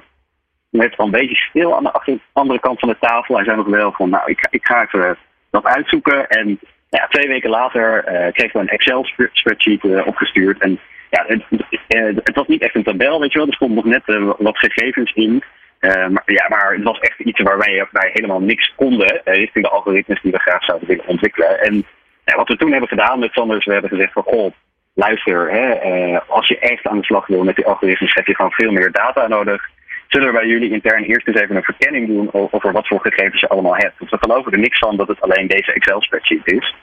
Toen 0.71 0.79
werd 0.79 0.89
het 0.89 0.97
wel 0.97 1.05
een 1.05 1.19
beetje 1.19 1.35
stil 1.35 1.75
aan 1.75 1.83
de 1.83 2.19
andere 2.33 2.59
kant 2.59 2.79
van 2.79 2.89
de 2.89 2.97
tafel. 2.99 3.35
Hij 3.35 3.43
zei 3.43 3.57
nog 3.57 3.67
wel 3.67 3.91
van, 3.91 4.09
nou 4.09 4.31
ik, 4.31 4.47
ik 4.49 4.65
ga 4.65 4.83
even 4.83 5.17
dat 5.49 5.65
uitzoeken. 5.65 6.27
En 6.27 6.59
ja, 6.89 7.07
twee 7.09 7.27
weken 7.27 7.49
later 7.49 7.97
uh, 7.97 8.31
kregen 8.31 8.59
we 8.59 8.59
een 8.59 8.77
Excel-spreadsheet 8.77 10.05
opgestuurd. 10.05 10.61
En 10.61 10.79
ja, 11.09 11.25
het, 11.27 12.35
was 12.35 12.47
niet 12.47 12.61
echt 12.61 12.75
een 12.75 12.83
tabel, 12.83 13.19
weet 13.19 13.31
je 13.31 13.37
wel. 13.37 13.47
Er 13.47 13.53
stond 13.53 13.73
nog 13.73 13.85
net 13.85 14.03
wat 14.37 14.57
gegevens 14.57 15.13
in. 15.13 15.43
Uh, 15.79 16.07
maar, 16.07 16.23
ja, 16.25 16.45
maar 16.49 16.73
het 16.73 16.83
was 16.83 16.99
echt 16.99 17.19
iets 17.19 17.41
waar 17.41 17.57
wij, 17.57 17.87
helemaal 17.91 18.39
niks 18.39 18.73
konden 18.75 19.21
uh, 19.25 19.33
richting 19.33 19.65
de 19.65 19.71
algoritmes 19.71 20.21
die 20.21 20.31
we 20.31 20.39
graag 20.39 20.63
zouden 20.63 20.87
willen 20.87 21.07
ontwikkelen. 21.07 21.59
En 21.59 21.85
wat 22.23 22.47
we 22.47 22.57
toen 22.57 22.71
hebben 22.71 22.89
gedaan 22.89 23.19
met 23.19 23.31
Sanders, 23.31 23.65
we 23.65 23.71
hebben 23.71 23.89
gezegd 23.89 24.13
van 24.13 24.23
goh, 24.23 24.51
luister, 24.93 25.51
hè, 25.51 26.19
als 26.27 26.47
je 26.47 26.59
echt 26.59 26.87
aan 26.87 26.97
de 26.97 27.05
slag 27.05 27.27
wil 27.27 27.43
met 27.43 27.55
die 27.55 27.65
algoritmes, 27.65 28.13
heb 28.13 28.27
je 28.27 28.35
gewoon 28.35 28.51
veel 28.51 28.71
meer 28.71 28.91
data 28.91 29.27
nodig. 29.27 29.69
Zullen 30.07 30.27
we 30.27 30.33
bij 30.33 30.47
jullie 30.47 30.71
intern 30.71 31.03
eerst 31.03 31.27
eens 31.27 31.39
even 31.41 31.55
een 31.55 31.63
verkenning 31.63 32.07
doen 32.07 32.29
over 32.31 32.71
wat 32.71 32.87
voor 32.87 32.99
gegevens 33.01 33.41
je 33.41 33.47
allemaal 33.47 33.75
hebt? 33.75 33.93
Want 33.97 34.11
we 34.11 34.17
geloven 34.17 34.51
er 34.51 34.59
niks 34.59 34.79
van 34.79 34.97
dat 34.97 35.07
het 35.07 35.21
alleen 35.21 35.47
deze 35.47 35.73
Excel-spreadsheet 35.73 36.51
is. 36.51 36.75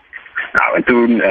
Nou, 0.53 0.77
en 0.77 0.85
toen 0.85 1.23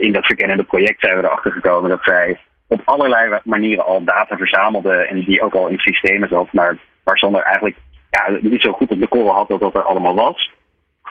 in 0.00 0.12
dat 0.12 0.26
verkennende 0.26 0.64
project 0.64 1.00
zijn 1.00 1.16
we 1.16 1.24
erachter 1.24 1.52
gekomen 1.52 1.90
dat 1.90 2.02
zij 2.02 2.38
op 2.66 2.80
allerlei 2.84 3.38
manieren 3.44 3.84
al 3.84 4.04
data 4.04 4.36
verzamelden 4.36 5.08
en 5.08 5.24
die 5.24 5.42
ook 5.42 5.54
al 5.54 5.68
in 5.68 5.78
systemen 5.78 6.28
zat, 6.28 6.52
maar 6.52 6.76
waar 7.04 7.18
Sander 7.18 7.42
eigenlijk 7.42 7.76
ja, 8.10 8.38
niet 8.40 8.62
zo 8.62 8.72
goed 8.72 8.90
op 8.90 9.00
de 9.00 9.08
korrel 9.08 9.34
had 9.34 9.48
dat 9.48 9.60
dat 9.60 9.74
er 9.74 9.82
allemaal 9.82 10.14
was. 10.14 10.52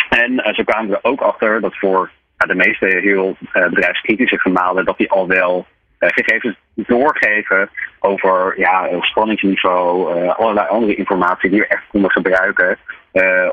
En 0.10 0.32
uh, 0.32 0.54
zo 0.54 0.64
kwamen 0.64 0.90
we 0.90 1.00
ook 1.02 1.22
achter 1.22 1.62
dat 1.62 1.78
voor 1.78 2.12
de 2.38 2.56
meeste 2.56 2.86
heel 2.86 3.38
uh, 3.54 3.68
bedrijfskritische 3.70 4.40
gemalen, 4.40 4.86
dat 4.86 4.98
die 4.98 5.12
al 5.12 5.28
wel 5.28 5.66
uh, 6.00 6.10
gegevens 6.10 6.58
doorgeven 6.76 7.70
over 8.00 8.60
ja, 8.60 8.88
spanningsniveau, 9.02 10.14
allerlei 10.30 10.68
andere 10.68 10.96
informatie 10.96 11.50
die 11.50 11.60
we 11.60 11.68
echt 11.68 11.84
konden 11.88 12.12
gebruiken 12.12 12.78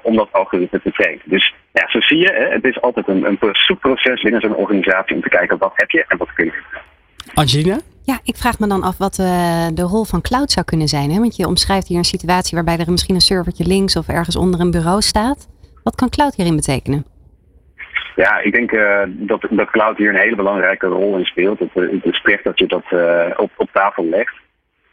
om 0.03 0.17
dat 0.17 0.33
algoritme 0.33 0.81
te 0.81 0.93
trainen. 0.93 1.23
Dus 1.25 1.55
ja, 1.73 1.89
zo 1.89 2.01
zie 2.01 2.19
je, 2.19 2.33
hè, 2.33 2.49
het 2.49 2.65
is 2.65 2.81
altijd 2.81 3.09
een, 3.09 3.25
een 3.27 3.39
zoekproces 3.53 4.23
binnen 4.23 4.41
zo'n 4.41 4.55
organisatie 4.55 5.15
om 5.15 5.23
te 5.23 5.29
kijken 5.29 5.59
wat 5.59 5.73
heb 5.75 5.91
je 5.91 6.05
en 6.09 6.17
wat 6.17 6.33
kun 6.33 6.45
je. 6.45 6.63
Angelina? 7.35 7.79
Ja, 8.11 8.19
ik 8.23 8.37
vraag 8.37 8.59
me 8.59 8.67
dan 8.67 8.83
af 8.83 8.99
wat 8.99 9.19
uh, 9.19 9.67
de 9.75 9.83
rol 9.83 10.05
van 10.05 10.21
cloud 10.21 10.51
zou 10.51 10.67
kunnen 10.67 10.89
zijn. 10.89 11.11
Hè? 11.11 11.19
Want 11.19 11.37
je 11.37 11.47
omschrijft 11.47 11.89
hier 11.89 11.99
een 11.99 12.15
situatie 12.15 12.57
waarbij 12.57 12.79
er 12.79 12.91
misschien 12.91 13.15
een 13.15 13.31
servertje 13.33 13.67
links 13.67 13.97
of 13.97 14.09
ergens 14.09 14.37
onder 14.37 14.61
een 14.61 14.71
bureau 14.71 15.01
staat. 15.01 15.49
Wat 15.83 15.95
kan 15.95 16.09
cloud 16.09 16.35
hierin 16.35 16.57
betekenen? 16.57 17.05
Ja, 18.17 18.41
ik 18.41 18.53
denk 18.53 18.73
uh, 18.73 19.03
dat, 19.07 19.47
dat 19.51 19.71
cloud 19.71 19.97
hier 19.97 20.09
een 20.09 20.25
hele 20.25 20.37
belangrijke 20.37 20.87
rol 20.87 21.17
in 21.17 21.25
speelt. 21.25 21.59
Het, 21.59 21.71
het 21.75 22.05
is 22.05 22.23
terecht 22.23 22.45
dat 22.45 22.59
je 22.59 22.67
dat 22.67 22.85
uh, 22.91 23.31
op, 23.37 23.51
op 23.57 23.69
tafel 23.73 24.05
legt. 24.05 24.35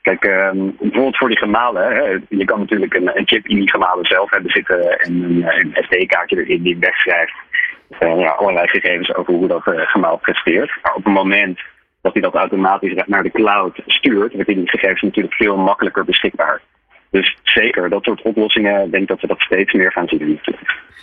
Kijk, 0.02 0.24
ehm, 0.24 0.58
bijvoorbeeld 0.80 1.18
voor 1.18 1.30
die 1.30 1.38
gemalen. 1.38 1.96
Hè, 1.96 2.18
je 2.30 2.46
kan 2.46 2.60
natuurlijk 2.60 2.94
een, 2.96 3.18
een, 3.18 3.28
chip 3.28 3.48
in 3.48 3.58
die 3.58 3.70
gemalen 3.70 4.06
zelf 4.06 4.30
hebben 4.30 4.52
zitten 4.52 5.00
en 5.00 5.14
een, 5.24 5.44
een 5.44 5.84
SD-kaartje 5.84 6.44
erin 6.44 6.62
die 6.62 6.78
wegschrijft. 6.80 7.36
ja, 8.00 8.30
allerlei 8.30 8.68
gegevens 8.68 9.16
over 9.16 9.34
hoe 9.34 9.48
dat 9.48 9.62
gemaal 9.64 10.18
presteert. 10.18 10.78
Maar 10.82 10.94
op 10.94 11.04
het 11.04 11.14
moment 11.14 11.60
dat 12.06 12.14
hij 12.14 12.22
dat 12.22 12.34
automatisch 12.34 13.04
naar 13.06 13.24
de 13.24 13.32
cloud 13.32 13.82
stuurt, 13.86 14.34
wordt 14.34 14.48
die 14.48 14.70
gegevens 14.70 15.02
natuurlijk 15.02 15.34
veel 15.34 15.58
makkelijker 15.58 16.06
beschikbaar. 16.06 16.62
Dus 17.10 17.38
zeker, 17.44 17.90
dat 17.90 18.04
soort 18.04 18.22
oplossingen, 18.22 18.92
denk 18.92 19.04
ik 19.04 19.10
dat 19.10 19.22
we 19.22 19.28
dat 19.28 19.40
steeds 19.40 19.74
meer 19.74 19.92
gaan 19.92 20.08
zien. 20.08 20.40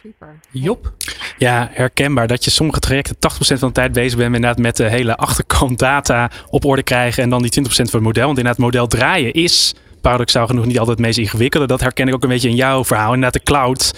Super. 0.03 0.29
Job? 0.51 0.93
Ja, 1.39 1.69
herkenbaar 1.73 2.27
dat 2.27 2.45
je 2.45 2.51
sommige 2.51 2.81
trajecten 2.81 3.17
80% 3.17 3.59
van 3.59 3.69
de 3.69 3.75
tijd 3.75 3.93
bezig 3.93 4.19
bent 4.19 4.35
inderdaad 4.35 4.59
met 4.59 4.77
de 4.77 4.89
hele 4.89 5.17
achterkant 5.17 5.79
data 5.79 6.31
op 6.51 6.65
orde 6.65 6.83
krijgen 6.83 7.23
en 7.23 7.31
dan 7.31 7.43
die 7.43 7.63
20% 7.63 7.65
van 7.67 7.85
het 7.85 8.01
model. 8.01 8.27
Want 8.27 8.39
inderdaad, 8.39 8.63
model 8.63 8.87
draaien 8.87 9.33
is 9.33 9.75
paradoxaal 10.01 10.47
genoeg 10.47 10.67
niet 10.67 10.79
altijd 10.79 10.99
het 10.99 11.07
meest 11.07 11.19
ingewikkelde. 11.19 11.67
Dat 11.67 11.81
herken 11.81 12.09
ik 12.09 12.15
ook 12.15 12.23
een 12.23 12.29
beetje 12.29 12.49
in 12.49 12.55
jouw 12.55 12.85
verhaal. 12.85 13.15
Inderdaad, 13.15 13.33
de 13.33 13.53
cloud 13.53 13.93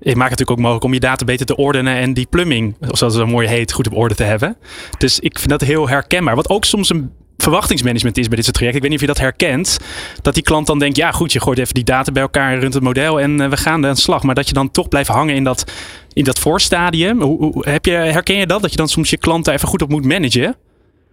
het 0.00 0.16
natuurlijk 0.16 0.50
ook 0.50 0.58
mogelijk 0.58 0.84
om 0.84 0.92
je 0.92 1.00
data 1.00 1.24
beter 1.24 1.46
te 1.46 1.56
ordenen 1.56 1.96
en 1.96 2.14
die 2.14 2.26
plumbing, 2.30 2.76
zoals 2.80 3.00
het 3.00 3.12
zo 3.12 3.26
mooi 3.26 3.48
heet, 3.48 3.72
goed 3.72 3.86
op 3.86 3.96
orde 3.96 4.14
te 4.14 4.24
hebben. 4.24 4.56
Dus 4.98 5.20
ik 5.20 5.38
vind 5.38 5.50
dat 5.50 5.60
heel 5.60 5.88
herkenbaar. 5.88 6.34
Wat 6.34 6.48
ook 6.48 6.64
soms 6.64 6.90
een 6.90 7.10
verwachtingsmanagement 7.36 8.18
is 8.18 8.26
bij 8.26 8.36
dit 8.36 8.44
soort 8.44 8.56
trajecten. 8.56 8.84
Ik 8.84 8.90
weet 8.90 9.00
niet 9.00 9.10
of 9.10 9.16
je 9.16 9.20
dat 9.20 9.30
herkent. 9.32 9.78
Dat 10.22 10.34
die 10.34 10.42
klant 10.42 10.66
dan 10.66 10.78
denkt, 10.78 10.96
ja 10.96 11.12
goed, 11.12 11.32
je 11.32 11.40
gooit 11.40 11.58
even 11.58 11.74
die 11.74 11.84
data 11.84 12.12
bij 12.12 12.22
elkaar, 12.22 12.58
runt 12.58 12.74
het 12.74 12.82
model 12.82 13.20
en 13.20 13.50
we 13.50 13.56
gaan 13.56 13.86
aan 13.86 13.94
de 13.94 14.00
slag. 14.00 14.22
Maar 14.22 14.34
dat 14.34 14.48
je 14.48 14.54
dan 14.54 14.70
toch 14.70 14.88
blijft 14.88 15.08
hangen 15.08 15.34
in 15.34 15.44
dat, 15.44 15.72
in 16.12 16.24
dat 16.24 16.38
voorstadium. 16.38 17.20
Hoe, 17.20 17.38
hoe, 17.38 17.68
heb 17.68 17.84
je, 17.84 17.92
herken 17.92 18.36
je 18.36 18.46
dat? 18.46 18.62
Dat 18.62 18.70
je 18.70 18.76
dan 18.76 18.88
soms 18.88 19.10
je 19.10 19.16
klant 19.16 19.44
daar 19.44 19.54
even 19.54 19.68
goed 19.68 19.82
op 19.82 19.90
moet 19.90 20.04
managen? 20.04 20.56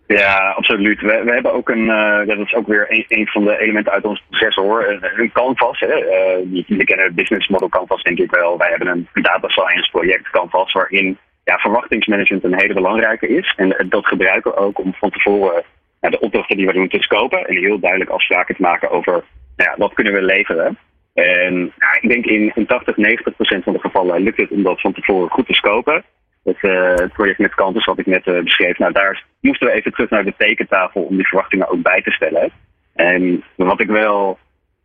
Ja, 0.08 0.50
absoluut. 0.50 1.02
We, 1.02 1.22
we 1.26 1.34
hebben 1.34 1.54
ook 1.54 1.70
een, 1.70 1.86
uh, 1.86 2.26
dat 2.26 2.38
is 2.38 2.54
ook 2.54 2.67
weer 2.67 2.86
een, 2.89 3.06
een, 3.08 3.28
van 3.28 3.43
de 3.43 3.60
elementen 3.60 3.93
uit 3.93 4.06
ons 4.06 4.24
proces 4.30 4.56
hoor, 4.56 4.88
een, 4.88 5.22
een 5.22 5.32
canvas. 5.32 5.80
Hè. 5.80 5.88
Uh, 5.88 6.65
jullie 6.67 6.86
kennen 6.86 7.06
het 7.06 7.15
business 7.15 7.48
model 7.48 7.70
canvas 7.70 8.04
denk 8.04 8.20
ik 8.20 8.32
wel. 8.32 8.58
Wij 8.58 8.70
hebben 8.70 8.88
een 8.88 9.24
data 9.24 9.48
science 9.48 9.91
project 9.91 10.30
canvas 10.30 10.72
waarin 10.72 11.17
ja, 11.43 11.58
verwachtingsmanagement 11.58 12.43
een 12.43 12.60
hele 12.60 12.74
belangrijke 12.74 13.28
is. 13.28 13.54
En 13.56 13.86
dat 13.89 14.08
gebruiken 14.08 14.52
we 14.52 14.58
ook 14.58 14.80
om 14.80 14.93
van 14.93 15.10
tevoren 15.10 15.63
de 16.00 16.20
opdrachten 16.20 16.58
die 16.58 16.65
we 16.65 16.74
doen 16.74 16.88
te 16.88 17.02
scopen 17.02 17.46
en 17.46 17.58
heel 17.58 17.80
duidelijk 17.80 18.10
afspraken 18.10 18.56
te 18.56 18.62
maken 18.62 18.89
over 18.89 19.12
nou 19.56 19.70
ja, 19.70 19.76
wat 19.78 19.93
kunnen 19.93 20.13
we 20.13 20.22
leveren. 20.22 20.78
En 21.13 21.74
ik 22.02 22.10
denk 22.10 22.26
in, 22.26 22.52
in 22.56 22.65
80, 22.65 22.98
90 22.98 23.36
procent 23.36 23.63
van 23.63 23.74
de 23.74 23.80
gevallen 23.80 24.22
lukt 24.22 24.38
het 24.38 24.52
om 24.52 24.63
dat 24.63 24.82
van 24.82 24.93
tevoren 24.93 25.30
goed 25.30 25.48
te 25.48 25.54
scopen 25.54 26.04
het, 26.48 26.58
uh, 26.62 26.96
het 26.96 27.14
project 27.14 27.40
met 27.40 27.56
Campus 27.56 27.86
wat 27.86 28.00
ik 28.00 28.06
net 28.06 28.28
uh, 28.28 28.44
beschreef. 28.44 28.78
Nou, 28.78 28.92
daar 28.92 29.24
moesten 29.40 29.68
we 29.68 29.74
even 29.74 29.92
terug 29.92 30.10
naar 30.10 30.24
de 30.24 30.34
tekentafel 30.38 31.02
om 31.02 31.16
die 31.16 31.28
verwachtingen 31.28 31.70
ook 31.70 31.82
bij 31.82 32.02
te 32.02 32.12
stellen. 32.12 32.52
En 32.96 33.44
wat 33.56 33.80
ik 33.80 33.88
wel 33.88 34.38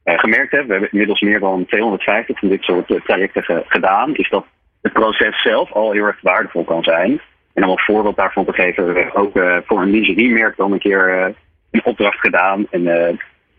uh, 0.05 0.18
gemerkt 0.18 0.53
heb, 0.53 0.66
we 0.66 0.72
hebben 0.72 0.90
inmiddels 0.90 1.20
meer 1.20 1.40
dan 1.40 1.64
250 1.66 2.38
van 2.38 2.48
dit 2.48 2.62
soort 2.62 3.01
trajecten 3.05 3.42
ge 3.42 3.62
gedaan, 3.66 4.14
is 4.14 4.29
dat 4.31 4.44
het 4.83 4.92
proces 4.92 5.42
zelf 5.42 5.72
al 5.72 5.92
heel 5.92 6.05
erg 6.05 6.20
waardevol 6.20 6.64
kan 6.64 6.83
zijn. 6.83 7.20
En 7.55 7.64
om 7.64 7.70
een 7.70 7.79
voorbeeld 7.79 8.16
daarvan 8.16 8.44
te 8.44 8.53
geven, 8.53 9.14
ook 9.14 9.33
voor 9.66 9.83
een 9.83 9.90
lingeriemerk 9.90 10.57
dan 10.57 10.72
een 10.72 10.79
keer 10.79 11.35
een 11.70 11.85
opdracht 11.85 12.20
gedaan. 12.20 12.66
En 12.70 12.83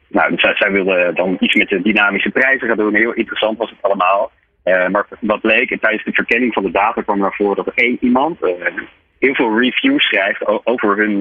nou, 0.08 0.34
zij, 0.36 0.56
zij 0.56 0.72
wilden 0.72 1.16
dan 1.16 1.38
iets 1.39 1.56
met 1.56 1.70
de 1.70 1.82
dynamische 1.82 2.30
prijzen 2.30 2.68
gaan 2.68 2.78
doen. 2.78 2.96
Heel 2.96 3.13
interessant 3.13 3.58
was 3.58 3.70
het 3.70 3.82
allemaal. 3.82 4.32
Uh, 4.63 4.88
maar 4.88 5.08
wat 5.19 5.41
bleek, 5.41 5.80
tijdens 5.82 6.04
de 6.04 6.13
verkenning 6.13 6.54
van 6.54 6.63
de 6.63 6.71
data 6.71 7.02
kwam 7.02 7.19
naar 7.19 7.36
dat 7.38 7.67
er 7.67 7.71
één 7.76 7.97
iemand 8.02 8.41
uh, 8.41 8.49
heel 9.19 9.34
veel 9.36 9.60
reviews 9.60 10.06
schrijft 10.06 10.65
over 10.65 10.97
hun, 10.97 11.17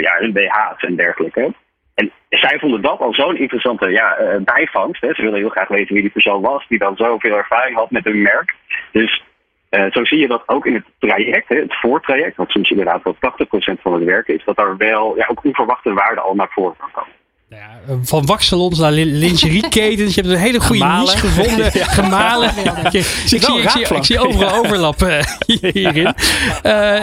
ja, 0.00 0.16
hun 0.18 0.32
BH's 0.32 0.82
en 0.82 0.96
dergelijke. 0.96 1.54
En 1.94 2.12
zij 2.28 2.58
vonden 2.58 2.82
dat 2.82 2.98
al 2.98 3.14
zo'n 3.14 3.36
interessante 3.36 3.90
ja, 3.90 4.38
bijvangst. 4.44 5.00
Hè. 5.00 5.14
Ze 5.14 5.22
wilden 5.22 5.40
heel 5.40 5.48
graag 5.48 5.68
weten 5.68 5.94
wie 5.94 6.02
die 6.02 6.12
persoon 6.12 6.42
was, 6.42 6.66
die 6.68 6.78
dan 6.78 6.96
zoveel 6.96 7.36
ervaring 7.36 7.76
had 7.76 7.90
met 7.90 8.04
hun 8.04 8.22
merk. 8.22 8.54
Dus 8.92 9.22
zo 9.70 10.04
zie 10.04 10.18
je 10.18 10.28
dat 10.28 10.42
ook 10.46 10.66
in 10.66 10.74
het 10.74 10.84
traject, 10.98 11.48
hè, 11.48 11.56
het 11.56 11.78
voortraject, 11.80 12.36
wat 12.36 12.50
soms 12.50 12.70
inderdaad 12.70 13.02
wel 13.02 13.14
80% 13.14 13.80
van 13.80 13.92
het 13.92 14.04
werk 14.04 14.28
is, 14.28 14.44
dat 14.44 14.56
daar 14.56 14.76
wel 14.76 15.16
ja, 15.16 15.26
ook 15.26 15.44
onverwachte 15.44 15.92
waarde 15.92 16.20
al 16.20 16.34
naar 16.34 16.50
voren 16.50 16.76
kan 16.78 16.90
komen. 16.92 17.12
Nou 17.48 17.62
ja, 17.62 17.98
van 18.02 18.26
waxsalons 18.26 18.78
naar 18.78 18.92
lingerieketens. 18.92 20.14
Je 20.14 20.20
hebt 20.20 20.32
een 20.32 20.40
hele 20.40 20.60
goede 20.60 20.82
Gemalen. 20.82 21.04
niche 21.04 21.26
gevonden. 21.26 21.72
Gemalen. 22.00 22.50
Ja. 22.64 22.76
Ik, 22.76 23.02
zie, 23.02 23.38
ik, 23.38 23.70
zie, 23.70 23.96
ik, 23.96 24.04
zie, 24.04 24.18
overal 24.18 24.50
ja. 24.50 24.58
overlap 24.58 25.02
uh, 25.02 25.20
hierin. 25.72 26.14
Uh. 26.62 27.02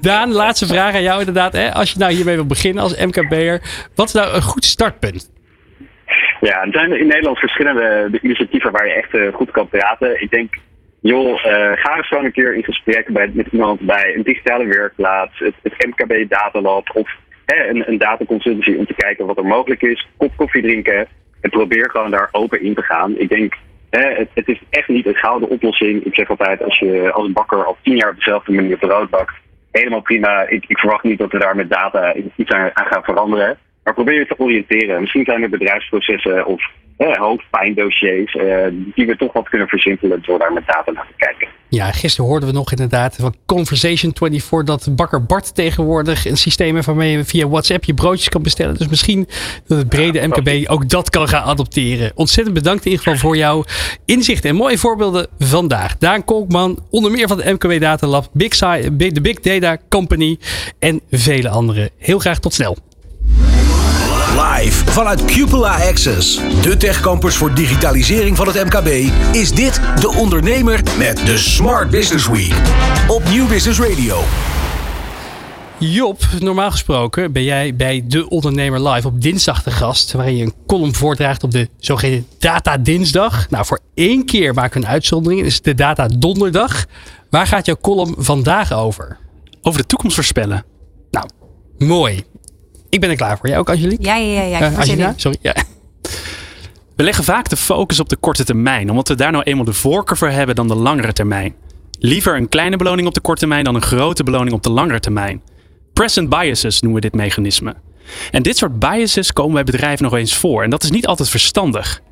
Daan, 0.00 0.32
laatste 0.32 0.66
vraag 0.66 0.94
aan 0.94 1.02
jou 1.02 1.18
inderdaad. 1.18 1.52
Hè? 1.52 1.72
Als 1.72 1.92
je 1.92 1.98
nou 1.98 2.12
hiermee 2.12 2.34
wil 2.34 2.46
beginnen 2.46 2.82
als 2.82 3.04
MKB'er. 3.04 3.60
Wat 3.94 4.06
is 4.06 4.12
nou 4.12 4.34
een 4.34 4.42
goed 4.42 4.64
startpunt? 4.64 5.32
Ja, 6.40 6.62
er 6.62 6.72
zijn 6.72 6.98
in 6.98 7.06
Nederland 7.06 7.38
verschillende 7.38 8.18
initiatieven 8.22 8.72
waar 8.72 8.86
je 8.86 8.92
echt 8.92 9.34
goed 9.34 9.50
kan 9.50 9.68
praten. 9.68 10.22
Ik 10.22 10.30
denk, 10.30 10.54
joh, 11.00 11.38
ga 11.74 11.96
eens 11.96 12.08
gewoon 12.08 12.24
een 12.24 12.32
keer 12.32 12.54
in 12.54 12.64
gesprek 12.64 13.08
bij, 13.08 13.30
met 13.32 13.46
iemand 13.50 13.80
bij 13.80 14.14
een 14.14 14.22
digitale 14.22 14.66
werkplaats, 14.66 15.38
het, 15.38 15.54
het 15.62 15.86
MKB 15.86 16.30
Datalab 16.30 16.90
of 16.94 17.10
een, 17.46 17.88
een 17.88 17.98
dataconsultancy 17.98 18.74
om 18.78 18.86
te 18.86 18.94
kijken 18.94 19.26
wat 19.26 19.36
er 19.36 19.46
mogelijk 19.46 19.82
is. 19.82 20.08
Kop 20.16 20.36
koffie 20.36 20.62
drinken 20.62 21.06
en 21.40 21.50
probeer 21.50 21.90
gewoon 21.90 22.10
daar 22.10 22.28
open 22.32 22.62
in 22.62 22.74
te 22.74 22.82
gaan. 22.82 23.18
Ik 23.18 23.28
denk, 23.28 23.54
hè, 23.90 24.14
het, 24.14 24.28
het, 24.34 24.48
is 24.48 24.60
echt 24.70 24.88
niet 24.88 25.06
een 25.06 25.16
gouden 25.16 25.48
oplossing. 25.48 26.04
Ik 26.04 26.14
zeg 26.14 26.30
altijd, 26.30 26.62
als 26.62 26.78
je 26.78 27.12
als 27.12 27.32
bakker 27.32 27.64
al 27.64 27.76
tien 27.82 27.96
jaar 27.96 28.10
op 28.10 28.16
dezelfde 28.16 28.52
manier 28.52 28.78
brood 28.78 29.10
bakt, 29.10 29.34
helemaal 29.70 30.00
prima. 30.00 30.48
Ik, 30.48 30.64
ik 30.66 30.78
verwacht 30.78 31.04
niet 31.04 31.18
dat 31.18 31.32
we 31.32 31.38
daar 31.38 31.56
met 31.56 31.70
data 31.70 32.14
iets 32.36 32.50
aan 32.50 32.70
gaan 32.74 33.04
veranderen. 33.04 33.58
Maar 33.84 33.94
probeer 33.94 34.18
je 34.18 34.26
te 34.26 34.38
oriënteren. 34.38 35.00
Misschien 35.00 35.24
zijn 35.24 35.42
er 35.42 35.48
bedrijfsprocessen 35.48 36.46
of 36.46 36.70
eh, 36.96 37.16
hoofdpijndossiers 37.16 38.34
uh, 38.34 38.66
die 38.94 39.06
we 39.06 39.16
toch 39.16 39.32
wat 39.32 39.48
kunnen 39.48 39.68
versimpelen 39.68 40.22
door 40.26 40.38
daar 40.38 40.52
met 40.52 40.66
data 40.66 40.92
naar 40.92 41.06
te 41.06 41.14
kijken. 41.16 41.48
Ja, 41.68 41.92
gisteren 41.92 42.30
hoorden 42.30 42.48
we 42.48 42.54
nog 42.54 42.70
inderdaad 42.70 43.16
van 43.20 43.34
Conversation 43.46 44.12
24 44.14 44.64
dat 44.64 44.96
bakker 44.96 45.24
Bart 45.24 45.54
tegenwoordig 45.54 46.26
een 46.26 46.36
systeem 46.36 46.74
heeft 46.74 46.86
waarmee 46.86 47.16
je 47.16 47.24
via 47.24 47.48
WhatsApp 47.48 47.84
je 47.84 47.94
broodjes 47.94 48.28
kan 48.28 48.42
bestellen. 48.42 48.74
Dus 48.74 48.88
misschien 48.88 49.26
dat 49.66 49.78
het 49.78 49.88
brede 49.88 50.26
MKB 50.26 50.70
ook 50.70 50.88
dat 50.88 51.10
kan 51.10 51.28
gaan 51.28 51.42
adopteren. 51.42 52.12
Ontzettend 52.14 52.56
bedankt 52.56 52.84
in 52.84 52.90
ieder 52.90 53.04
geval 53.04 53.20
voor 53.20 53.36
jouw 53.36 53.64
inzichten 54.04 54.50
en 54.50 54.56
mooie 54.56 54.78
voorbeelden 54.78 55.26
vandaag. 55.38 55.98
Daan 55.98 56.24
Kolkman, 56.24 56.78
onder 56.90 57.10
meer 57.10 57.28
van 57.28 57.36
de 57.36 57.52
MKB 57.52 57.80
Data 57.80 58.06
Lab, 58.06 58.28
Big 58.32 58.56
de 58.58 59.20
Big 59.22 59.40
Data 59.40 59.76
Company 59.88 60.38
en 60.78 61.00
vele 61.10 61.48
anderen. 61.48 61.90
Heel 61.98 62.18
graag 62.18 62.38
tot 62.38 62.54
snel. 62.54 62.76
Live 64.36 64.90
vanuit 64.90 65.24
Cupola 65.24 65.88
Access, 65.88 66.40
de 66.62 66.76
techcampus 66.76 67.36
voor 67.36 67.54
digitalisering 67.54 68.36
van 68.36 68.46
het 68.46 68.64
MKB, 68.64 68.88
is 69.32 69.52
dit 69.52 69.80
De 70.00 70.08
Ondernemer 70.08 70.80
met 70.98 71.16
de 71.26 71.38
Smart 71.38 71.90
Business 71.90 72.28
Week 72.28 72.54
op 73.08 73.28
Nieuw 73.28 73.46
Business 73.46 73.80
Radio. 73.80 74.20
Job, 75.78 76.22
normaal 76.38 76.70
gesproken 76.70 77.32
ben 77.32 77.42
jij 77.42 77.76
bij 77.76 78.04
De 78.06 78.28
Ondernemer 78.28 78.88
Live 78.88 79.06
op 79.06 79.20
dinsdag 79.20 79.62
de 79.62 79.70
gast, 79.70 80.12
waarin 80.12 80.36
je 80.36 80.44
een 80.44 80.54
column 80.66 80.94
voordraagt 80.94 81.42
op 81.42 81.50
de 81.50 81.68
zogeheten 81.78 82.26
Data 82.38 82.78
Dinsdag. 82.78 83.50
Nou, 83.50 83.64
voor 83.64 83.80
één 83.94 84.24
keer 84.24 84.54
maken 84.54 84.80
we 84.80 84.86
een 84.86 84.92
uitzondering, 84.92 85.42
is 85.42 85.62
de 85.62 85.74
Data 85.74 86.08
Donderdag. 86.18 86.84
Waar 87.30 87.46
gaat 87.46 87.66
jouw 87.66 87.78
column 87.80 88.14
vandaag 88.18 88.72
over? 88.72 89.18
Over 89.62 89.80
de 89.80 89.86
toekomst 89.86 90.14
voorspellen. 90.14 90.64
Nou, 91.10 91.28
mooi. 91.78 92.24
Ik 92.88 93.00
ben 93.00 93.10
er 93.10 93.16
klaar 93.16 93.38
voor. 93.38 93.48
Jij 93.48 93.58
ook, 93.58 93.70
Angelique? 93.70 94.04
Ja, 94.04 94.16
ja, 94.16 94.42
ja. 94.42 94.58
ja. 94.58 94.96
Uh, 94.96 95.08
sorry. 95.16 95.38
Ja. 95.40 95.54
We 96.96 97.02
leggen 97.02 97.24
vaak 97.24 97.48
de 97.48 97.56
focus 97.56 98.00
op 98.00 98.08
de 98.08 98.16
korte 98.16 98.44
termijn, 98.44 98.90
omdat 98.90 99.08
we 99.08 99.14
daar 99.14 99.32
nou 99.32 99.44
eenmaal 99.44 99.64
de 99.64 99.72
voorkeur 99.72 100.16
voor 100.16 100.28
hebben 100.28 100.54
dan 100.54 100.68
de 100.68 100.74
langere 100.74 101.12
termijn. 101.12 101.54
Liever 101.98 102.36
een 102.36 102.48
kleine 102.48 102.76
beloning 102.76 103.08
op 103.08 103.14
de 103.14 103.20
korte 103.20 103.40
termijn 103.40 103.64
dan 103.64 103.74
een 103.74 103.82
grote 103.82 104.24
beloning 104.24 104.52
op 104.52 104.62
de 104.62 104.70
langere 104.70 105.00
termijn. 105.00 105.42
Present 105.92 106.28
biases 106.28 106.80
noemen 106.80 107.02
we 107.02 107.08
dit 107.08 107.20
mechanisme. 107.20 107.74
En 108.30 108.42
dit 108.42 108.56
soort 108.56 108.78
biases 108.78 109.32
komen 109.32 109.54
bij 109.54 109.64
bedrijven 109.64 110.04
nog 110.04 110.14
eens 110.14 110.36
voor 110.36 110.62
en 110.62 110.70
dat 110.70 110.82
is 110.82 110.90
niet 110.90 111.06
altijd 111.06 111.28
verstandig. 111.28 112.02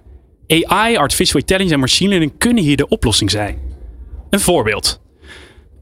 AI, 0.49 0.97
artificial 0.97 1.41
intelligence 1.41 1.75
en 1.75 1.81
machine 1.81 2.09
learning 2.09 2.33
kunnen 2.39 2.63
hier 2.63 2.77
de 2.77 2.89
oplossing 2.89 3.31
zijn. 3.31 3.59
Een 4.31 4.41
voorbeeld. 4.41 5.01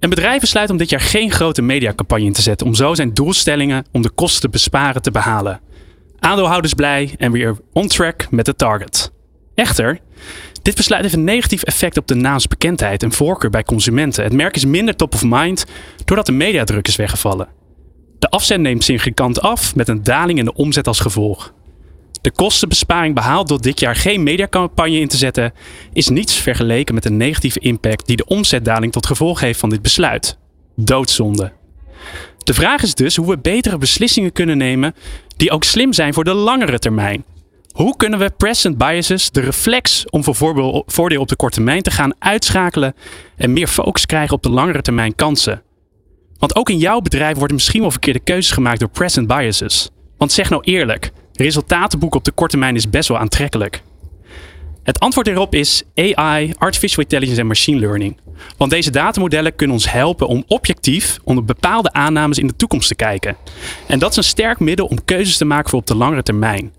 Een 0.03 0.09
bedrijf 0.09 0.41
besluit 0.41 0.71
om 0.71 0.77
dit 0.77 0.91
jaar 0.91 1.01
geen 1.01 1.31
grote 1.31 1.63
mediacampagne 1.63 2.25
in 2.25 2.33
te 2.33 2.43
zetten 2.43 2.67
om 2.67 2.75
zo 2.75 2.95
zijn 2.95 3.15
doelstellingen 3.15 3.85
om 3.93 4.03
de 4.03 4.11
kosten 4.11 4.41
te 4.41 4.49
besparen 4.49 5.03
te 5.03 5.11
behalen. 5.11 5.61
Aandeelhouders 6.19 6.75
blij 6.75 7.15
en 7.19 7.33
weer 7.33 7.57
on 7.73 7.89
track 7.89 8.27
met 8.31 8.45
de 8.45 8.55
target. 8.55 9.13
Echter, 9.55 9.99
dit 10.63 10.75
besluit 10.75 11.03
heeft 11.03 11.15
een 11.15 11.25
negatief 11.25 11.63
effect 11.63 11.97
op 11.97 12.07
de 12.07 12.15
naamsbekendheid 12.15 13.03
en 13.03 13.13
voorkeur 13.13 13.51
bij 13.51 13.63
consumenten. 13.63 14.25
Het 14.25 14.33
merk 14.33 14.57
is 14.57 14.65
minder 14.65 14.97
top 14.97 15.15
of 15.15 15.23
mind 15.25 15.65
doordat 16.05 16.27
de 16.27 16.33
mediadruk 16.33 16.89
is 16.89 16.97
weggevallen. 16.97 17.49
De 18.19 18.29
afzet 18.29 18.61
neemt 18.61 18.85
significant 18.85 19.41
af 19.41 19.75
met 19.75 19.89
een 19.89 20.03
daling 20.03 20.39
in 20.39 20.45
de 20.45 20.55
omzet 20.55 20.87
als 20.87 21.01
gevolg. 21.01 21.55
De 22.23 22.31
kostenbesparing 22.31 23.15
behaald 23.15 23.49
door 23.49 23.61
dit 23.61 23.81
jaar 23.81 23.97
geen 23.97 24.23
mediacampagne 24.23 25.01
in 25.01 25.09
te 25.09 25.17
zetten, 25.17 25.53
is 25.93 26.09
niets 26.09 26.35
vergeleken 26.35 26.95
met 26.95 27.03
de 27.03 27.11
negatieve 27.11 27.59
impact 27.59 28.07
die 28.07 28.17
de 28.17 28.25
omzetdaling 28.25 28.93
tot 28.93 29.07
gevolg 29.07 29.41
heeft 29.41 29.61
van 29.61 29.71
dit 29.71 29.83
besluit. 29.83 30.39
Doodzonde. 30.77 31.53
De 32.39 32.55
vraag 32.55 32.83
is 32.83 32.95
dus 32.95 33.17
hoe 33.17 33.29
we 33.29 33.39
betere 33.39 33.79
beslissingen 33.79 34.33
kunnen 34.33 34.57
nemen 34.57 34.95
die 35.37 35.51
ook 35.51 35.65
slim 35.65 35.93
zijn 35.93 36.15
voor 36.15 36.25
de 36.25 36.35
langere 36.35 36.79
termijn. 36.79 37.25
Hoe 37.73 37.97
kunnen 37.97 38.19
we 38.19 38.33
present 38.37 38.79
biases, 38.79 39.31
de 39.31 39.41
reflex 39.41 40.11
om 40.11 40.25
voor 40.25 40.35
voordeel 40.87 41.21
op 41.21 41.29
de 41.29 41.37
korte 41.37 41.55
termijn 41.55 41.83
te 41.83 41.91
gaan, 41.91 42.15
uitschakelen 42.19 42.95
en 43.37 43.53
meer 43.53 43.67
focus 43.67 44.07
krijgen 44.07 44.37
op 44.37 44.43
de 44.43 44.51
langere 44.51 44.83
termijn 44.83 45.15
kansen? 45.15 45.63
Want 46.39 46.57
ook 46.57 46.71
in 46.71 46.79
jouw 46.79 47.01
bedrijf 47.01 47.37
worden 47.37 47.57
misschien 47.57 47.81
wel 47.81 47.91
verkeerde 47.91 48.21
keuzes 48.21 48.53
gemaakt 48.53 48.81
door 48.81 48.89
present 48.89 49.27
biases. 49.27 49.91
Want 50.17 50.33
zeg 50.33 50.51
nou 50.51 50.63
eerlijk, 50.63 51.13
resultaten 51.35 51.99
boeken 51.99 52.19
op 52.19 52.25
de 52.25 52.31
korte 52.31 52.51
termijn 52.51 52.77
is 52.77 52.91
best 52.91 53.09
wel 53.09 53.19
aantrekkelijk. 53.19 53.83
Het 54.83 55.01
antwoord 55.01 55.27
hierop 55.27 55.55
is 55.55 55.83
AI, 55.95 56.53
artificial 56.59 57.03
intelligence 57.03 57.41
en 57.41 57.47
machine 57.47 57.81
learning. 57.81 58.21
Want 58.57 58.71
deze 58.71 58.91
datamodellen 58.91 59.55
kunnen 59.55 59.77
ons 59.77 59.91
helpen 59.93 60.27
om 60.27 60.45
objectief 60.47 61.19
onder 61.25 61.45
bepaalde 61.45 61.93
aannames 61.93 62.39
in 62.39 62.47
de 62.47 62.57
toekomst 62.57 62.89
te 62.89 62.95
kijken. 62.95 63.37
En 63.89 63.99
dat 63.99 64.11
is 64.11 64.17
een 64.17 64.25
sterk 64.25 64.61
middel 64.61 64.87
om 64.87 65.05
keuzes 65.05 65.37
te 65.37 65.45
maken 65.45 65.71
voor 65.71 65.79
op 65.79 65.87
de 65.87 65.97
langere 65.97 66.23
termijn. 66.23 66.73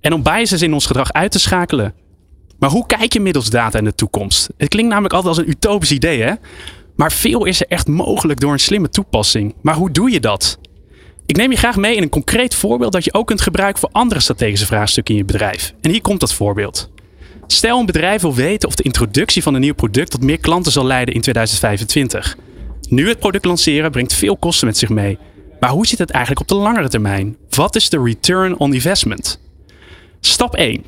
En 0.00 0.12
om 0.12 0.22
biases 0.22 0.62
in 0.62 0.72
ons 0.72 0.86
gedrag 0.86 1.12
uit 1.12 1.30
te 1.30 1.38
schakelen. 1.38 1.94
Maar 2.58 2.70
hoe 2.70 2.86
kijk 2.86 3.12
je 3.12 3.20
middels 3.20 3.50
data 3.50 3.78
in 3.78 3.84
de 3.84 3.94
toekomst? 3.94 4.48
Het 4.56 4.68
klinkt 4.68 4.90
namelijk 4.90 5.14
altijd 5.14 5.36
als 5.36 5.44
een 5.44 5.50
utopisch 5.50 5.92
idee, 5.92 6.22
hè? 6.22 6.32
Maar 6.96 7.12
veel 7.12 7.44
is 7.44 7.60
er 7.60 7.66
echt 7.68 7.88
mogelijk 7.88 8.40
door 8.40 8.52
een 8.52 8.58
slimme 8.58 8.88
toepassing. 8.88 9.54
Maar 9.62 9.74
hoe 9.74 9.90
doe 9.90 10.10
je 10.10 10.20
dat? 10.20 10.58
Ik 11.26 11.36
neem 11.36 11.50
je 11.50 11.56
graag 11.56 11.76
mee 11.76 11.96
in 11.96 12.02
een 12.02 12.08
concreet 12.08 12.54
voorbeeld 12.54 12.92
dat 12.92 13.04
je 13.04 13.14
ook 13.14 13.26
kunt 13.26 13.40
gebruiken 13.40 13.80
voor 13.80 13.88
andere 13.92 14.20
strategische 14.20 14.66
vraagstukken 14.66 15.14
in 15.14 15.20
je 15.20 15.26
bedrijf. 15.26 15.74
En 15.80 15.90
hier 15.90 16.00
komt 16.00 16.20
dat 16.20 16.34
voorbeeld. 16.34 16.90
Stel 17.46 17.78
een 17.78 17.86
bedrijf 17.86 18.22
wil 18.22 18.34
weten 18.34 18.68
of 18.68 18.74
de 18.74 18.82
introductie 18.82 19.42
van 19.42 19.54
een 19.54 19.60
nieuw 19.60 19.74
product 19.74 20.10
tot 20.10 20.22
meer 20.22 20.38
klanten 20.38 20.72
zal 20.72 20.84
leiden 20.84 21.14
in 21.14 21.20
2025. 21.20 22.36
Nu 22.88 23.08
het 23.08 23.18
product 23.18 23.44
lanceren 23.44 23.90
brengt 23.90 24.12
veel 24.14 24.36
kosten 24.36 24.66
met 24.66 24.78
zich 24.78 24.88
mee. 24.88 25.18
Maar 25.60 25.70
hoe 25.70 25.86
zit 25.86 25.98
het 25.98 26.10
eigenlijk 26.10 26.50
op 26.50 26.56
de 26.56 26.62
langere 26.62 26.88
termijn? 26.88 27.36
Wat 27.50 27.76
is 27.76 27.88
de 27.88 28.02
return 28.02 28.58
on 28.58 28.74
investment? 28.74 29.40
Stap 30.20 30.54
1. 30.54 30.84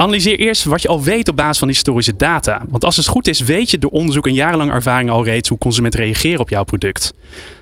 Analyseer 0.00 0.38
eerst 0.38 0.64
wat 0.64 0.82
je 0.82 0.88
al 0.88 1.02
weet 1.02 1.28
op 1.28 1.36
basis 1.36 1.58
van 1.58 1.68
historische 1.68 2.16
data. 2.16 2.64
Want 2.68 2.84
als 2.84 2.96
het 2.96 3.06
goed 3.06 3.28
is, 3.28 3.40
weet 3.40 3.70
je 3.70 3.78
door 3.78 3.90
onderzoek 3.90 4.26
en 4.26 4.34
jarenlange 4.34 4.72
ervaring 4.72 5.10
al 5.10 5.24
reeds 5.24 5.48
hoe 5.48 5.58
consumenten 5.58 6.00
reageren 6.00 6.40
op 6.40 6.48
jouw 6.48 6.64
product. 6.64 7.14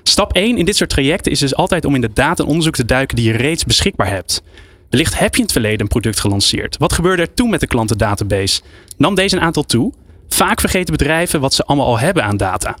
Stap 0.03 0.33
1 0.33 0.57
in 0.57 0.65
dit 0.65 0.75
soort 0.75 0.89
trajecten 0.89 1.31
is 1.31 1.39
dus 1.39 1.55
altijd 1.55 1.85
om 1.85 1.95
in 1.95 2.01
de 2.01 2.13
data 2.13 2.43
en 2.43 2.49
onderzoek 2.49 2.75
te 2.75 2.85
duiken 2.85 3.15
die 3.15 3.25
je 3.25 3.37
reeds 3.37 3.63
beschikbaar 3.63 4.09
hebt. 4.09 4.43
Wellicht 4.89 5.19
heb 5.19 5.31
je 5.31 5.37
in 5.37 5.43
het 5.43 5.51
verleden 5.51 5.81
een 5.81 5.87
product 5.87 6.19
gelanceerd. 6.19 6.77
Wat 6.77 6.93
gebeurde 6.93 7.21
er 7.21 7.33
toen 7.33 7.49
met 7.49 7.59
de 7.59 7.67
klantendatabase? 7.67 8.61
Nam 8.97 9.15
deze 9.15 9.35
een 9.35 9.41
aantal 9.41 9.63
toe? 9.63 9.93
Vaak 10.27 10.59
vergeten 10.59 10.97
bedrijven 10.97 11.39
wat 11.39 11.53
ze 11.53 11.63
allemaal 11.63 11.87
al 11.87 11.99
hebben 11.99 12.23
aan 12.23 12.37
data. 12.37 12.77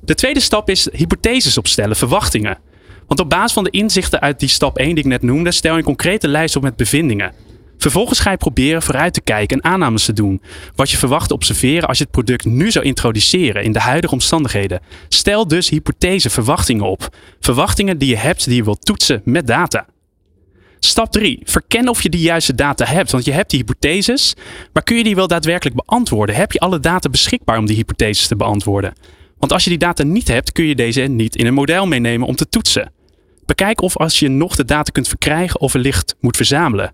De 0.00 0.14
tweede 0.14 0.40
stap 0.40 0.70
is 0.70 0.88
hypotheses 0.92 1.58
opstellen, 1.58 1.96
verwachtingen. 1.96 2.58
Want 3.06 3.20
op 3.20 3.30
basis 3.30 3.52
van 3.52 3.64
de 3.64 3.70
inzichten 3.70 4.20
uit 4.20 4.40
die 4.40 4.48
stap 4.48 4.78
1 4.78 4.88
die 4.88 4.98
ik 4.98 5.04
net 5.04 5.22
noemde, 5.22 5.52
stel 5.52 5.72
je 5.72 5.78
een 5.78 5.84
concrete 5.84 6.28
lijst 6.28 6.56
op 6.56 6.62
met 6.62 6.76
bevindingen. 6.76 7.45
Vervolgens 7.78 8.20
ga 8.20 8.30
je 8.30 8.36
proberen 8.36 8.82
vooruit 8.82 9.14
te 9.14 9.20
kijken 9.20 9.60
en 9.60 9.70
aannames 9.70 10.04
te 10.04 10.12
doen. 10.12 10.42
Wat 10.74 10.90
je 10.90 10.96
verwacht 10.96 11.28
te 11.28 11.34
observeren 11.34 11.88
als 11.88 11.98
je 11.98 12.04
het 12.04 12.12
product 12.12 12.44
nu 12.44 12.70
zou 12.70 12.84
introduceren 12.84 13.62
in 13.62 13.72
de 13.72 13.80
huidige 13.80 14.12
omstandigheden. 14.12 14.80
Stel 15.08 15.48
dus 15.48 15.68
hypothese 15.68 16.30
verwachtingen 16.30 16.84
op. 16.84 17.16
Verwachtingen 17.40 17.98
die 17.98 18.08
je 18.08 18.16
hebt 18.16 18.44
die 18.44 18.56
je 18.56 18.64
wilt 18.64 18.84
toetsen 18.84 19.22
met 19.24 19.46
data. 19.46 19.86
Stap 20.78 21.12
3. 21.12 21.40
Verken 21.44 21.88
of 21.88 22.02
je 22.02 22.08
die 22.08 22.20
juiste 22.20 22.54
data 22.54 22.84
hebt. 22.84 23.10
Want 23.10 23.24
je 23.24 23.32
hebt 23.32 23.50
die 23.50 23.58
hypotheses, 23.58 24.34
maar 24.72 24.82
kun 24.82 24.96
je 24.96 25.04
die 25.04 25.14
wel 25.14 25.28
daadwerkelijk 25.28 25.76
beantwoorden? 25.76 26.34
Heb 26.34 26.52
je 26.52 26.60
alle 26.60 26.80
data 26.80 27.08
beschikbaar 27.08 27.58
om 27.58 27.66
die 27.66 27.76
hypotheses 27.76 28.26
te 28.26 28.36
beantwoorden? 28.36 28.92
Want 29.38 29.52
als 29.52 29.64
je 29.64 29.70
die 29.70 29.78
data 29.78 30.02
niet 30.02 30.28
hebt, 30.28 30.52
kun 30.52 30.64
je 30.64 30.74
deze 30.74 31.00
niet 31.00 31.36
in 31.36 31.46
een 31.46 31.54
model 31.54 31.86
meenemen 31.86 32.26
om 32.26 32.36
te 32.36 32.48
toetsen. 32.48 32.92
Bekijk 33.46 33.80
of 33.80 33.96
als 33.96 34.18
je 34.18 34.28
nog 34.28 34.56
de 34.56 34.64
data 34.64 34.92
kunt 34.92 35.08
verkrijgen 35.08 35.60
of 35.60 35.72
wellicht 35.72 36.16
moet 36.20 36.36
verzamelen. 36.36 36.92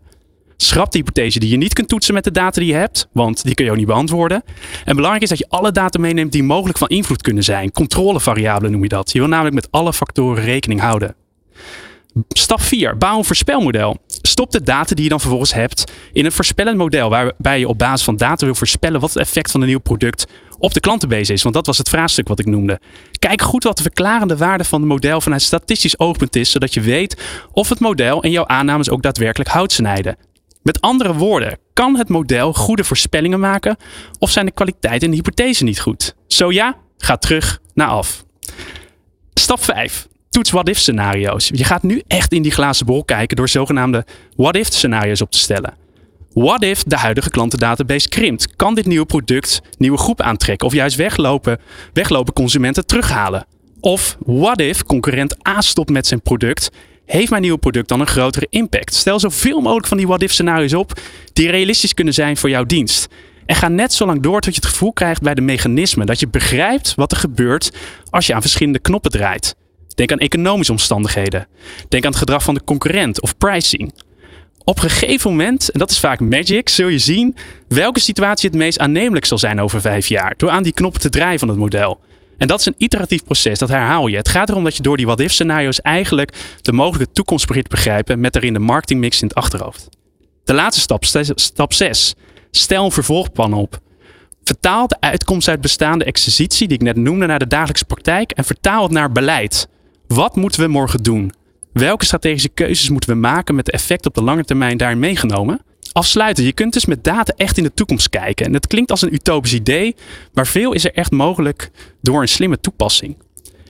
Schrap 0.63 0.93
de 0.93 0.99
hypothese 0.99 1.39
die 1.39 1.51
je 1.51 1.57
niet 1.57 1.73
kunt 1.73 1.89
toetsen 1.89 2.15
met 2.15 2.25
de 2.25 2.31
data 2.31 2.61
die 2.61 2.69
je 2.69 2.77
hebt, 2.77 3.09
want 3.13 3.45
die 3.45 3.55
kun 3.55 3.65
je 3.65 3.71
ook 3.71 3.77
niet 3.77 3.87
beantwoorden. 3.87 4.43
En 4.85 4.95
belangrijk 4.95 5.23
is 5.23 5.29
dat 5.29 5.39
je 5.39 5.47
alle 5.49 5.73
data 5.73 5.99
meeneemt 5.99 6.33
die 6.33 6.43
mogelijk 6.43 6.79
van 6.79 6.89
invloed 6.89 7.23
kunnen 7.23 7.45
zijn. 7.45 7.73
Controlevariabelen 7.73 8.73
noem 8.73 8.83
je 8.83 8.89
dat. 8.89 9.13
Je 9.13 9.19
wil 9.19 9.29
namelijk 9.29 9.55
met 9.55 9.69
alle 9.71 9.93
factoren 9.93 10.45
rekening 10.45 10.81
houden. 10.81 11.15
Stap 12.29 12.61
4. 12.61 12.97
Bouw 12.97 13.19
een 13.19 13.25
voorspelmodel. 13.25 13.97
Stop 14.07 14.51
de 14.51 14.63
data 14.63 14.95
die 14.95 15.05
je 15.05 15.11
dan 15.11 15.21
vervolgens 15.21 15.55
hebt 15.55 15.93
in 16.13 16.25
een 16.25 16.33
voorspellend 16.33 16.77
model 16.77 17.11
waarbij 17.11 17.59
je 17.59 17.69
op 17.69 17.79
basis 17.79 18.05
van 18.05 18.17
data 18.17 18.45
wil 18.45 18.55
voorspellen 18.55 19.01
wat 19.01 19.15
het 19.15 19.23
effect 19.23 19.51
van 19.51 19.61
een 19.61 19.67
nieuw 19.67 19.81
product 19.81 20.27
op 20.59 20.75
de 20.75 20.81
klantenbase 20.81 21.33
is. 21.33 21.43
Want 21.43 21.55
dat 21.55 21.67
was 21.67 21.79
het 21.79 21.89
vraagstuk 21.89 22.29
wat 22.29 22.39
ik 22.39 22.47
noemde. 22.47 22.81
Kijk 23.19 23.43
goed 23.43 23.65
wat 23.65 23.77
de 23.77 23.83
verklarende 23.83 24.37
waarde 24.37 24.65
van 24.65 24.81
het 24.81 24.89
model 24.89 25.21
vanuit 25.21 25.43
statistisch 25.43 25.99
oogpunt 25.99 26.37
is, 26.37 26.51
zodat 26.51 26.75
je 26.75 26.81
weet 26.81 27.23
of 27.53 27.69
het 27.69 27.81
model 27.81 28.23
en 28.23 28.31
jouw 28.31 28.47
aannames 28.47 28.91
ook 28.91 29.03
daadwerkelijk 29.03 29.51
hout 29.51 29.73
snijden. 29.73 30.17
Met 30.63 30.81
andere 30.81 31.15
woorden, 31.15 31.59
kan 31.73 31.97
het 31.97 32.09
model 32.09 32.53
goede 32.53 32.85
voorspellingen 32.85 33.41
maken 33.41 33.77
of 34.19 34.31
zijn 34.31 34.47
de 34.47 34.53
kwaliteit 34.53 35.03
en 35.03 35.11
de 35.11 35.17
hypothese 35.17 35.65
niet 35.65 35.81
goed? 35.81 36.15
Zo 36.27 36.53
ja, 36.53 36.77
ga 36.99 37.17
terug 37.17 37.61
naar 37.75 37.89
af. 37.89 38.25
Stap 39.35 39.63
5. 39.65 40.09
Toets 40.31 40.51
what-if 40.51 40.79
scenario's. 40.79 41.51
Je 41.55 41.65
gaat 41.65 41.83
nu 41.83 42.03
echt 42.07 42.33
in 42.33 42.43
die 42.43 42.53
glazen 42.53 42.87
bol 42.87 43.05
kijken 43.05 43.37
door 43.37 43.49
zogenaamde 43.49 44.07
what-if 44.37 44.73
scenario's 44.73 45.21
op 45.21 45.31
te 45.31 45.39
stellen. 45.39 45.75
What 46.33 46.63
if 46.63 46.83
de 46.83 46.97
huidige 46.97 47.31
klantendatabase 47.31 48.09
krimpt? 48.09 48.57
Kan 48.57 48.75
dit 48.75 48.87
nieuwe 48.87 49.07
product 49.07 49.61
nieuwe 49.79 49.99
groep 49.99 50.21
aantrekken 50.21 50.67
of 50.67 50.73
juist 50.73 50.97
weglopen, 50.97 51.59
weglopen 51.93 52.33
consumenten 52.33 52.87
terughalen? 52.87 53.47
Of 53.81 54.17
what 54.27 54.61
if 54.61 54.85
concurrent 54.85 55.49
A 55.49 55.61
stopt 55.61 55.91
met 55.91 56.07
zijn 56.07 56.23
product 56.23 56.71
heeft 57.07 57.31
mijn 57.31 57.43
nieuwe 57.43 57.59
product 57.59 57.89
dan 57.89 58.01
een 58.01 58.07
grotere 58.07 58.47
impact? 58.51 58.95
Stel 58.95 59.21
zoveel 59.21 59.61
mogelijk 59.61 59.87
van 59.87 59.97
die 59.97 60.07
what-if 60.07 60.33
scenario's 60.33 60.73
op 60.73 61.01
die 61.33 61.51
realistisch 61.51 61.95
kunnen 61.95 62.15
zijn 62.15 62.37
voor 62.37 62.51
jouw 62.51 62.65
dienst. 62.65 63.09
En 63.47 63.55
ga 63.55 63.69
net 63.69 63.93
zo 63.93 64.07
lang 64.07 64.23
door 64.23 64.41
tot 64.41 64.55
je 64.55 64.61
het 64.61 64.71
gevoel 64.71 64.93
krijgt 64.93 65.23
bij 65.23 65.35
de 65.35 65.41
mechanismen 65.41 66.07
dat 66.07 66.21
je 66.21 66.29
begrijpt 66.29 66.95
wat 66.95 67.13
er 67.13 67.19
gebeurt 67.19 67.71
als 68.11 68.27
je 68.27 68.35
aan 68.35 68.41
verschillende 68.41 68.79
knoppen 68.79 69.11
draait. 69.11 69.55
Denk 69.95 70.13
aan 70.13 70.19
economische 70.19 70.73
omstandigheden. 70.73 71.47
Denk 71.89 72.05
aan 72.05 72.11
het 72.11 72.19
gedrag 72.19 72.43
van 72.43 72.55
de 72.55 72.65
concurrent 72.65 73.21
of 73.21 73.37
pricing. 73.37 73.93
Op 74.65 74.83
een 74.83 74.91
gegeven 74.91 75.31
moment, 75.31 75.71
en 75.71 75.79
dat 75.79 75.91
is 75.91 75.99
vaak 75.99 76.21
magic, 76.21 76.69
zul 76.69 76.89
je 76.89 76.99
zien 76.99 77.37
welke 77.69 78.01
situatie 78.01 78.49
het 78.49 78.59
meest 78.59 78.79
aannemelijk 78.79 79.25
zal 79.25 79.39
zijn 79.39 79.61
over 79.61 79.81
vijf 79.81 80.07
jaar. 80.07 80.35
Door 80.37 80.51
aan 80.51 80.63
die 80.63 80.73
knoppen 80.73 81.01
te 81.01 81.09
draaien 81.09 81.39
van 81.39 81.49
het 81.49 81.59
model. 81.59 82.01
En 82.43 82.49
dat 82.49 82.61
is 82.61 82.67
een 82.67 82.75
iteratief 82.77 83.25
proces, 83.25 83.59
dat 83.59 83.69
herhaal 83.69 84.07
je. 84.07 84.17
Het 84.17 84.29
gaat 84.29 84.49
erom 84.49 84.65
dat 84.65 84.77
je 84.77 84.83
door 84.83 84.97
die 84.97 85.07
what-if 85.07 85.33
scenario's 85.33 85.81
eigenlijk 85.81 86.59
de 86.63 86.73
mogelijke 86.73 87.13
toekomst 87.13 87.47
begint 87.47 87.65
te 87.65 87.75
begrijpen 87.75 88.21
met 88.21 88.33
daarin 88.33 88.53
de 88.53 88.59
marketingmix 88.59 89.23
in 89.23 89.29
het 89.29 89.37
achterhoofd. 89.37 89.89
De 90.45 90.55
laatste 90.55 90.81
stap, 90.81 91.05
stap 91.35 91.73
6. 91.73 92.15
Stel 92.51 92.85
een 92.85 92.91
vervolgplan 92.91 93.53
op. 93.53 93.79
Vertaal 94.45 94.87
de 94.87 94.97
uitkomst 95.01 95.49
uit 95.49 95.61
bestaande 95.61 96.05
exercitie 96.05 96.69
die 96.69 96.77
ik 96.77 96.83
net 96.83 96.97
noemde 96.97 97.27
naar 97.27 97.39
de 97.39 97.47
dagelijkse 97.47 97.85
praktijk 97.85 98.31
en 98.31 98.45
vertaal 98.45 98.83
het 98.83 98.93
naar 98.93 99.13
beleid. 99.13 99.69
Wat 100.07 100.37
moeten 100.37 100.61
we 100.61 100.67
morgen 100.67 101.03
doen? 101.03 101.33
Welke 101.73 102.05
strategische 102.05 102.49
keuzes 102.49 102.89
moeten 102.89 103.11
we 103.11 103.17
maken 103.17 103.55
met 103.55 103.67
de 103.67 103.73
effect 103.73 104.07
op 104.07 104.15
de 104.15 104.23
lange 104.23 104.45
termijn 104.45 104.77
daarin 104.77 104.99
meegenomen? 104.99 105.61
Afsluiten, 105.93 106.45
je 106.45 106.53
kunt 106.53 106.73
dus 106.73 106.87
met 106.87 107.05
data 107.05 107.33
echt 107.37 107.57
in 107.57 107.63
de 107.63 107.75
toekomst 107.75 108.09
kijken. 108.09 108.47
En 108.47 108.55
het 108.55 108.67
klinkt 108.67 108.91
als 108.91 109.03
een 109.03 109.15
utopisch 109.15 109.55
idee, 109.55 109.95
maar 110.33 110.47
veel 110.47 110.73
is 110.73 110.85
er 110.85 110.95
echt 110.95 111.11
mogelijk 111.11 111.71
door 112.01 112.21
een 112.21 112.29
slimme 112.29 112.61
toepassing. 112.61 113.17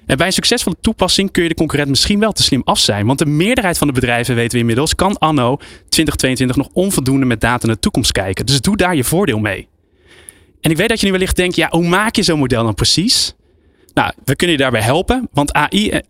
En 0.06 0.16
bij 0.16 0.26
een 0.26 0.32
succesvolle 0.32 0.76
toepassing 0.80 1.30
kun 1.30 1.42
je 1.42 1.48
de 1.48 1.54
concurrent 1.54 1.90
misschien 1.90 2.18
wel 2.18 2.32
te 2.32 2.42
slim 2.42 2.62
af 2.64 2.78
zijn. 2.78 3.06
Want 3.06 3.18
de 3.18 3.26
meerderheid 3.26 3.78
van 3.78 3.86
de 3.86 3.92
bedrijven, 3.92 4.34
weten 4.34 4.52
we 4.52 4.58
inmiddels, 4.58 4.94
kan 4.94 5.18
anno 5.18 5.56
2022 5.56 6.56
nog 6.56 6.68
onvoldoende 6.72 7.26
met 7.26 7.40
data 7.40 7.66
naar 7.66 7.74
de 7.74 7.80
toekomst 7.80 8.12
kijken. 8.12 8.46
Dus 8.46 8.60
doe 8.60 8.76
daar 8.76 8.96
je 8.96 9.04
voordeel 9.04 9.38
mee. 9.38 9.68
En 10.60 10.70
ik 10.70 10.76
weet 10.76 10.88
dat 10.88 11.00
je 11.00 11.06
nu 11.06 11.12
wellicht 11.12 11.36
denkt, 11.36 11.56
ja, 11.56 11.68
hoe 11.70 11.88
maak 11.88 12.16
je 12.16 12.22
zo'n 12.22 12.38
model 12.38 12.64
dan 12.64 12.74
precies? 12.74 13.34
Nou, 13.94 14.12
we 14.24 14.36
kunnen 14.36 14.56
je 14.56 14.62
daarbij 14.62 14.82
helpen, 14.82 15.28
want 15.32 15.52
AI, 15.52 16.00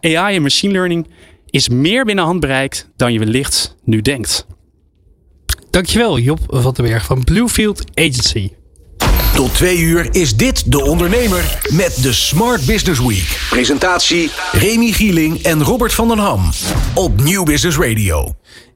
AI 0.00 0.36
en 0.36 0.42
machine 0.42 0.72
learning 0.72 1.06
is 1.50 1.68
meer 1.68 2.04
binnen 2.04 2.24
handbereik 2.24 2.86
dan 2.96 3.12
je 3.12 3.18
wellicht 3.18 3.76
nu 3.84 4.00
denkt. 4.00 4.46
Dankjewel 5.70 6.18
Job 6.18 6.38
van 6.48 6.72
den 6.74 6.84
Berg 6.84 7.04
van 7.04 7.24
Bluefield 7.24 7.84
Agency. 7.94 8.50
Tot 9.34 9.54
twee 9.54 9.78
uur 9.78 10.08
is 10.10 10.36
dit 10.36 10.72
De 10.72 10.84
Ondernemer 10.84 11.58
met 11.72 12.02
de 12.02 12.12
Smart 12.12 12.66
Business 12.66 13.00
Week. 13.00 13.46
Presentatie 13.50 14.30
Remy 14.52 14.92
Gieling 14.92 15.42
en 15.42 15.62
Robert 15.62 15.94
van 15.94 16.08
den 16.08 16.18
Ham 16.18 16.50
op 16.94 17.22
Nieuw 17.22 17.44
Business 17.44 17.78
Radio. 17.78 18.34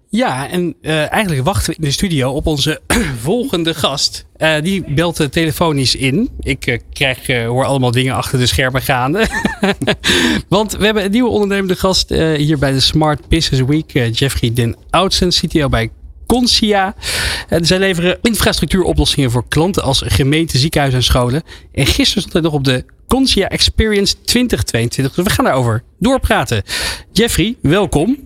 Ja, 0.09 0.51
en 0.51 0.75
uh, 0.83 1.13
eigenlijk 1.13 1.45
wachten 1.45 1.71
we 1.71 1.77
in 1.77 1.85
de 1.85 1.91
studio 1.91 2.31
op 2.31 2.47
onze 2.47 2.81
volgende 3.23 3.75
gast. 3.75 4.27
Uh, 4.39 4.61
die 4.63 4.85
belt 4.95 5.21
uh, 5.21 5.27
telefonisch 5.27 5.97
in. 5.97 6.31
Ik 6.41 6.79
krijg, 6.93 7.27
hoor 7.27 7.65
allemaal 7.65 7.91
dingen 7.91 8.15
achter 8.15 8.39
de 8.39 8.47
schermen 8.47 8.83
gaande. 8.83 9.27
Want 10.49 10.73
we 10.73 10.85
hebben 10.85 11.05
een 11.05 11.11
nieuwe 11.11 11.31
ondernemende 11.31 11.77
gast 11.77 12.09
hier 12.37 12.59
bij 12.59 12.73
de 12.73 12.81
Smart 12.81 13.29
Business 13.29 13.63
Week. 13.67 14.17
Jeffrey 14.17 14.53
Den 14.53 14.77
Oudsen, 14.91 15.29
CTO 15.29 15.69
bij 15.69 15.91
Consia. 16.27 16.95
zij 17.49 17.79
leveren 17.79 18.19
infrastructuuroplossingen 18.23 19.31
voor 19.31 19.49
klanten 19.49 19.83
als 19.83 20.03
gemeente, 20.07 20.59
ziekenhuizen 20.59 21.01
en 21.01 21.07
scholen. 21.07 21.43
En 21.73 21.87
gisteren 21.87 22.23
stond 22.23 22.33
hij 22.33 22.43
nog 22.43 22.53
op 22.53 22.65
de 22.65 22.85
Consia 23.09 23.49
Experience 23.49 24.23
2022. 24.23 25.15
Dus 25.15 25.25
we 25.25 25.31
gaan 25.31 25.45
daarover 25.45 25.83
doorpraten. 25.99 26.63
Jeffrey, 27.13 27.57
welkom. 27.63 28.17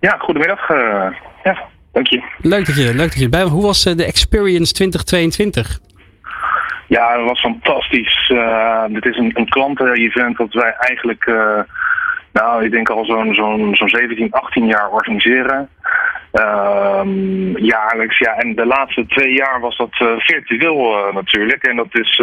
Ja, 0.00 0.16
goedemiddag. 0.18 0.70
Uh, 0.70 0.76
ja, 1.44 1.58
dank 1.92 2.06
je. 2.06 2.22
Leuk 2.38 2.66
dat 2.66 2.76
je, 2.76 2.94
leuk 2.94 3.10
dat 3.10 3.20
je 3.20 3.28
bij 3.28 3.42
Hoe 3.42 3.62
was 3.62 3.86
uh, 3.86 3.96
de 3.96 4.04
Experience 4.04 4.72
2022? 4.72 5.78
Ja, 6.88 7.16
dat 7.16 7.26
was 7.26 7.40
fantastisch. 7.40 8.30
Uh, 8.32 8.84
dit 8.88 9.04
is 9.04 9.16
een, 9.16 9.30
een 9.34 9.48
klanten-event 9.48 10.36
dat 10.36 10.52
wij 10.52 10.74
eigenlijk, 10.78 11.24
nou, 12.32 12.64
ik 12.64 12.70
denk 12.70 12.90
al 12.90 13.04
zo'n 13.04 13.34
zo'n 13.34 13.76
zo'n 13.76 13.88
17, 13.88 14.32
18 14.32 14.66
jaar 14.66 14.90
organiseren. 14.90 15.68
Ehm, 16.32 17.56
jaarlijks, 17.56 18.18
ja. 18.18 18.34
En 18.34 18.54
de 18.54 18.66
laatste 18.66 19.06
twee 19.06 19.32
jaar 19.32 19.60
was 19.60 19.76
dat 19.76 19.96
virtueel 20.18 21.12
natuurlijk. 21.12 21.62
En 21.62 21.76
dat 21.76 21.98
is 21.98 22.20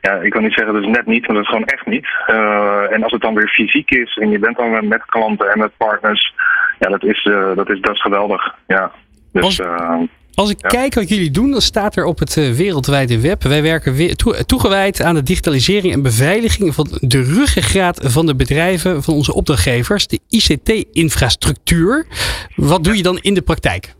ja, 0.00 0.12
ik 0.14 0.30
kan 0.30 0.42
niet 0.42 0.52
zeggen 0.52 0.74
dat 0.74 0.82
is 0.82 0.88
net 0.88 1.06
niet, 1.06 1.26
maar 1.26 1.36
dat 1.36 1.44
is 1.44 1.50
gewoon 1.50 1.66
echt 1.66 1.86
niet. 1.86 2.06
Uh, 2.26 2.92
en 2.92 3.02
als 3.02 3.12
het 3.12 3.20
dan 3.20 3.34
weer 3.34 3.48
fysiek 3.48 3.90
is 3.90 4.16
en 4.16 4.30
je 4.30 4.38
bent 4.38 4.56
dan 4.56 4.88
met 4.88 5.04
klanten 5.04 5.50
en 5.52 5.58
met 5.58 5.76
partners, 5.76 6.34
ja, 6.78 6.88
dat 6.88 7.04
is, 7.04 7.24
uh, 7.24 7.56
dat 7.56 7.70
is, 7.70 7.80
dat 7.80 7.94
is 7.94 8.00
geweldig. 8.00 8.54
Ja. 8.66 8.92
Dus, 9.32 9.42
was, 9.42 9.58
uh, 9.58 10.00
Als 10.38 10.50
ik 10.50 10.58
kijk 10.58 10.94
wat 10.94 11.08
jullie 11.08 11.30
doen, 11.30 11.50
dan 11.50 11.60
staat 11.60 11.96
er 11.96 12.04
op 12.04 12.18
het 12.18 12.36
uh, 12.36 12.50
wereldwijde 12.50 13.20
web. 13.20 13.42
Wij 13.42 13.62
werken 13.62 14.16
toegewijd 14.46 15.02
aan 15.02 15.14
de 15.14 15.22
digitalisering 15.22 15.92
en 15.92 16.02
beveiliging 16.02 16.74
van 16.74 16.86
de 17.00 17.22
ruggengraat 17.22 18.12
van 18.12 18.26
de 18.26 18.36
bedrijven, 18.36 19.02
van 19.02 19.14
onze 19.14 19.34
opdrachtgevers, 19.34 20.06
de 20.06 20.20
ICT-infrastructuur. 20.28 22.06
Wat 22.56 22.84
doe 22.84 22.96
je 22.96 23.02
dan 23.02 23.18
in 23.18 23.34
de 23.34 23.42
praktijk? 23.42 23.94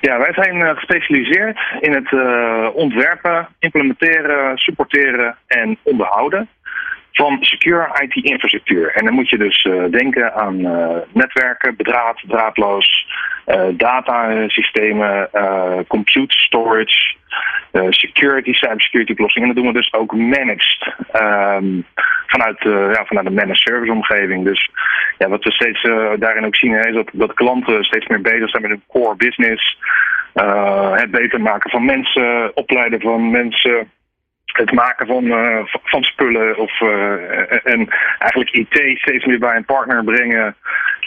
Ja, 0.00 0.18
wij 0.18 0.32
zijn 0.32 0.56
uh, 0.56 0.70
gespecialiseerd 0.70 1.58
in 1.80 1.92
het 1.92 2.10
uh, 2.12 2.68
ontwerpen, 2.74 3.48
implementeren, 3.58 4.58
supporteren 4.58 5.36
en 5.46 5.78
onderhouden 5.82 6.48
van 7.12 7.38
secure 7.40 7.88
IT-infrastructuur. 8.02 8.92
En 8.94 9.04
dan 9.04 9.14
moet 9.14 9.28
je 9.28 9.38
dus 9.38 9.64
uh, 9.64 9.84
denken 9.90 10.34
aan 10.34 10.60
netwerken, 11.12 11.76
bedraad, 11.76 12.22
draadloos, 12.26 13.06
datasystemen, 13.72 15.28
compute 15.88 16.38
storage, 16.38 17.14
security, 17.88 18.52
cybersecurity 18.52 19.12
oplossingen. 19.12 19.48
En 19.48 19.54
dat 19.54 19.64
doen 19.64 19.72
we 19.72 19.78
dus 19.78 19.92
ook 19.92 20.14
managed 20.14 20.94
um, 21.12 21.86
vanuit, 22.26 22.62
ja, 22.62 23.04
vanuit 23.04 23.26
de 23.26 23.32
managed 23.32 23.60
service 23.60 23.92
omgeving. 23.92 24.44
Dus 24.44 24.70
ja, 25.18 25.28
wat 25.28 25.44
we 25.44 25.52
steeds 25.52 25.82
daarin 26.18 26.44
ook 26.44 26.56
zien 26.56 26.74
is 26.74 26.94
dat, 26.94 27.08
dat 27.12 27.34
klanten 27.34 27.84
steeds 27.84 28.06
meer 28.06 28.20
bezig 28.20 28.50
zijn 28.50 28.62
met 28.62 28.70
hun 28.70 28.82
core 28.88 29.16
business. 29.16 29.78
Uh, 30.34 30.92
het 30.92 31.10
beter 31.10 31.40
maken 31.40 31.70
van 31.70 31.84
mensen, 31.84 32.56
opleiden 32.56 33.00
van 33.00 33.30
mensen, 33.30 33.90
het 34.52 34.72
maken 34.72 35.06
van, 35.06 35.24
uh, 35.24 35.58
van 35.64 36.02
spullen 36.02 36.56
of, 36.56 36.80
uh, 36.80 37.12
en 37.64 37.88
eigenlijk 38.18 38.50
IT 38.50 38.98
steeds 38.98 39.24
meer 39.24 39.38
bij 39.38 39.56
een 39.56 39.64
partner 39.64 40.04
brengen 40.04 40.56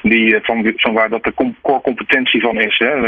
die, 0.02 0.40
van, 0.42 0.74
van 0.76 0.94
waar 0.94 1.10
dat 1.10 1.24
de 1.24 1.54
core 1.62 1.82
competentie 1.82 2.42
van 2.42 2.60
is. 2.60 2.78
Hè? 2.78 3.02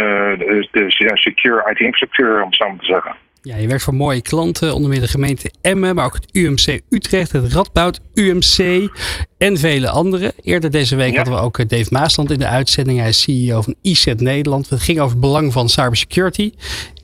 De, 0.72 0.86
secure 1.14 1.72
IT-infrastructuur, 1.72 2.42
om 2.42 2.46
het 2.46 2.56
zo 2.56 2.68
maar 2.68 2.78
te 2.78 2.86
zeggen. 2.86 3.16
Ja, 3.46 3.56
je 3.56 3.68
werkt 3.68 3.84
voor 3.84 3.94
mooie 3.94 4.22
klanten, 4.22 4.74
onder 4.74 4.90
meer 4.90 5.00
de 5.00 5.08
gemeente 5.08 5.52
Emmen, 5.62 5.96
maar 5.96 6.06
ook 6.06 6.14
het 6.14 6.36
UMC 6.36 6.82
Utrecht, 6.90 7.32
het 7.32 7.54
Radboud 7.54 8.00
UMC 8.14 8.90
en 9.38 9.58
vele 9.58 9.90
andere. 9.90 10.34
Eerder 10.42 10.72
deze 10.72 10.96
week 10.96 11.16
hadden 11.16 11.34
we 11.34 11.40
ook 11.40 11.58
eh, 11.58 11.68
Dave 11.68 11.90
Maasland 11.92 12.32
in 12.32 12.40
de 12.40 12.48
uitzending. 12.48 13.00
Hij 13.00 13.10
is 13.10 13.22
CEO 13.22 13.62
van 13.62 13.76
IZ 13.82 14.06
Nederland. 14.06 14.70
Het 14.70 14.82
ging 14.82 15.00
over 15.00 15.12
het 15.12 15.20
belang 15.20 15.54
van 15.54 15.70
cybersecurity. 15.70 16.52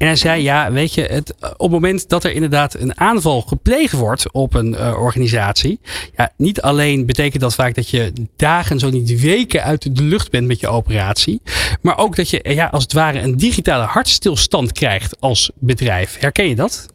En 0.01 0.07
hij 0.07 0.15
zei, 0.15 0.41
ja, 0.41 0.71
weet 0.71 0.93
je, 0.93 1.01
het, 1.01 1.35
op 1.41 1.59
het 1.59 1.71
moment 1.71 2.09
dat 2.09 2.23
er 2.23 2.31
inderdaad 2.33 2.73
een 2.79 2.99
aanval 2.99 3.41
gepleegd 3.41 3.93
wordt 3.93 4.31
op 4.31 4.53
een 4.53 4.73
uh, 4.73 5.01
organisatie. 5.01 5.79
Ja, 6.15 6.29
niet 6.37 6.61
alleen 6.61 7.05
betekent 7.05 7.41
dat 7.41 7.55
vaak 7.55 7.75
dat 7.75 7.89
je 7.89 8.13
dagen, 8.37 8.79
zo 8.79 8.89
niet 8.89 9.21
weken 9.21 9.63
uit 9.63 9.95
de 9.95 10.03
lucht 10.03 10.31
bent 10.31 10.47
met 10.47 10.59
je 10.59 10.67
operatie. 10.67 11.41
Maar 11.81 11.97
ook 11.97 12.15
dat 12.15 12.29
je, 12.29 12.39
ja, 12.43 12.67
als 12.71 12.83
het 12.83 12.93
ware 12.93 13.19
een 13.19 13.37
digitale 13.37 13.83
hartstilstand 13.83 14.71
krijgt 14.71 15.17
als 15.19 15.51
bedrijf. 15.55 16.19
Herken 16.19 16.49
je 16.49 16.55
dat? 16.55 16.93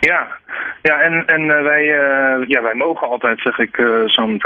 Ja, 0.00 0.26
ja, 0.82 1.00
en, 1.00 1.26
en 1.26 1.40
uh, 1.40 1.62
wij, 1.62 1.84
ja, 2.46 2.62
wij 2.62 2.74
mogen 2.74 3.08
altijd, 3.08 3.40
zeg 3.40 3.58
ik, 3.58 3.76
zo'n 4.06 4.42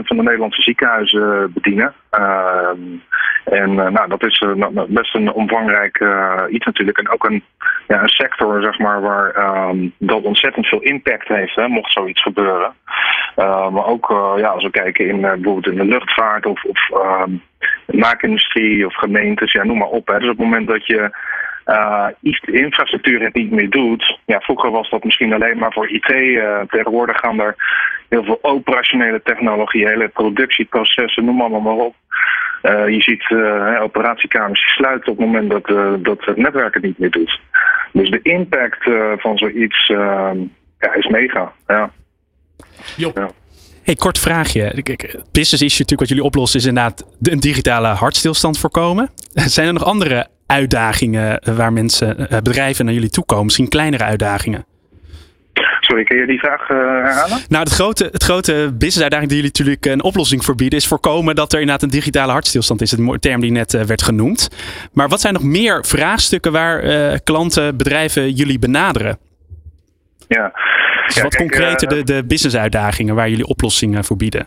75% 0.00 0.04
van 0.04 0.16
de 0.16 0.22
Nederlandse 0.22 0.62
ziekenhuizen 0.62 1.52
bedienen. 1.52 1.94
Ehm, 3.44 3.78
en 3.78 3.92
nou, 3.92 4.08
dat 4.08 4.24
is 4.24 4.44
best 4.88 5.14
een 5.14 5.32
omvangrijk 5.32 6.04
iets 6.50 6.66
natuurlijk. 6.66 6.98
En 6.98 7.10
ook 7.10 7.24
een, 7.24 7.42
ja, 7.88 8.02
een 8.02 8.08
sector, 8.08 8.62
zeg 8.62 8.78
maar, 8.78 9.00
waar 9.00 9.56
um, 9.68 9.92
dat 9.98 10.22
ontzettend 10.22 10.66
veel 10.66 10.80
impact 10.80 11.28
heeft, 11.28 11.56
hè, 11.56 11.68
mocht 11.68 11.92
zoiets 11.92 12.22
gebeuren. 12.22 12.72
maar 13.36 13.86
ook, 13.86 14.34
ja, 14.36 14.48
als 14.48 14.62
we 14.62 14.70
kijken 14.70 15.08
in 15.08 15.20
bijvoorbeeld 15.20 15.66
in 15.66 15.76
de 15.76 15.84
luchtvaart 15.84 16.46
of, 16.46 16.64
of 16.64 16.88
de 17.86 17.96
maakindustrie 17.96 18.86
of 18.86 18.94
gemeentes, 18.94 19.52
ja, 19.52 19.64
noem 19.64 19.78
maar 19.78 19.88
op. 19.88 20.06
Hè. 20.06 20.18
Dus 20.18 20.28
op 20.28 20.36
het 20.36 20.46
moment 20.46 20.68
dat 20.68 20.86
je 20.86 21.10
uh, 21.66 22.06
infrastructuur 22.40 23.20
het 23.20 23.34
niet 23.34 23.50
meer 23.50 23.70
doet. 23.70 24.18
Ja, 24.26 24.40
vroeger 24.40 24.70
was 24.70 24.90
dat 24.90 25.04
misschien 25.04 25.32
alleen 25.32 25.58
maar 25.58 25.72
voor 25.72 25.88
IT. 25.88 26.06
Tegenwoordig 26.68 27.18
gaan 27.18 27.40
er 27.40 27.54
heel 28.08 28.24
veel 28.24 28.38
operationele 28.42 29.22
technologie, 29.22 29.86
hele 29.86 30.08
productieprocessen, 30.08 31.24
noem 31.24 31.40
allemaal 31.40 31.60
maar 31.60 31.84
op. 31.84 31.94
Uh, 32.64 32.88
je 32.88 33.00
ziet 33.00 33.24
operatiekamers 33.82 34.74
sluiten 34.74 35.12
op 35.12 35.18
het 35.18 35.26
moment 35.26 35.50
dat, 35.50 35.66
dat 36.04 36.24
het 36.24 36.36
netwerk 36.36 36.74
het 36.74 36.82
niet 36.82 36.98
meer 36.98 37.10
doet. 37.10 37.40
Dus 37.92 38.10
de 38.10 38.20
impact 38.22 38.90
van 39.16 39.38
zoiets 39.38 39.86
ja, 39.86 40.94
is 40.94 41.06
mega. 41.06 41.52
Ja. 41.66 41.90
Ja. 42.96 43.30
Hey, 43.82 43.94
kort 43.94 44.18
vraagje. 44.18 44.62
Business 45.32 45.62
issue 45.62 45.62
natuurlijk 45.62 46.00
wat 46.00 46.08
jullie 46.08 46.24
oplossen 46.24 46.60
is 46.60 46.66
inderdaad 46.66 47.06
een 47.22 47.40
digitale 47.40 47.86
hartstilstand 47.86 48.58
voorkomen. 48.58 49.10
Zijn 49.34 49.66
er 49.66 49.72
nog 49.72 49.84
andere 49.84 50.28
uitdagingen 50.46 51.54
waar 51.56 51.72
mensen, 51.72 52.28
eh, 52.28 52.40
bedrijven 52.40 52.84
naar 52.84 52.94
jullie 52.94 53.10
toe 53.10 53.24
komen? 53.24 53.44
Misschien 53.44 53.68
kleinere 53.68 54.04
uitdagingen? 54.04 54.66
Sorry, 55.84 56.04
kun 56.04 56.16
je 56.16 56.26
die 56.26 56.38
vraag 56.38 56.68
uh, 56.68 56.76
herhalen? 56.76 57.38
Nou, 57.48 57.64
het 57.64 57.72
grote, 57.72 58.08
het 58.12 58.22
grote 58.22 58.52
business 58.72 59.02
uitdaging 59.02 59.30
die 59.30 59.40
jullie 59.40 59.52
natuurlijk 59.52 59.86
een 59.86 60.02
oplossing 60.02 60.44
voor 60.44 60.54
bieden, 60.54 60.78
is 60.78 60.86
voorkomen 60.86 61.34
dat 61.34 61.52
er 61.52 61.60
inderdaad 61.60 61.82
een 61.82 61.98
digitale 61.98 62.32
hartstilstand 62.32 62.80
is. 62.80 62.90
Het 62.90 63.22
term 63.22 63.40
die 63.40 63.50
net 63.50 63.74
uh, 63.74 63.82
werd 63.82 64.02
genoemd. 64.02 64.48
Maar 64.92 65.08
wat 65.08 65.20
zijn 65.20 65.34
nog 65.34 65.42
meer 65.42 65.84
vraagstukken 65.84 66.52
waar 66.52 66.84
uh, 66.84 67.14
klanten, 67.24 67.76
bedrijven 67.76 68.30
jullie 68.30 68.58
benaderen? 68.58 69.18
Ja. 70.28 70.52
Dus 71.06 71.14
ja, 71.14 71.22
wat 71.22 71.36
kijk, 71.36 71.50
concreter 71.50 71.88
de, 71.88 72.04
de 72.04 72.24
business 72.26 72.56
uitdagingen 72.56 73.14
waar 73.14 73.28
jullie 73.28 73.46
oplossingen 73.46 74.04
voor 74.04 74.16
bieden? 74.16 74.46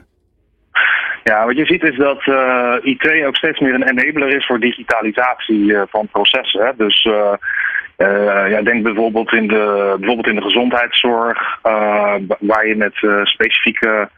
Ja, 1.24 1.46
wat 1.46 1.58
je 1.58 1.66
ziet 1.66 1.84
is 1.84 1.98
dat 1.98 2.22
IT 2.84 3.26
ook 3.26 3.36
steeds 3.36 3.60
meer 3.60 3.74
een 3.74 3.90
enabler 3.90 4.36
is 4.36 4.46
voor 4.46 4.60
digitalisatie 4.60 5.76
van 5.90 6.08
processen. 6.12 6.66
Hè. 6.66 6.72
Dus 6.78 7.08
uh, 7.98 8.50
ja, 8.50 8.62
denk 8.62 8.84
bijvoorbeeld 8.84 9.34
in 9.34 9.48
de, 9.48 9.95
bijvoorbeeld 9.98 10.28
in 10.28 10.36
de 10.36 10.41
gezondheidszorg, 10.41 11.60
waar 12.39 12.68
je 12.68 12.76
met 12.76 12.93
specifieke 13.24 14.10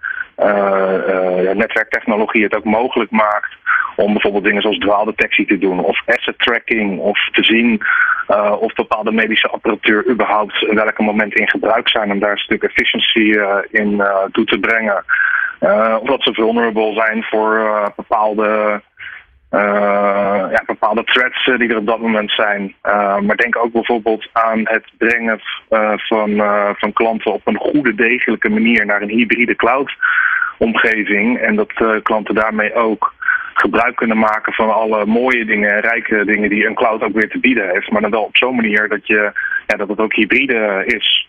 ja, 1.44 1.54
netwerktechnologie 1.54 2.44
het 2.44 2.56
ook 2.56 2.64
mogelijk 2.64 3.12
maakt 3.12 3.58
om 3.96 4.14
bijvoorbeeld 4.14 4.44
dingen 4.44 4.62
zoals 4.62 4.78
dwaaldetectie 4.78 5.46
te 5.46 5.58
doen 5.58 5.80
of 5.84 6.02
asset 6.06 6.40
tracking 6.40 7.00
of 7.00 7.30
te 7.32 7.44
zien 7.44 7.82
of 8.60 8.74
bepaalde 8.74 9.12
medische 9.12 9.48
apparatuur 9.48 10.10
überhaupt 10.10 10.62
in 10.62 10.76
welke 10.76 11.04
moment 11.04 11.34
in 11.34 11.50
gebruik 11.50 11.90
zijn 11.90 12.12
om 12.12 12.20
daar 12.20 12.32
een 12.32 12.38
stuk 12.38 12.64
efficiëntie 12.64 13.40
in 13.72 14.04
toe 14.32 14.46
te 14.46 14.60
brengen. 14.60 15.04
Of 16.02 16.08
dat 16.08 16.24
ze 16.24 16.34
vulnerable 16.34 16.94
zijn 16.94 17.24
voor 17.24 17.72
bepaalde, 17.96 18.82
ja, 19.50 20.64
bepaalde 20.66 21.04
threats 21.04 21.46
die 21.46 21.70
er 21.70 21.78
op 21.78 21.86
dat 21.86 22.00
moment 22.00 22.32
zijn. 22.32 22.76
maar 23.26 23.36
denk 23.36 23.58
ook 23.58 23.72
bijvoorbeeld 23.72 24.28
aan 24.34 24.60
het 24.64 24.86
brengen 24.98 25.40
van, 25.96 26.44
van 26.78 26.94
klanten 26.94 27.34
op 27.34 27.48
een 27.48 27.58
goede, 27.58 27.96
degelijke 27.96 28.50
manier 28.50 28.86
naar 28.86 29.02
een 29.02 29.10
hybride 29.10 29.56
cloud 29.56 29.92
omgeving. 30.58 31.38
En 31.38 31.56
dat 31.56 32.02
klanten 32.04 32.36
daarmee 32.36 32.74
ook 32.74 33.14
gebruik 33.60 33.96
kunnen 33.96 34.18
maken 34.18 34.54
van 34.54 34.74
alle 34.74 35.06
mooie 35.06 35.46
dingen 35.46 35.74
en 35.74 35.80
rijke 35.80 36.26
dingen 36.26 36.50
die 36.50 36.66
een 36.66 36.76
cloud 36.76 37.02
ook 37.02 37.14
weer 37.14 37.30
te 37.30 37.40
bieden 37.40 37.70
heeft. 37.70 37.92
Maar 37.92 38.02
dan 38.02 38.12
wel 38.12 38.24
op 38.24 38.38
zo'n 38.38 38.56
manier 38.56 38.88
dat, 38.88 39.08
je, 39.08 39.32
ja, 39.68 39.78
dat 39.78 39.90
het 39.90 40.00
ook 40.00 40.14
hybride 40.14 40.84
is. 40.86 41.28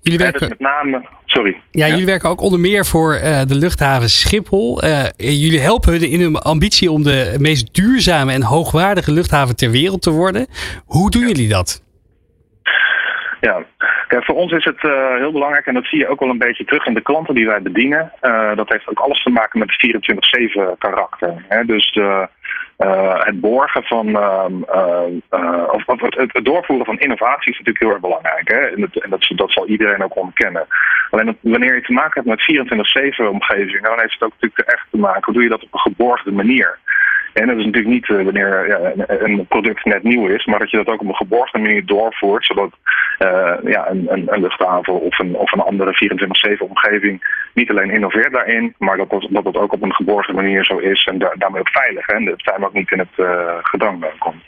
Jullie 0.00 0.18
werken, 0.18 0.40
dus 0.40 0.48
met 0.48 0.58
name, 0.58 1.02
sorry. 1.32 1.60
Ja, 1.70 1.88
jullie 1.88 2.06
werken 2.06 2.28
ook 2.28 2.40
onder 2.40 2.60
meer 2.60 2.86
voor 2.86 3.14
uh, 3.14 3.40
de 3.46 3.54
luchthaven 3.54 4.10
Schiphol. 4.10 4.84
Uh, 4.84 5.04
jullie 5.16 5.60
helpen 5.60 5.92
hun 5.92 6.08
in 6.08 6.20
hun 6.20 6.36
ambitie 6.36 6.90
om 6.90 7.02
de 7.02 7.34
meest 7.38 7.74
duurzame 7.74 8.32
en 8.32 8.42
hoogwaardige 8.42 9.12
luchthaven 9.12 9.56
ter 9.56 9.70
wereld 9.70 10.02
te 10.02 10.10
worden. 10.10 10.46
Hoe 10.84 11.10
doen 11.10 11.26
jullie 11.26 11.48
dat? 11.48 11.82
Ja, 13.40 13.64
Voor 14.20 14.34
ons 14.34 14.52
is 14.52 14.64
het 14.64 14.82
uh, 14.82 15.16
heel 15.16 15.32
belangrijk, 15.32 15.66
en 15.66 15.74
dat 15.74 15.86
zie 15.86 15.98
je 15.98 16.08
ook 16.08 16.20
wel 16.20 16.28
een 16.28 16.38
beetje 16.38 16.64
terug 16.64 16.86
in 16.86 16.94
de 16.94 17.00
klanten 17.00 17.34
die 17.34 17.46
wij 17.46 17.62
bedienen. 17.62 18.12
dat 18.54 18.68
heeft 18.68 18.88
ook 18.88 19.00
alles 19.00 19.22
te 19.22 19.30
maken 19.30 19.58
met 19.58 19.74
het 19.76 20.40
24-7 20.74 20.78
karakter. 20.78 21.44
Hè? 21.48 21.64
Dus 21.64 21.92
de, 21.92 22.28
uh, 22.78 23.24
het 23.24 23.40
borgen 23.40 23.82
van, 23.82 24.08
uh, 24.08 24.44
of, 25.70 25.86
of 25.86 26.00
het, 26.00 26.32
het, 26.32 26.44
doorvoeren 26.44 26.86
van 26.86 26.98
innovatie 26.98 27.52
is 27.52 27.58
natuurlijk 27.58 27.84
heel 27.84 27.92
erg 27.92 28.00
belangrijk. 28.00 28.48
Hè? 28.48 28.58
En, 28.58 28.90
en 28.92 29.10
dat, 29.36 29.52
zal 29.52 29.66
iedereen 29.66 30.04
ook 30.04 30.16
onderkennen. 30.16 30.66
Alleen 31.10 31.38
wanneer 31.40 31.74
je 31.74 31.82
te 31.82 31.92
maken 31.92 32.22
hebt 32.24 32.46
met 32.48 33.22
24-7 33.24 33.28
omgeving, 33.30 33.82
dan 33.82 34.00
heeft 34.00 34.12
het 34.12 34.22
ook 34.22 34.32
natuurlijk 34.40 34.68
echt 34.68 34.86
te 34.90 34.98
maken, 34.98 35.24
hoe 35.24 35.34
doe 35.34 35.42
je 35.42 35.48
dat 35.48 35.62
op 35.62 35.72
een 35.72 35.80
geborgde 35.80 36.32
manier? 36.32 36.78
En 37.32 37.46
dat 37.46 37.56
is 37.56 37.64
natuurlijk 37.64 37.94
niet 37.94 38.08
uh, 38.08 38.24
wanneer 38.24 38.66
ja, 38.68 39.06
een, 39.06 39.46
product 39.46 39.84
net 39.84 40.02
nieuw 40.02 40.26
is, 40.26 40.44
maar 40.44 40.58
dat 40.58 40.70
je 40.70 40.76
dat 40.76 40.86
ook 40.86 41.00
op 41.00 41.08
een 41.08 41.14
geborgde 41.14 41.58
manier 41.58 41.86
doorvoert, 41.86 42.44
zodat 42.46 42.70
uh, 43.18 43.54
ja, 43.64 43.90
een, 43.90 44.06
een, 44.12 44.32
een, 44.32 44.40
luchthaven 44.40 45.00
of 45.00 45.18
een, 45.18 45.36
of 45.36 45.52
een 45.52 45.60
andere 45.60 46.56
24-7 46.56 46.58
omgeving 46.58 47.40
niet 47.54 47.70
alleen 47.70 47.90
innoveert 47.90 48.32
daarin, 48.32 48.74
maar 48.78 48.96
dat 48.96 49.10
dat, 49.10 49.26
dat, 49.30 49.44
dat 49.44 49.56
ook 49.56 49.72
op 49.72 49.82
een 49.82 49.94
geborgde 49.94 50.32
manier 50.32 50.64
zo 50.64 50.78
is 50.78 51.04
en 51.04 51.18
daarmee 51.18 51.60
ook 51.60 51.68
veilig. 51.68 52.06
Hè, 52.06 52.14
en 52.14 52.24
dat 52.24 52.42
zijn 52.42 52.64
ook 52.64 52.72
niet 52.72 52.90
in 52.90 52.98
het 52.98 53.26
gedrang 53.62 54.04
komt. 54.18 54.42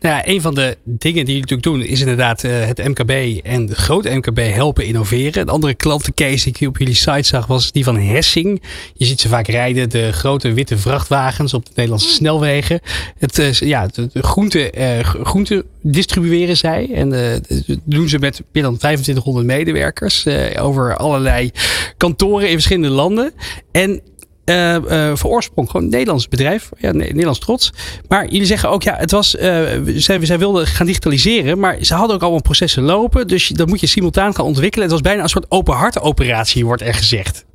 Nou 0.00 0.14
ja, 0.14 0.28
een 0.28 0.40
van 0.40 0.54
de 0.54 0.76
dingen 0.84 1.24
die 1.24 1.34
jullie 1.34 1.40
natuurlijk 1.40 1.62
doen 1.62 1.82
is 1.82 2.00
inderdaad 2.00 2.44
uh, 2.44 2.66
het 2.66 2.88
MKB 2.88 3.10
en 3.44 3.66
het 3.66 3.76
grote 3.76 4.10
MKB 4.10 4.38
helpen 4.38 4.84
innoveren. 4.84 5.42
Een 5.42 5.48
andere 5.48 5.74
klantencase 5.74 6.44
die 6.44 6.62
ik 6.62 6.68
op 6.68 6.78
jullie 6.78 6.94
site 6.94 7.22
zag 7.22 7.46
was 7.46 7.72
die 7.72 7.84
van 7.84 7.96
Hessing. 7.96 8.62
Je 8.94 9.04
ziet 9.04 9.20
ze 9.20 9.28
vaak 9.28 9.46
rijden, 9.46 9.90
de 9.90 10.12
grote 10.12 10.52
witte 10.52 10.78
vrachtwagens 10.78 11.54
op 11.54 11.64
de 11.64 11.70
Nederlandse 11.74 12.08
snelwegen. 12.08 12.80
Het, 13.18 13.38
uh, 13.38 13.52
ja, 13.52 13.86
de, 13.86 14.08
de 14.12 14.22
groente, 14.22 14.72
uh, 14.78 14.98
groente 15.24 15.64
distribueren 15.82 16.56
zij 16.56 16.88
en 16.94 17.42
doen 17.84 18.08
ze 18.08 18.18
met 18.18 18.42
meer 18.52 18.62
dan 18.62 18.76
2500 18.76 19.46
medewerkers 19.46 20.26
over 20.58 20.96
allerlei 20.96 21.50
kantoren 21.96 22.46
in 22.48 22.54
verschillende 22.54 22.88
landen. 22.88 23.32
En 23.72 24.00
uh, 24.48 24.74
uh, 24.74 25.14
voor 25.14 25.30
oorsprong 25.30 25.70
gewoon 25.70 25.88
Nederlands 25.88 26.28
bedrijf. 26.28 26.68
Ja, 26.78 26.92
Nederlands 26.92 27.38
trots. 27.38 27.72
Maar 28.08 28.26
jullie 28.26 28.46
zeggen 28.46 28.70
ook, 28.70 28.82
ja, 28.82 28.96
het 28.96 29.10
was, 29.10 29.34
uh, 29.34 29.42
zij, 29.84 30.26
zij 30.26 30.38
wilden 30.38 30.66
gaan 30.66 30.86
digitaliseren, 30.86 31.58
maar 31.58 31.76
ze 31.80 31.94
hadden 31.94 32.16
ook 32.16 32.22
allemaal 32.22 32.42
processen 32.42 32.82
lopen. 32.82 33.26
Dus 33.26 33.48
dat 33.48 33.68
moet 33.68 33.80
je 33.80 33.86
simultaan 33.86 34.34
gaan 34.34 34.44
ontwikkelen. 34.44 34.84
Het 34.84 34.92
was 34.92 35.02
bijna 35.02 35.22
een 35.22 35.28
soort 35.28 35.46
open 35.50 35.74
hart 35.74 36.00
operatie, 36.00 36.64
wordt 36.64 36.82
er 36.82 36.94
gezegd. 36.94 37.46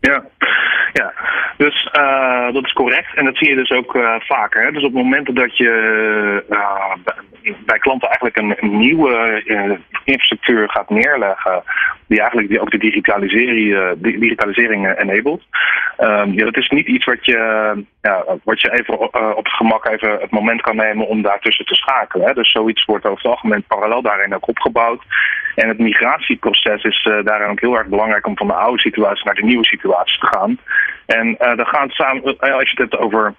Ja, 0.00 0.24
ja. 0.92 1.12
Dus 1.64 1.88
uh, 1.92 2.52
dat 2.52 2.64
is 2.64 2.72
correct. 2.72 3.14
En 3.14 3.24
dat 3.24 3.36
zie 3.36 3.48
je 3.48 3.54
dus 3.54 3.70
ook 3.70 3.94
uh, 3.94 4.14
vaker. 4.18 4.62
Hè? 4.62 4.72
Dus 4.72 4.84
op 4.84 4.92
het 4.94 5.02
moment 5.02 5.36
dat 5.36 5.56
je 5.56 5.72
uh, 6.50 7.54
bij 7.64 7.78
klanten 7.78 8.08
eigenlijk 8.08 8.36
een, 8.36 8.78
nieuwe 8.78 9.42
infrastructuur 10.04 10.70
gaat 10.70 10.90
neerleggen, 10.90 11.62
die 12.06 12.18
eigenlijk 12.18 12.48
die 12.48 12.60
ook 12.60 12.70
de 12.70 12.78
digitalisering, 12.78 13.94
digitalisering 13.98 14.98
enabled. 14.98 15.42
Um, 15.98 16.32
ja, 16.32 16.44
dat 16.44 16.56
is 16.56 16.68
niet 16.68 16.86
iets 16.86 17.04
wat 17.04 17.24
je, 17.24 17.38
ja, 18.02 18.24
wat 18.44 18.60
je 18.60 18.72
even 18.72 18.98
op 19.36 19.44
het 19.44 19.54
gemak 19.54 19.88
even 19.88 20.10
het 20.20 20.30
moment 20.30 20.60
kan 20.60 20.76
nemen 20.76 21.06
om 21.06 21.22
daartussen 21.22 21.66
te 21.66 21.74
schakelen. 21.74 22.26
Hè? 22.26 22.34
Dus 22.34 22.50
zoiets 22.50 22.84
wordt 22.84 23.04
over 23.04 23.22
het 23.22 23.32
algemeen 23.32 23.62
parallel 23.62 24.02
daarin 24.02 24.34
ook 24.34 24.48
opgebouwd. 24.48 25.02
En 25.60 25.68
het 25.68 25.78
migratieproces 25.78 26.84
is 26.84 27.08
daarin 27.24 27.50
ook 27.50 27.60
heel 27.60 27.78
erg 27.78 27.86
belangrijk 27.86 28.26
om 28.26 28.36
van 28.36 28.46
de 28.46 28.54
oude 28.54 28.80
situatie 28.80 29.24
naar 29.24 29.34
de 29.34 29.44
nieuwe 29.44 29.66
situatie 29.66 30.18
te 30.18 30.26
gaan. 30.26 30.58
En 31.06 31.28
uh, 31.28 31.56
dan 31.56 31.66
gaat 31.66 31.90
samen, 31.90 32.22
als 32.38 32.70
je 32.70 32.82
het 32.82 32.90
hebt 32.90 32.98
over 32.98 33.34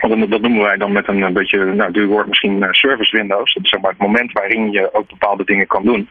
dat 0.00 0.40
noemen 0.40 0.62
wij 0.62 0.76
dan 0.76 0.92
met 0.92 1.08
een 1.08 1.32
beetje, 1.32 1.64
nou, 1.64 1.92
duur 1.92 2.06
woord 2.06 2.26
misschien 2.26 2.68
service 2.70 3.16
windows. 3.16 3.54
Dat 3.54 3.64
is 3.64 3.80
maar 3.80 3.90
het 3.90 4.00
moment 4.00 4.32
waarin 4.32 4.70
je 4.70 4.94
ook 4.94 5.08
bepaalde 5.08 5.44
dingen 5.44 5.66
kan 5.66 5.84
doen. 5.84 6.08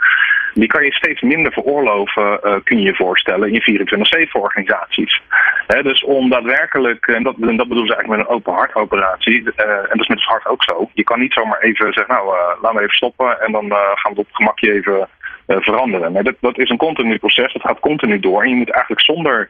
Die 0.54 0.68
kan 0.68 0.84
je 0.84 0.94
steeds 0.94 1.22
minder 1.22 1.52
veroorloven, 1.52 2.40
uh, 2.44 2.56
kun 2.64 2.80
je 2.80 2.86
je 2.86 2.96
voorstellen, 2.96 3.48
in 3.48 3.54
je 3.54 4.28
24-7 4.28 4.32
organisaties. 4.32 5.22
Dus 5.68 6.04
om 6.04 6.30
daadwerkelijk, 6.30 7.08
en 7.08 7.24
dat, 7.24 7.36
en 7.42 7.58
dat 7.58 7.68
bedoelen 7.68 7.88
ze 7.88 7.96
eigenlijk 7.96 8.08
met 8.08 8.20
een 8.20 8.36
open 8.36 8.54
hart 8.54 8.76
operatie, 8.76 9.42
uh, 9.42 9.66
en 9.66 9.88
dat 9.90 10.00
is 10.00 10.08
met 10.08 10.18
het 10.18 10.28
hart 10.28 10.48
ook 10.48 10.64
zo. 10.64 10.90
Je 10.94 11.04
kan 11.04 11.20
niet 11.20 11.34
zomaar 11.34 11.60
even 11.60 11.94
zeggen, 11.94 12.16
nou, 12.16 12.28
uh, 12.28 12.62
laat 12.62 12.74
me 12.74 12.80
even 12.80 12.96
stoppen 12.96 13.42
en 13.42 13.52
dan 13.52 13.72
gaan 13.72 14.14
we 14.14 14.20
op 14.20 14.28
het 14.28 14.36
gemakje 14.36 14.74
even 14.74 15.08
veranderen. 15.48 16.12
Maar 16.12 16.24
dat, 16.24 16.36
dat 16.40 16.60
is 16.60 16.70
een 16.70 16.78
continu 16.78 17.18
proces, 17.18 17.54
dat 17.54 17.62
gaat 17.62 17.80
continu 17.80 18.20
door. 18.20 18.44
En 18.44 18.50
je 18.50 18.56
moet 18.56 18.72
eigenlijk 18.72 19.02
zonder 19.02 19.50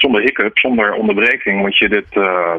zonder 0.00 0.20
hiccup, 0.20 0.58
zonder 0.58 0.92
onderbreking, 0.92 1.60
moet 1.60 1.78
je 1.78 1.88
dit, 1.88 2.06
uh, 2.12 2.54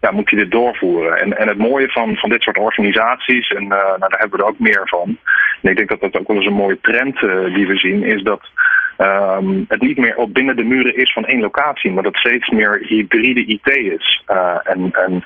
ja, 0.00 0.10
moet 0.10 0.30
je 0.30 0.36
dit 0.36 0.50
doorvoeren. 0.50 1.18
En, 1.18 1.38
en 1.38 1.48
het 1.48 1.58
mooie 1.58 1.88
van, 1.88 2.16
van 2.16 2.30
dit 2.30 2.42
soort 2.42 2.58
organisaties, 2.58 3.48
en 3.48 3.62
uh, 3.62 3.68
nou, 3.68 3.98
daar 3.98 4.18
hebben 4.18 4.38
we 4.38 4.44
er 4.44 4.50
ook 4.50 4.58
meer 4.58 4.82
van. 4.84 5.18
En 5.62 5.70
ik 5.70 5.76
denk 5.76 5.88
dat 5.88 6.00
dat 6.00 6.18
ook 6.18 6.28
wel 6.28 6.36
eens 6.36 6.46
een 6.46 6.52
mooie 6.52 6.78
trend 6.80 7.22
uh, 7.22 7.54
die 7.54 7.66
we 7.66 7.76
zien, 7.76 8.02
is 8.02 8.22
dat 8.22 8.50
um, 8.98 9.64
het 9.68 9.80
niet 9.80 9.96
meer 9.96 10.16
op 10.16 10.34
binnen 10.34 10.56
de 10.56 10.64
muren 10.64 10.96
is 10.96 11.12
van 11.12 11.24
één 11.24 11.40
locatie, 11.40 11.92
maar 11.92 12.02
dat 12.02 12.16
steeds 12.16 12.48
meer 12.48 12.82
hybride 12.86 13.44
IT 13.44 13.68
is. 13.76 14.22
Uh, 14.28 14.56
en 14.62 14.92
en 14.92 15.24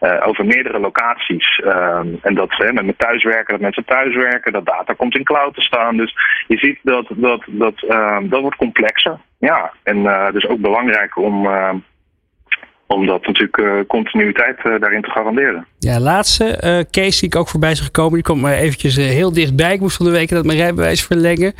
uh, 0.00 0.26
over 0.26 0.46
meerdere 0.46 0.78
locaties. 0.78 1.62
Um, 1.64 2.18
en 2.22 2.34
dat 2.34 2.56
hè, 2.56 2.72
met 2.72 2.98
thuiswerken, 2.98 3.52
dat 3.52 3.60
mensen 3.60 3.84
thuiswerken, 3.84 4.52
dat 4.52 4.66
data 4.66 4.92
komt 4.92 5.16
in 5.16 5.24
cloud 5.24 5.54
te 5.54 5.60
staan. 5.60 5.96
Dus 5.96 6.14
je 6.46 6.58
ziet 6.58 6.78
dat 6.82 7.06
dat, 7.10 7.42
dat, 7.46 7.82
um, 7.88 8.28
dat 8.28 8.40
wordt 8.40 8.56
complexer. 8.56 9.18
Ja, 9.38 9.72
en 9.82 9.96
uh, 9.96 10.30
dus 10.30 10.46
ook 10.46 10.60
belangrijk 10.60 11.16
om 11.16 11.46
om 12.88 13.06
dat 13.06 13.26
natuurlijk 13.26 13.56
uh, 13.56 13.72
continuïteit 13.86 14.58
uh, 14.64 14.80
daarin 14.80 15.02
te 15.02 15.10
garanderen. 15.10 15.66
Ja, 15.78 16.00
laatste 16.00 16.44
uh, 16.44 16.78
case 16.90 17.20
die 17.20 17.28
ik 17.28 17.36
ook 17.36 17.48
voorbij 17.48 17.70
is 17.70 17.80
gekomen, 17.80 18.12
die 18.12 18.22
komt 18.22 18.40
maar 18.40 18.54
eventjes 18.54 18.96
heel 18.96 19.32
dichtbij. 19.32 19.72
Ik 19.72 19.80
moest 19.80 19.96
van 19.96 20.06
de 20.06 20.12
week 20.12 20.28
dat 20.28 20.44
mijn 20.44 20.58
rijbewijs 20.58 21.04
verlengen. 21.04 21.54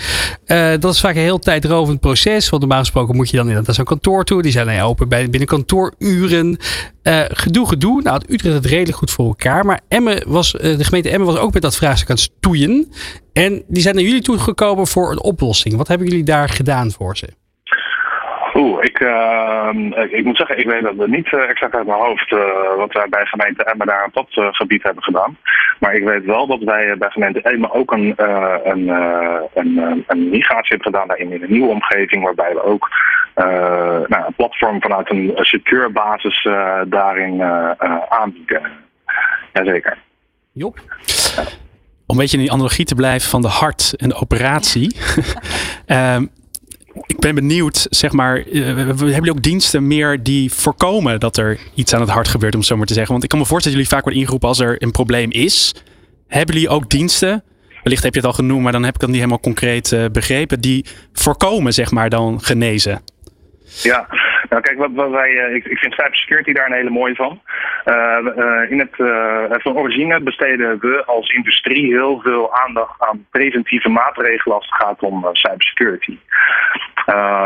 dat 0.80 0.94
is 0.94 1.00
vaak 1.00 1.14
een 1.14 1.20
heel 1.20 1.38
tijdrovend 1.38 2.00
proces, 2.00 2.48
want 2.48 2.62
normaal 2.62 2.80
gesproken 2.80 3.16
moet 3.16 3.30
je 3.30 3.36
dan 3.36 3.46
inderdaad 3.46 3.66
naar 3.66 3.76
zo'n 3.76 3.84
kantoor 3.84 4.24
toe. 4.24 4.42
Die 4.42 4.52
zijn 4.52 4.82
open 4.82 5.08
bij, 5.08 5.30
binnen 5.30 5.48
kantooruren. 5.48 6.56
gedoe, 7.28 7.68
gedoe. 7.68 8.02
Nou, 8.02 8.18
het 8.18 8.30
Utrecht 8.30 8.54
het 8.54 8.66
redelijk 8.66 8.96
goed 8.96 9.10
voor 9.10 9.26
elkaar. 9.26 9.66
Maar 9.66 9.80
Emmen 9.88 10.22
was, 10.26 10.52
de 10.52 10.84
gemeente 10.84 11.10
Emmen 11.10 11.26
was 11.26 11.38
ook 11.38 11.52
met 11.52 11.62
dat 11.62 11.76
vraagstuk 11.76 12.10
aan 12.10 12.16
het 12.16 12.30
stoeien. 12.36 12.92
En 13.32 13.62
die 13.66 13.82
zijn 13.82 13.94
naar 13.94 14.04
jullie 14.04 14.22
toegekomen 14.22 14.86
voor 14.86 15.10
een 15.10 15.22
oplossing. 15.22 15.76
Wat 15.76 15.88
hebben 15.88 16.08
jullie 16.08 16.24
daar 16.24 16.48
gedaan 16.48 16.90
voor 16.90 17.16
ze? 17.16 17.28
Oeh, 18.58 18.84
ik, 18.84 19.00
uh, 19.00 19.70
ik 20.10 20.24
moet 20.24 20.36
zeggen, 20.36 20.58
ik 20.58 20.66
weet 20.66 20.82
dat 20.82 21.06
niet 21.06 21.32
uh, 21.32 21.48
exact 21.48 21.74
uit 21.74 21.86
mijn 21.86 22.00
hoofd 22.00 22.30
uh, 22.30 22.40
wat 22.76 22.92
wij 22.92 23.06
bij 23.08 23.24
gemeente 23.26 23.64
Emmen 23.64 23.86
daar 23.86 24.04
op 24.04 24.14
dat 24.14 24.54
gebied 24.54 24.82
hebben 24.82 25.02
gedaan. 25.02 25.36
Maar 25.78 25.94
ik 25.94 26.04
weet 26.04 26.24
wel 26.24 26.46
dat 26.46 26.62
wij 26.62 26.96
bij 26.98 27.10
gemeente 27.10 27.42
Emmen 27.42 27.72
ook 27.72 27.92
een, 27.92 28.14
een, 28.64 28.88
een, 29.54 30.04
een, 30.06 30.30
migratie 30.30 30.68
hebben 30.68 30.86
gedaan 30.86 31.08
daarin 31.08 31.32
in 31.32 31.42
een 31.42 31.50
nieuwe 31.50 31.68
omgeving, 31.68 32.22
waarbij 32.24 32.52
we 32.52 32.62
ook 32.62 32.88
nou, 34.08 34.26
een 34.26 34.34
platform 34.36 34.80
vanuit 34.80 35.10
een 35.10 35.32
secure 35.36 35.88
basis 35.90 36.48
daarin 36.86 37.42
aanbieden. 38.08 38.62
Jazeker. 39.52 39.98
Jop. 40.52 40.78
Om 42.06 42.16
een 42.16 42.16
beetje 42.16 42.36
in 42.36 42.42
die 42.42 42.52
analogie 42.52 42.84
te 42.84 42.94
blijven 42.94 43.30
van 43.30 43.42
de 43.42 43.48
hart 43.48 43.94
en 43.96 44.08
de 44.08 44.14
operatie. 44.14 44.96
um, 45.86 46.30
ik 47.06 47.18
ben 47.18 47.34
benieuwd, 47.34 47.86
zeg 47.90 48.12
maar, 48.12 48.46
uh, 48.46 48.64
hebben 48.64 48.96
jullie 48.96 49.30
ook 49.30 49.42
diensten 49.42 49.86
meer 49.86 50.22
die 50.22 50.52
voorkomen 50.52 51.20
dat 51.20 51.36
er 51.36 51.58
iets 51.74 51.94
aan 51.94 52.00
het 52.00 52.10
hart 52.10 52.28
gebeurt, 52.28 52.54
om 52.54 52.62
zo 52.62 52.76
maar 52.76 52.86
te 52.86 52.92
zeggen? 52.92 53.12
Want 53.12 53.24
ik 53.24 53.30
kan 53.30 53.38
me 53.38 53.44
voorstellen 53.44 53.78
dat 53.78 53.86
jullie 53.86 53.96
vaak 53.96 54.02
worden 54.02 54.20
ingeroepen 54.20 54.48
als 54.48 54.58
er 54.58 54.82
een 54.82 54.90
probleem 54.90 55.30
is. 55.30 55.74
Hebben 56.26 56.54
jullie 56.54 56.70
ook 56.70 56.90
diensten, 56.90 57.44
wellicht 57.82 58.02
heb 58.02 58.12
je 58.12 58.18
het 58.18 58.28
al 58.28 58.34
genoemd, 58.34 58.62
maar 58.62 58.72
dan 58.72 58.84
heb 58.84 58.94
ik 58.94 59.00
dat 59.00 59.08
niet 59.08 59.18
helemaal 59.18 59.40
concreet 59.40 59.92
uh, 59.92 60.04
begrepen, 60.12 60.60
die 60.60 60.84
voorkomen, 61.12 61.74
zeg 61.74 61.90
maar, 61.90 62.10
dan 62.10 62.42
genezen? 62.42 63.02
Ja, 63.82 64.06
nou 64.48 64.62
kijk, 64.62 64.78
wat, 64.78 65.10
wij, 65.10 65.30
uh, 65.30 65.54
ik, 65.54 65.64
ik 65.64 65.78
vind 65.78 65.92
cybersecurity 65.92 66.52
daar 66.52 66.66
een 66.66 66.72
hele 66.72 66.90
mooie 66.90 67.14
van. 67.14 67.40
Uh, 67.84 68.18
uh, 68.36 68.70
in 68.70 68.78
het, 68.78 68.94
van 69.62 69.76
origine 69.76 70.20
besteden 70.20 70.78
we 70.80 71.04
als 71.04 71.28
industrie 71.28 71.86
heel 71.86 72.20
veel 72.20 72.54
aandacht 72.54 73.00
aan 73.02 73.26
preventieve 73.30 73.88
maatregelen 73.88 74.56
als 74.56 74.66
het 74.66 74.82
gaat 74.82 75.02
om 75.02 75.28
cybersecurity. 75.32 76.18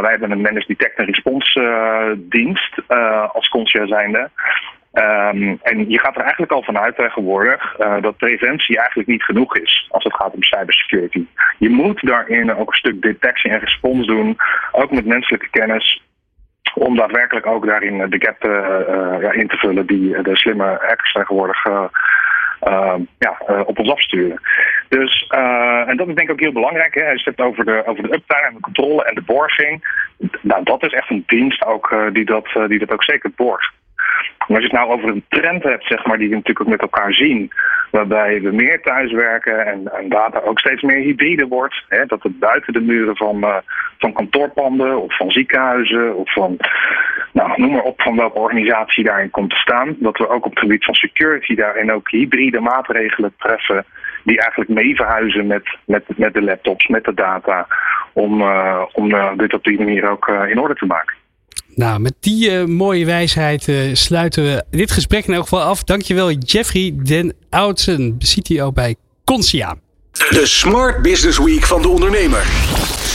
wij 0.01 0.11
hebben 0.11 0.31
een 0.31 0.41
Managed 0.41 0.69
Detect 0.69 0.99
and 0.99 1.09
Response 1.09 2.17
dienst 2.19 2.89
als 3.33 3.49
concierge 3.49 3.87
zijnde. 3.87 4.31
Um, 4.95 5.59
en 5.63 5.91
je 5.91 5.99
gaat 5.99 6.15
er 6.15 6.23
eigenlijk 6.23 6.53
al 6.53 6.63
vanuit 6.63 6.97
tegenwoordig 6.97 7.77
dat 8.01 8.17
preventie 8.17 8.79
eigenlijk 8.79 9.09
niet 9.09 9.23
genoeg 9.23 9.57
is 9.57 9.87
als 9.91 10.05
het 10.05 10.15
gaat 10.15 10.35
om 10.35 10.43
cybersecurity. 10.43 11.27
Je 11.59 11.69
moet 11.69 12.07
daarin 12.07 12.55
ook 12.55 12.69
een 12.69 12.77
stuk 12.77 13.03
detectie 13.03 13.51
en 13.51 13.59
respons 13.59 14.07
doen, 14.07 14.37
ook 14.73 14.91
met 14.91 15.07
menselijke 15.07 15.49
kennis 15.51 16.03
om 16.75 16.97
daadwerkelijk 16.97 17.47
ook 17.47 17.67
daarin 17.67 18.11
de 18.11 18.21
gap 18.21 18.45
uh, 18.45 19.23
ja, 19.23 19.33
in 19.33 19.49
te 19.49 19.57
vullen 19.57 19.87
die 19.87 20.23
de 20.23 20.37
slimme 20.37 20.79
hackers 20.81 21.13
tegenwoordig 21.13 21.67
ja, 23.19 23.37
op 23.67 23.79
ons 23.79 23.91
afsturen. 23.91 24.41
Dus, 24.89 25.27
en 25.87 25.97
dat 25.97 26.09
is 26.09 26.15
denk 26.15 26.29
ik 26.29 26.31
ook 26.31 26.41
heel 26.41 26.53
belangrijk. 26.53 26.95
Hè. 26.95 27.01
Je 27.01 27.13
het 27.13 27.25
hebt 27.25 27.41
over 27.41 27.65
de, 27.65 27.83
over 27.87 28.03
de 28.03 28.15
uptime 28.15 28.47
en 28.47 28.55
de 28.55 28.61
controle 28.61 29.05
en 29.05 29.15
de 29.15 29.23
borging. 29.23 29.85
Nou, 30.41 30.65
dat 30.65 30.83
is 30.83 30.93
echt 30.93 31.11
een 31.11 31.23
dienst 31.27 31.65
ook, 31.65 31.95
die, 32.13 32.25
dat, 32.25 32.49
die 32.67 32.79
dat 32.79 32.93
ook 32.93 33.05
zeker 33.05 33.31
borgt. 33.37 33.73
Maar 34.39 34.57
als 34.57 34.67
je 34.67 34.77
het 34.77 34.87
nou 34.87 34.91
over 34.91 35.09
een 35.09 35.25
trend 35.29 35.63
hebt, 35.63 35.87
zeg 35.87 36.05
maar, 36.05 36.19
die 36.19 36.29
we 36.29 36.35
natuurlijk 36.35 36.61
ook 36.61 36.73
met 36.73 36.81
elkaar 36.81 37.13
zien, 37.13 37.53
waarbij 37.93 38.41
we 38.41 38.51
meer 38.53 38.81
thuiswerken 38.81 39.67
en, 39.67 39.93
en 39.93 40.09
data 40.09 40.41
ook 40.41 40.59
steeds 40.59 40.83
meer 40.83 40.97
hybride 40.97 41.47
wordt, 41.47 41.85
hè, 41.89 42.07
dat 42.07 42.23
het 42.23 42.39
buiten 42.39 42.73
de 42.73 42.81
muren 42.81 43.17
van, 43.17 43.37
uh, 43.45 43.57
van 43.99 44.13
kantoorpanden 44.13 45.03
of 45.03 45.17
van 45.17 45.31
ziekenhuizen 45.31 46.17
of 46.17 46.33
van, 46.33 46.57
nou, 47.33 47.53
noem 47.57 47.73
maar 47.73 47.83
op 47.83 48.03
van 48.03 48.17
welke 48.17 48.39
organisatie 48.39 49.05
daarin 49.05 49.31
komt 49.31 49.51
te 49.51 49.57
staan, 49.57 49.97
dat 49.99 50.19
we 50.19 50.29
ook 50.29 50.45
op 50.45 50.51
het 50.51 50.59
gebied 50.59 50.85
van 50.85 50.95
security 50.95 51.55
daarin 51.55 51.93
ook 51.93 52.11
hybride 52.11 52.61
maatregelen 52.61 53.35
treffen 53.39 53.85
die 54.25 54.41
eigenlijk 54.41 54.71
mee 54.71 54.95
verhuizen 54.95 55.47
met, 55.47 55.77
met, 55.85 56.05
met 56.17 56.35
de 56.35 56.43
laptops, 56.43 56.87
met 56.87 57.05
de 57.05 57.15
data, 57.15 57.67
om, 58.13 58.41
uh, 58.41 58.83
om 58.93 59.15
uh, 59.15 59.31
dit 59.37 59.55
op 59.55 59.65
die 59.65 59.79
manier 59.79 60.11
ook 60.11 60.29
in 60.29 60.61
orde 60.61 60.75
te 60.75 60.87
maken. 60.87 61.15
Nou, 61.75 62.01
met 62.01 62.15
die 62.21 62.51
uh, 62.51 62.65
mooie 62.65 63.05
wijsheid 63.05 63.69
uh, 63.69 63.95
sluiten 63.95 64.45
we 64.45 64.65
dit 64.71 64.91
gesprek 64.91 65.27
in 65.27 65.35
elk 65.35 65.43
geval 65.43 65.63
af. 65.63 65.85
Dankjewel 65.85 66.33
Jeffrey 66.33 66.95
den 67.03 67.35
Oudsen, 67.51 68.19
CTO 68.19 68.73
bij 68.73 68.97
Consia. 69.25 69.77
De 70.13 70.47
Smart 70.47 71.03
Business 71.03 71.39
Week 71.39 71.67
van 71.67 71.83
de 71.83 71.89
ondernemer. 71.89 72.47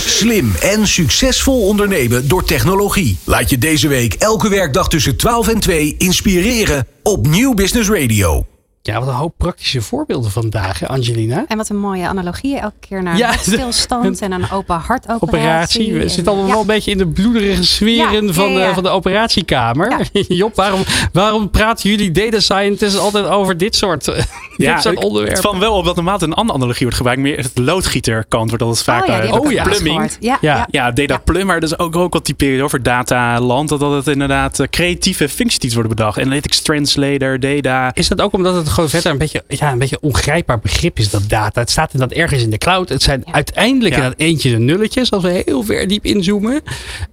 Slim 0.05 0.51
en 0.62 0.88
succesvol 0.88 1.68
ondernemen 1.68 2.28
door 2.28 2.43
technologie. 2.43 3.18
Laat 3.24 3.49
je 3.49 3.58
deze 3.58 3.88
week 3.88 4.14
elke 4.14 4.49
werkdag 4.49 4.89
tussen 4.89 5.18
12 5.18 5.47
en 5.47 5.60
2 5.60 5.95
inspireren 5.97 6.88
op 7.03 7.28
Nieuw 7.28 7.53
Business 7.53 7.89
Radio. 7.89 8.45
Ja, 8.88 8.99
wat 8.99 9.07
een 9.07 9.13
hoop 9.13 9.33
praktische 9.38 9.81
voorbeelden 9.81 10.31
vandaag, 10.31 10.79
hè, 10.79 10.88
Angelina. 10.88 11.45
En 11.47 11.57
wat 11.57 11.69
een 11.69 11.77
mooie 11.77 12.07
analogie 12.07 12.57
elke 12.59 12.75
keer 12.79 13.03
naar 13.03 13.17
ja, 13.17 13.38
stilstand 13.51 14.21
en 14.21 14.31
een 14.31 14.51
open 14.51 14.75
hartoperatie. 14.75 15.27
Operatie. 15.27 15.93
We 15.93 16.09
zitten 16.09 16.33
allemaal 16.33 16.51
wel 16.51 16.59
een 16.61 16.67
beetje 16.67 16.91
in 16.91 16.97
de 16.97 17.07
bloederige 17.07 17.63
sferen 17.63 18.33
van, 18.33 18.53
de, 18.53 18.71
van 18.73 18.83
de 18.83 18.89
operatiekamer. 18.89 20.07
Job, 20.27 20.55
waarom, 20.55 20.81
waarom 21.11 21.49
praten 21.49 21.89
jullie 21.89 22.11
data 22.11 22.39
scientists 22.39 22.97
altijd 22.97 23.25
over 23.25 23.57
dit 23.57 23.75
soort, 23.75 24.05
ja, 24.57 24.73
dit 24.73 24.83
soort 24.83 25.03
onderwerpen? 25.03 25.33
Het 25.33 25.41
valt 25.41 25.57
wel 25.57 25.73
op 25.73 25.85
dat 25.85 25.95
normaal 25.95 26.21
een 26.21 26.33
andere 26.33 26.57
analogie 26.57 26.81
wordt 26.81 26.97
gebruikt. 26.97 27.21
Meer 27.21 27.38
het 27.38 27.57
loodgieterkant 27.57 28.49
wordt 28.49 28.63
altijd 28.63 28.83
vaak... 28.83 29.07
Oh 29.07 29.23
ja, 29.23 29.38
oh, 29.38 29.51
ja. 29.51 29.63
plumbing. 29.63 30.11
Ja, 30.19 30.38
ja. 30.41 30.67
ja, 30.71 30.91
data 30.91 31.17
plummer. 31.17 31.59
Dat 31.59 31.71
is 31.71 31.79
ook, 31.79 31.95
ook 31.95 32.13
wat 32.13 32.25
typerend 32.25 32.61
over 32.61 32.83
data 32.83 33.39
land. 33.39 33.69
Dat 33.69 33.81
het 33.81 34.07
inderdaad 34.07 34.67
creatieve 34.69 35.29
functies 35.29 35.73
worden 35.73 35.95
bedacht. 35.95 36.19
Analytics 36.19 36.61
translator, 36.61 37.39
data. 37.39 37.91
Is 37.93 38.07
dat 38.07 38.21
ook 38.21 38.33
omdat 38.33 38.55
het 38.55 38.69
gewoon 38.78 38.89
verder 38.89 39.11
een 39.11 39.17
beetje, 39.17 39.43
ja, 39.47 39.71
een 39.71 39.80
beetje 39.80 39.99
ongrijpbaar 40.01 40.59
begrip 40.59 40.99
is, 40.99 41.09
dat 41.09 41.23
data? 41.28 41.61
Het 41.61 41.69
staat 41.69 41.93
inderdaad 41.93 42.17
ergens 42.17 42.43
in 42.43 42.49
de 42.49 42.57
cloud. 42.57 42.89
Het 42.89 43.03
zijn 43.03 43.23
uiteindelijk 43.32 43.95
ja. 43.95 44.01
inderdaad 44.01 44.28
eentjes 44.28 44.53
en 44.53 44.65
nulletjes, 44.65 45.11
als 45.11 45.23
we 45.23 45.43
heel 45.45 45.63
ver 45.63 45.88
diep 45.88 46.05
inzoomen. 46.05 46.61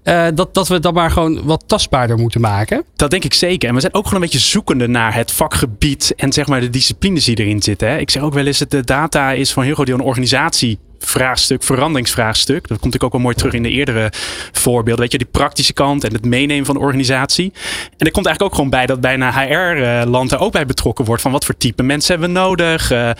Uh, 0.05 0.27
dat, 0.35 0.55
dat 0.55 0.69
we 0.69 0.75
het 0.75 0.83
dan 0.83 0.95
maar 0.95 1.11
gewoon 1.11 1.45
wat 1.45 1.65
tastbaarder 1.67 2.19
moeten 2.19 2.41
maken. 2.41 2.85
Dat 2.97 3.11
denk 3.11 3.25
ik 3.25 3.35
zeker. 3.35 3.69
En 3.69 3.75
we 3.75 3.81
zijn 3.81 3.95
ook 3.95 4.07
gewoon 4.07 4.23
een 4.23 4.29
beetje 4.31 4.47
zoekende 4.47 4.87
naar 4.87 5.15
het 5.15 5.33
vakgebied 5.33 6.13
en 6.17 6.33
zeg 6.33 6.47
maar 6.47 6.61
de 6.61 6.71
disciplines 6.71 7.25
die 7.25 7.37
erin 7.37 7.63
zitten. 7.63 7.89
Hè. 7.89 7.99
Ik 7.99 8.11
zeg 8.11 8.23
ook 8.23 8.35
wel 8.35 8.47
eens, 8.47 8.59
dat 8.59 8.71
de 8.71 8.85
data 8.85 9.33
is 9.33 9.53
van 9.53 9.63
heel 9.63 9.75
groot 9.75 9.87
deel 9.87 9.95
een 9.95 10.01
organisatie 10.01 10.79
vraagstuk, 11.05 11.63
veranderingsvraagstuk. 11.63 12.69
Dat 12.69 12.69
komt 12.69 12.85
natuurlijk 12.85 13.05
ook 13.05 13.13
wel 13.13 13.21
mooi 13.21 13.35
terug 13.35 13.53
in 13.53 13.63
de 13.63 13.71
eerdere 13.71 14.13
voorbeelden. 14.53 15.03
Weet 15.03 15.13
je, 15.13 15.19
die 15.19 15.27
praktische 15.27 15.73
kant 15.73 16.05
en 16.05 16.13
het 16.13 16.25
meenemen 16.25 16.67
van 16.67 16.75
de 16.75 16.81
organisatie. 16.81 17.53
En 17.97 18.07
er 18.07 18.13
komt 18.13 18.27
eigenlijk 18.27 18.43
ook 18.43 18.55
gewoon 18.55 18.71
bij 18.71 18.87
dat 18.87 19.01
bijna 19.01 19.33
HR-land 19.33 20.33
er 20.33 20.39
ook 20.39 20.53
bij 20.53 20.67
betrokken 20.67 21.05
wordt. 21.05 21.23
Van 21.23 21.33
wat 21.33 21.45
voor 21.45 21.57
type 21.57 21.83
mensen 21.83 22.11
hebben 22.11 22.33
we 22.33 22.41
nodig. 22.41 22.93
Uh, 22.93 23.11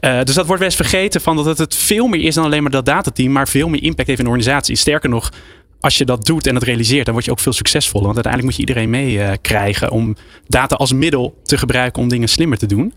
uh, 0.00 0.22
dus 0.22 0.34
dat 0.34 0.46
wordt 0.46 0.62
best 0.62 0.76
vergeten 0.76 1.20
van 1.20 1.36
dat 1.36 1.58
het 1.58 1.74
veel 1.74 2.06
meer 2.06 2.22
is 2.22 2.34
dan 2.34 2.44
alleen 2.44 2.62
maar 2.62 2.70
dat 2.70 2.84
datateam. 2.84 3.32
Maar 3.32 3.48
veel 3.48 3.68
meer 3.68 3.82
impact 3.82 4.08
heeft 4.08 4.18
in 4.18 4.24
de 4.24 4.30
organisatie. 4.30 4.76
Sterker 4.76 5.08
nog, 5.08 5.32
als 5.80 5.98
je 5.98 6.04
dat 6.04 6.24
doet 6.24 6.46
en 6.46 6.54
het 6.54 6.64
realiseert, 6.64 7.04
dan 7.04 7.14
word 7.14 7.26
je 7.26 7.30
ook 7.30 7.40
veel 7.40 7.52
succesvoller. 7.52 8.06
Want 8.06 8.24
uiteindelijk 8.24 8.56
moet 8.56 8.66
je 8.66 8.72
iedereen 8.72 8.90
meekrijgen 8.90 9.86
uh, 9.86 9.92
om 9.92 10.16
data 10.46 10.76
als 10.76 10.92
middel 10.92 11.40
te 11.42 11.58
gebruiken 11.58 12.02
om 12.02 12.08
dingen 12.08 12.28
slimmer 12.28 12.58
te 12.58 12.66
doen. 12.66 12.94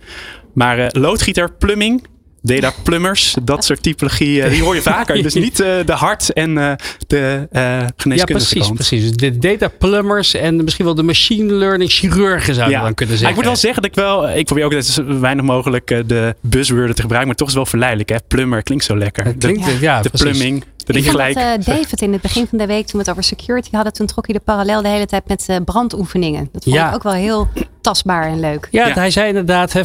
Maar 0.54 0.90
loodgieter, 0.92 1.54
plumbing, 1.54 2.08
data 2.42 2.74
plumbers, 2.84 3.36
dat 3.44 3.66
soort 3.66 3.84
typologie, 3.84 4.38
uh, 4.38 4.50
die 4.50 4.62
hoor 4.62 4.76
je 4.76 4.82
vaker. 4.82 5.24
Dus 5.24 5.34
niet 5.34 5.60
uh, 5.60 5.68
de 5.86 5.92
hart 5.92 6.34
en 6.34 6.50
uh, 6.50 6.72
de 7.08 7.48
geneeskundige 7.96 8.16
Ja, 8.16 8.26
precies, 8.26 8.62
kant. 8.62 8.74
precies. 8.74 9.12
De 9.12 9.38
data 9.38 9.68
plumbers 9.68 10.34
en 10.34 10.64
misschien 10.64 10.86
wel 10.86 10.96
de 10.96 11.04
machine 11.04 11.54
learning 11.54 11.92
chirurgen 11.92 12.54
zou 12.54 12.70
je 12.70 12.76
ja. 12.76 12.82
dan 12.82 12.94
kunnen 12.94 13.18
zeggen. 13.18 13.38
ik 13.38 13.42
moet 13.44 13.52
wel 13.52 13.62
zeggen 13.62 13.82
dat 13.82 13.92
ik 13.92 13.98
wel, 13.98 14.30
ik 14.30 14.46
probeer 14.46 14.66
ook 14.66 14.84
zo 14.84 15.20
weinig 15.20 15.46
mogelijk 15.46 15.88
de 15.88 16.36
buzzwoorden 16.42 16.96
te 16.96 17.02
gebruiken, 17.02 17.28
maar 17.28 17.38
toch 17.38 17.48
is 17.48 17.54
wel 17.54 17.66
verleidelijk. 17.66 18.10
Hè? 18.10 18.16
Plumber 18.28 18.64
klinkt 18.64 18.84
zo 18.84 18.98
lekker. 18.98 19.26
Het 19.26 19.38
klinkt, 19.38 19.66
de, 19.66 19.78
ja, 19.80 20.02
de 20.02 20.10
plumbing. 20.10 20.64
Dat 20.94 21.04
ik 21.04 21.10
gelijk. 21.10 21.36
Dat, 21.36 21.66
David 21.66 22.02
in 22.02 22.12
het 22.12 22.22
begin 22.22 22.48
van 22.48 22.58
de 22.58 22.66
week, 22.66 22.86
toen 22.86 22.92
we 22.92 22.98
het 22.98 23.10
over 23.10 23.24
security 23.24 23.70
hadden, 23.72 23.94
toen 23.94 24.06
trok 24.06 24.26
hij 24.26 24.36
de 24.36 24.42
parallel 24.44 24.82
de 24.82 24.88
hele 24.88 25.06
tijd 25.06 25.28
met 25.28 25.60
brandoefeningen. 25.66 26.50
Dat 26.52 26.64
vond 26.64 26.76
ik 26.76 26.94
ook 26.94 27.04
wel 27.04 27.14
heel 27.14 27.48
tastbaar 27.82 28.28
en 28.28 28.40
leuk. 28.40 28.68
Ja, 28.72 28.88
ja. 28.88 28.94
hij 28.94 29.12
zei 29.12 29.28
inderdaad, 29.28 29.74
hè, 29.74 29.82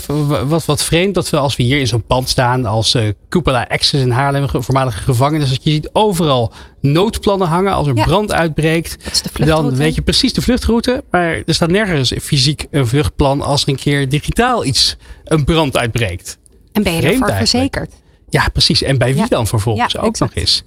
wat, 0.47 0.65
wat 0.65 0.85
vreemd 0.85 1.15
dat 1.15 1.31
we 1.31 1.37
als 1.37 1.57
we 1.57 1.63
hier 1.63 1.79
in 1.79 1.87
zo'n 1.87 2.05
pand 2.07 2.29
staan 2.29 2.67
als 2.67 2.95
uh, 2.95 3.09
Cupola 3.29 3.67
Access 3.69 4.03
in 4.03 4.11
Haarlem, 4.11 4.49
voormalige 4.49 4.99
gevangenis, 4.99 5.51
dat 5.51 5.65
je 5.65 5.71
ziet 5.71 5.91
overal 5.93 6.53
noodplannen 6.81 7.49
hangen 7.49 7.73
als 7.73 7.87
er 7.87 7.97
ja. 7.97 8.05
brand 8.05 8.33
uitbreekt. 8.33 8.97
Dan 9.35 9.77
weet 9.77 9.95
je 9.95 10.03
precies 10.03 10.33
de 10.33 10.43
vluchtroute, 10.43 11.05
maar 11.11 11.43
er 11.47 11.55
staat 11.55 11.71
nergens 11.71 12.13
fysiek 12.23 12.67
een 12.71 12.87
vluchtplan 12.87 13.43
als 13.43 13.63
er 13.63 13.69
een 13.69 13.77
keer 13.77 14.09
digitaal 14.09 14.65
iets, 14.65 14.97
een 15.25 15.45
brand 15.45 15.77
uitbreekt. 15.77 16.39
En 16.73 16.83
ben 16.83 16.93
je 16.93 17.03
ervoor 17.03 17.33
verzekerd? 17.33 17.93
Ja, 18.35 18.49
precies. 18.49 18.83
En 18.83 18.99
bij 18.99 19.13
wie 19.13 19.23
ja. 19.23 19.27
dan 19.29 19.47
vervolgens 19.47 19.93
ja, 19.93 20.01
ook 20.01 20.07
exact. 20.07 20.35
nog 20.35 20.43
eens. 20.43 20.63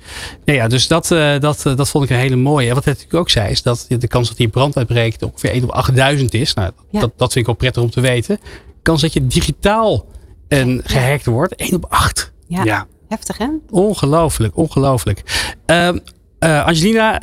Nou 0.46 0.58
ja, 0.58 0.68
dus 0.68 0.88
dat, 0.88 1.12
uh, 1.12 1.40
dat, 1.40 1.64
uh, 1.68 1.76
dat 1.76 1.90
vond 1.90 2.04
ik 2.04 2.10
een 2.10 2.18
hele 2.18 2.36
mooie. 2.36 2.68
En 2.68 2.76
wat 2.76 2.84
hij 2.84 2.94
natuurlijk 2.94 3.20
ook 3.20 3.30
zei, 3.30 3.50
is 3.50 3.62
dat 3.62 3.86
de 3.88 4.08
kans 4.08 4.28
dat 4.28 4.38
die 4.38 4.48
brand 4.48 4.78
uitbreekt 4.78 5.24
ongeveer 5.24 5.50
1 5.50 5.64
op 5.64 5.70
8000 5.70 6.34
is. 6.34 6.54
Nou, 6.54 6.72
ja. 6.90 7.00
dat, 7.00 7.12
dat 7.18 7.32
vind 7.32 7.36
ik 7.36 7.46
wel 7.46 7.56
prettig 7.56 7.84
om 7.84 7.90
te 7.90 8.02
weten. 8.02 8.40
De 8.42 8.82
kans 8.82 9.02
dat 9.02 9.14
je 9.14 9.28
digitaal 9.28 10.06
en 10.48 10.82
gehackt 10.84 11.26
wordt, 11.26 11.56
1 11.56 11.74
op 11.74 11.86
8. 11.90 12.32
Ja. 12.48 12.88
Heftig 13.08 13.38
hè? 13.38 13.48
Ongelooflijk, 13.70 14.58
ongelooflijk. 14.58 15.24
Uh, 15.66 15.90
uh, 16.40 16.66
Angelina, 16.66 17.22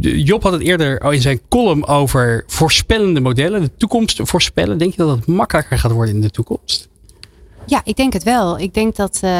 Job 0.00 0.42
had 0.42 0.52
het 0.52 0.62
eerder 0.62 1.12
in 1.12 1.22
zijn 1.22 1.40
column 1.48 1.86
over 1.86 2.44
voorspellende 2.46 3.20
modellen. 3.20 3.60
De 3.60 3.76
toekomst 3.76 4.20
voorspellen. 4.22 4.78
Denk 4.78 4.90
je 4.90 5.02
dat 5.02 5.16
het 5.16 5.26
makkelijker 5.26 5.78
gaat 5.78 5.92
worden 5.92 6.14
in 6.14 6.20
de 6.20 6.30
toekomst? 6.30 6.88
Ja, 7.66 7.80
ik 7.84 7.96
denk 7.96 8.12
het 8.12 8.22
wel. 8.22 8.58
Ik 8.58 8.74
denk 8.74 8.96
dat, 8.96 9.20
uh, 9.24 9.30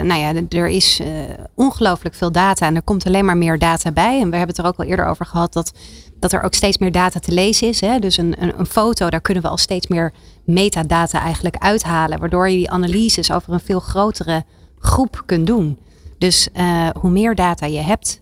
nou 0.00 0.14
ja, 0.14 0.32
er 0.48 0.68
is 0.68 1.00
uh, 1.00 1.06
ongelooflijk 1.54 2.14
veel 2.14 2.32
data 2.32 2.66
en 2.66 2.74
er 2.74 2.82
komt 2.82 3.06
alleen 3.06 3.24
maar 3.24 3.36
meer 3.36 3.58
data 3.58 3.92
bij. 3.92 4.20
En 4.20 4.30
we 4.30 4.36
hebben 4.36 4.56
het 4.56 4.58
er 4.58 4.64
ook 4.64 4.76
al 4.76 4.84
eerder 4.84 5.06
over 5.06 5.26
gehad 5.26 5.52
dat, 5.52 5.72
dat 6.18 6.32
er 6.32 6.42
ook 6.42 6.54
steeds 6.54 6.78
meer 6.78 6.92
data 6.92 7.20
te 7.20 7.32
lezen 7.32 7.68
is. 7.68 7.80
Hè? 7.80 7.98
Dus 7.98 8.16
een, 8.16 8.34
een, 8.38 8.58
een 8.58 8.66
foto, 8.66 9.10
daar 9.10 9.20
kunnen 9.20 9.42
we 9.42 9.48
al 9.48 9.56
steeds 9.56 9.86
meer 9.86 10.12
metadata 10.44 11.20
eigenlijk 11.20 11.56
uithalen, 11.56 12.18
waardoor 12.18 12.48
je 12.48 12.56
die 12.56 12.70
analyses 12.70 13.32
over 13.32 13.52
een 13.52 13.60
veel 13.60 13.80
grotere 13.80 14.44
groep 14.78 15.22
kunt 15.26 15.46
doen. 15.46 15.78
Dus 16.18 16.48
uh, 16.56 16.88
hoe 17.00 17.10
meer 17.10 17.34
data 17.34 17.66
je 17.66 17.80
hebt, 17.80 18.18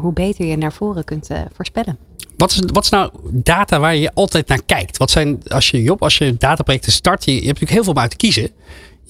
hoe 0.00 0.12
beter 0.12 0.46
je 0.46 0.56
naar 0.56 0.72
voren 0.72 1.04
kunt 1.04 1.28
voorspellen. 1.54 1.98
Wat 2.40 2.50
is, 2.50 2.60
wat 2.72 2.84
is 2.84 2.90
nou 2.90 3.10
data 3.30 3.78
waar 3.78 3.96
je 3.96 4.14
altijd 4.14 4.48
naar 4.48 4.62
kijkt? 4.66 4.96
Wat 4.96 5.10
zijn, 5.10 5.42
als 5.48 5.70
je 5.70 5.82
Job, 5.82 6.02
als 6.02 6.18
je 6.18 6.36
dataprojecten 6.36 6.92
start, 6.92 7.24
je, 7.24 7.30
je 7.30 7.36
hebt 7.36 7.46
natuurlijk 7.46 7.72
heel 7.72 7.82
veel 7.82 7.92
om 7.92 7.98
uit 7.98 8.10
te 8.10 8.16
kiezen. 8.16 8.50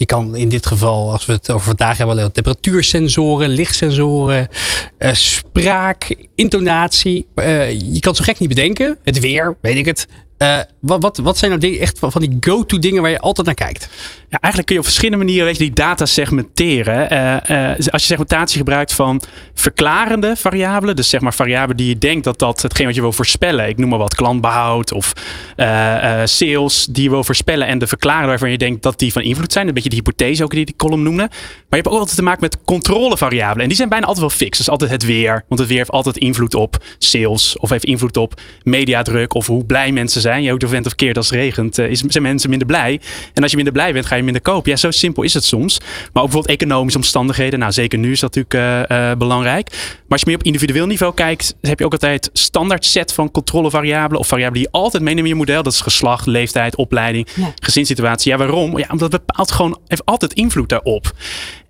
Je 0.00 0.06
kan 0.06 0.36
in 0.36 0.48
dit 0.48 0.66
geval, 0.66 1.12
als 1.12 1.26
we 1.26 1.32
het 1.32 1.50
over 1.50 1.66
vandaag 1.66 1.98
hebben, 1.98 2.32
temperatuursensoren, 2.32 3.48
lichtsensoren, 3.48 4.48
uh, 4.98 5.12
spraak, 5.12 6.16
intonatie. 6.34 7.26
Uh, 7.34 7.70
je 7.70 8.00
kan 8.00 8.12
het 8.12 8.16
zo 8.16 8.24
gek 8.24 8.38
niet 8.38 8.48
bedenken. 8.48 8.98
Het 9.02 9.18
weer, 9.18 9.56
weet 9.60 9.76
ik 9.76 9.84
het. 9.84 10.06
Uh, 10.42 10.58
wat, 10.80 11.02
wat, 11.02 11.18
wat 11.18 11.38
zijn 11.38 11.58
nou 11.58 11.78
echt 11.78 11.98
van 11.98 12.20
die 12.20 12.36
go-to 12.40 12.78
dingen 12.78 13.02
waar 13.02 13.10
je 13.10 13.18
altijd 13.18 13.46
naar 13.46 13.54
kijkt? 13.54 13.88
Ja, 14.28 14.38
eigenlijk 14.38 14.66
kun 14.66 14.74
je 14.74 14.80
op 14.80 14.86
verschillende 14.86 15.24
manieren 15.24 15.46
weet 15.46 15.56
je, 15.56 15.64
die 15.64 15.72
data 15.72 16.06
segmenteren. 16.06 17.12
Uh, 17.12 17.36
uh, 17.56 17.76
als 17.76 18.02
je 18.02 18.06
segmentatie 18.06 18.58
gebruikt 18.58 18.92
van 18.92 19.22
verklarende 19.54 20.36
variabelen, 20.36 20.96
dus 20.96 21.08
zeg 21.08 21.20
maar 21.20 21.34
variabelen 21.34 21.76
die 21.76 21.88
je 21.88 21.98
denkt 21.98 22.24
dat 22.24 22.38
dat 22.38 22.62
hetgeen 22.62 22.86
wat 22.86 22.94
je 22.94 23.00
wil 23.00 23.12
voorspellen, 23.12 23.68
ik 23.68 23.76
noem 23.76 23.88
maar 23.88 23.98
wat 23.98 24.14
klantbehoud 24.14 24.92
of 24.92 25.12
sales, 26.24 26.86
die 26.90 27.02
je 27.02 27.10
wil 27.10 27.24
voorspellen 27.24 27.66
en 27.66 27.78
de 27.78 27.86
verklaren 27.86 28.28
waarvan 28.28 28.50
je 28.50 28.58
denkt 28.58 28.82
dat 28.82 28.98
die 28.98 29.12
van 29.12 29.22
invloed 29.22 29.52
zijn. 29.52 29.68
Een 29.68 29.74
beetje 29.74 29.88
de 29.88 29.96
hypothese 29.96 30.44
ook 30.44 30.50
die 30.50 30.64
die 30.64 30.76
column 30.76 31.02
noemde. 31.02 31.22
Maar 31.22 31.78
je 31.78 31.84
hebt 31.84 31.88
ook 31.88 31.98
altijd 31.98 32.16
te 32.16 32.22
maken 32.22 32.40
met 32.40 32.58
controlevariabelen 32.64 33.62
en 33.62 33.68
die 33.68 33.76
zijn 33.76 33.88
bijna 33.88 34.06
altijd 34.06 34.26
wel 34.26 34.36
fix. 34.36 34.60
Is 34.60 34.70
altijd 34.70 34.90
het 34.90 35.04
weer, 35.04 35.44
want 35.48 35.60
het 35.60 35.68
weer 35.68 35.78
heeft 35.78 35.90
altijd 35.90 36.16
invloed 36.16 36.54
op 36.54 36.84
sales 36.98 37.56
of 37.58 37.70
heeft 37.70 37.84
invloed 37.84 38.16
op 38.16 38.40
mediadruk 38.62 39.34
of 39.34 39.46
hoe 39.46 39.64
blij 39.64 39.92
mensen 39.92 40.20
zijn 40.20 40.28
zijn. 40.30 40.42
Je 40.42 40.52
ook 40.52 40.60
de 40.60 40.68
vent 40.68 40.86
of 40.86 40.94
keer 40.94 41.14
als 41.14 41.30
het 41.30 41.38
regent, 41.38 41.78
uh, 41.78 41.90
is, 41.90 42.00
zijn 42.00 42.22
mensen 42.22 42.50
minder 42.50 42.66
blij. 42.68 43.00
En 43.34 43.42
als 43.42 43.50
je 43.50 43.56
minder 43.56 43.74
blij 43.74 43.92
bent, 43.92 44.06
ga 44.06 44.14
je 44.14 44.22
minder 44.22 44.42
kopen. 44.42 44.70
Ja, 44.70 44.76
zo 44.76 44.90
simpel 44.90 45.22
is 45.22 45.34
het 45.34 45.44
soms. 45.44 45.78
Maar 45.78 46.22
ook 46.22 46.30
bijvoorbeeld 46.30 46.60
economische 46.60 46.98
omstandigheden. 46.98 47.58
Nou, 47.58 47.72
zeker 47.72 47.98
nu 47.98 48.12
is 48.12 48.20
dat 48.20 48.34
natuurlijk 48.34 48.88
uh, 48.90 48.98
uh, 48.98 49.16
belangrijk. 49.16 49.70
Maar 49.70 50.08
als 50.08 50.20
je 50.20 50.26
meer 50.26 50.38
op 50.38 50.42
individueel 50.42 50.86
niveau 50.86 51.14
kijkt, 51.14 51.56
heb 51.60 51.78
je 51.78 51.84
ook 51.84 51.92
altijd 51.92 52.30
standaard 52.32 52.84
set 52.84 53.12
van 53.12 53.30
controlevariabelen 53.30 54.20
of 54.20 54.26
variabelen 54.26 54.62
die 54.62 54.70
je 54.72 54.78
altijd 54.78 55.02
meeneemt 55.02 55.26
in 55.26 55.32
je 55.32 55.38
model. 55.38 55.62
Dat 55.62 55.72
is 55.72 55.80
geslacht, 55.80 56.26
leeftijd, 56.26 56.76
opleiding, 56.76 57.28
ja. 57.34 57.52
gezinssituatie. 57.62 58.30
Ja, 58.30 58.38
waarom? 58.38 58.78
Ja, 58.78 58.86
omdat 58.90 59.12
het 59.12 59.26
bepaalt 59.26 59.52
gewoon, 59.52 59.78
heeft 59.86 60.04
altijd 60.04 60.32
invloed 60.32 60.68
daarop. 60.68 61.12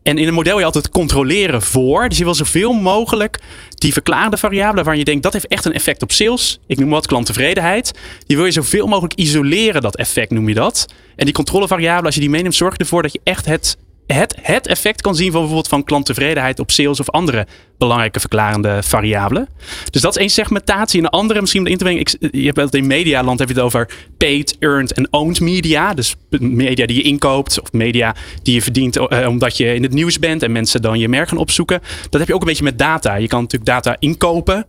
En 0.02 0.18
in 0.18 0.28
een 0.28 0.34
model 0.34 0.58
je 0.58 0.64
altijd 0.64 0.90
controleren 0.90 1.62
voor. 1.62 2.08
Dus 2.08 2.18
je 2.18 2.24
wil 2.24 2.34
zoveel 2.34 2.72
mogelijk 2.72 3.40
die 3.74 3.92
verklaarde 3.92 4.36
variabelen 4.36 4.84
waar 4.84 4.96
je 4.96 5.04
denkt 5.04 5.22
dat 5.22 5.32
heeft 5.32 5.46
echt 5.46 5.64
een 5.64 5.72
effect 5.72 6.02
op 6.02 6.12
sales. 6.12 6.60
Ik 6.66 6.78
noem 6.78 6.90
wat 6.90 7.06
klanttevredenheid. 7.06 7.92
Die 8.26 8.36
wil 8.36 8.46
je 8.46 8.52
zoveel 8.52 8.86
mogelijk 8.86 9.14
isoleren, 9.14 9.82
dat 9.82 9.96
effect 9.96 10.30
noem 10.30 10.48
je 10.48 10.54
dat. 10.54 10.86
En 11.16 11.24
die 11.24 11.34
controlevariabelen, 11.34 12.04
als 12.04 12.14
je 12.14 12.20
die 12.20 12.30
meeneemt, 12.30 12.54
zorg 12.54 12.76
ervoor 12.76 13.02
dat 13.02 13.12
je 13.12 13.20
echt 13.24 13.46
het 13.46 13.76
het, 14.12 14.36
het 14.42 14.66
effect 14.66 15.00
kan 15.00 15.14
zien 15.14 15.30
van 15.30 15.40
bijvoorbeeld 15.40 15.68
van 15.68 15.84
klanttevredenheid 15.84 16.58
op 16.58 16.70
sales 16.70 17.00
of 17.00 17.10
andere 17.10 17.46
belangrijke 17.78 18.20
verklarende 18.20 18.82
variabelen. 18.82 19.48
Dus 19.90 20.02
dat 20.02 20.14
is 20.14 20.20
één 20.20 20.30
segmentatie. 20.30 20.98
En 20.98 21.04
de 21.04 21.10
andere 21.10 21.40
misschien 21.40 21.66
in 21.66 21.76
te 21.76 21.84
brengen. 21.84 22.00
Ik, 22.00 22.16
je 22.32 22.44
hebt 22.44 22.56
het 22.56 22.74
in 22.74 22.86
medialand 22.86 23.38
heb 23.38 23.48
je 23.48 23.54
het 23.54 23.62
over 23.62 23.88
paid, 24.16 24.56
earned 24.58 24.92
en 24.92 25.12
owned 25.12 25.40
media. 25.40 25.94
Dus 25.94 26.16
media 26.38 26.86
die 26.86 26.96
je 26.96 27.02
inkoopt 27.02 27.60
of 27.60 27.72
media 27.72 28.14
die 28.42 28.54
je 28.54 28.62
verdient 28.62 28.96
uh, 28.96 29.28
omdat 29.28 29.56
je 29.56 29.74
in 29.74 29.82
het 29.82 29.92
nieuws 29.92 30.18
bent 30.18 30.42
en 30.42 30.52
mensen 30.52 30.82
dan 30.82 30.98
je 30.98 31.08
merk 31.08 31.28
gaan 31.28 31.38
opzoeken. 31.38 31.80
Dat 32.10 32.20
heb 32.20 32.28
je 32.28 32.34
ook 32.34 32.40
een 32.40 32.46
beetje 32.46 32.64
met 32.64 32.78
data. 32.78 33.14
Je 33.14 33.28
kan 33.28 33.40
natuurlijk 33.40 33.70
data 33.70 33.96
inkopen. 33.98 34.66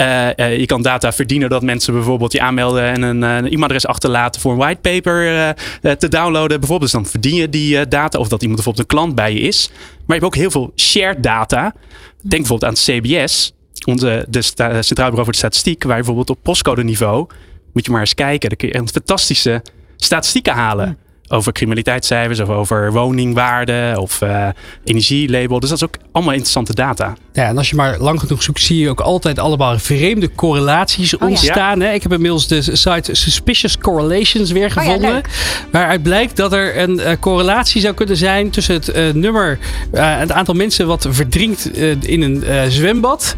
Uh, 0.00 0.26
uh, 0.36 0.58
je 0.58 0.66
kan 0.66 0.82
data 0.82 1.12
verdienen 1.12 1.48
dat 1.48 1.62
mensen 1.62 1.92
bijvoorbeeld 1.92 2.32
je 2.32 2.40
aanmelden 2.40 2.82
en 2.82 3.02
een, 3.02 3.22
uh, 3.22 3.36
een 3.36 3.46
e-mailadres 3.46 3.86
achterlaten 3.86 4.40
voor 4.40 4.52
een 4.52 4.58
whitepaper 4.58 5.54
te 5.80 6.08
downloaden. 6.08 6.60
Bijvoorbeeld, 6.60 6.80
dus 6.80 7.00
dan 7.00 7.06
verdien 7.06 7.34
je 7.34 7.48
die 7.48 7.88
data 7.88 8.18
of 8.18 8.28
dat 8.28 8.42
iemand 8.42 8.62
bijvoorbeeld 8.62 8.78
een 8.90 8.96
klant 8.96 9.14
bij 9.14 9.32
je 9.32 9.40
is. 9.40 9.68
Maar 9.70 10.16
je 10.16 10.22
hebt 10.22 10.24
ook 10.24 10.34
heel 10.34 10.50
veel 10.50 10.72
shared 10.76 11.22
data. 11.22 11.74
Denk 12.22 12.46
bijvoorbeeld 12.46 12.64
aan 12.64 12.74
CBS, 12.74 13.52
onze, 13.84 14.26
de 14.28 14.42
Centraal 14.42 14.82
Bureau 14.88 15.24
voor 15.24 15.32
de 15.32 15.36
Statistiek, 15.36 15.82
waar 15.82 15.96
je 15.96 16.02
bijvoorbeeld 16.04 16.30
op 16.30 16.42
postcode 16.42 16.84
niveau, 16.84 17.26
moet 17.72 17.84
je 17.84 17.90
maar 17.90 18.00
eens 18.00 18.14
kijken, 18.14 18.48
dan 18.48 18.58
kun 18.58 18.68
je 18.68 18.76
een 18.76 18.88
fantastische 18.88 19.62
statistieken 19.96 20.52
halen. 20.52 20.98
Over 21.28 21.52
criminaliteitscijfers 21.52 22.40
of 22.40 22.48
over 22.48 22.92
woningwaarde 22.92 23.94
of 23.96 24.20
uh, 24.22 24.48
energielabel. 24.84 25.60
Dus 25.60 25.68
dat 25.68 25.78
is 25.78 25.84
ook 25.84 25.96
allemaal 26.12 26.32
interessante 26.32 26.74
data. 26.74 27.16
Ja, 27.32 27.46
en 27.46 27.58
als 27.58 27.70
je 27.70 27.76
maar 27.76 27.98
lang 27.98 28.20
genoeg 28.20 28.42
zoekt, 28.42 28.60
zie 28.60 28.78
je 28.78 28.88
ook 28.88 29.00
altijd 29.00 29.38
allemaal 29.38 29.78
vreemde 29.78 30.30
correlaties 30.32 31.16
oh, 31.16 31.28
ontstaan. 31.28 31.80
Hè? 31.80 31.92
Ik 31.92 32.02
heb 32.02 32.12
inmiddels 32.12 32.46
de 32.46 32.76
site 32.76 33.14
Suspicious 33.14 33.78
Correlations 33.78 34.50
weer 34.50 34.66
oh 34.66 34.72
gevonden. 34.72 35.16
Oh, 35.16 35.22
waaruit 35.70 36.02
blijkt 36.02 36.36
dat 36.36 36.52
er 36.52 36.78
een 36.78 36.98
uh, 36.98 37.10
correlatie 37.20 37.80
zou 37.80 37.94
kunnen 37.94 38.16
zijn 38.16 38.50
tussen 38.50 38.74
het 38.74 38.88
uh, 38.88 39.12
nummer, 39.12 39.58
het 39.92 40.32
aantal 40.32 40.54
mensen 40.54 40.86
wat 40.86 41.06
verdrinkt 41.10 41.76
in 42.06 42.22
een 42.22 42.70
zwembad. 42.70 43.36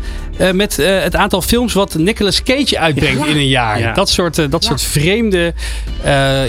met 0.52 0.76
het 0.76 1.16
aantal 1.16 1.42
films 1.42 1.72
wat 1.72 1.94
Nicolas 1.94 2.42
Cage 2.42 2.78
uitbrengt 2.78 3.26
in 3.26 3.36
een 3.36 3.48
jaar. 3.48 3.94
Dat 3.94 4.08
soort, 4.08 4.50
dat 4.50 4.64
soort 4.64 4.82
vreemde 4.82 5.54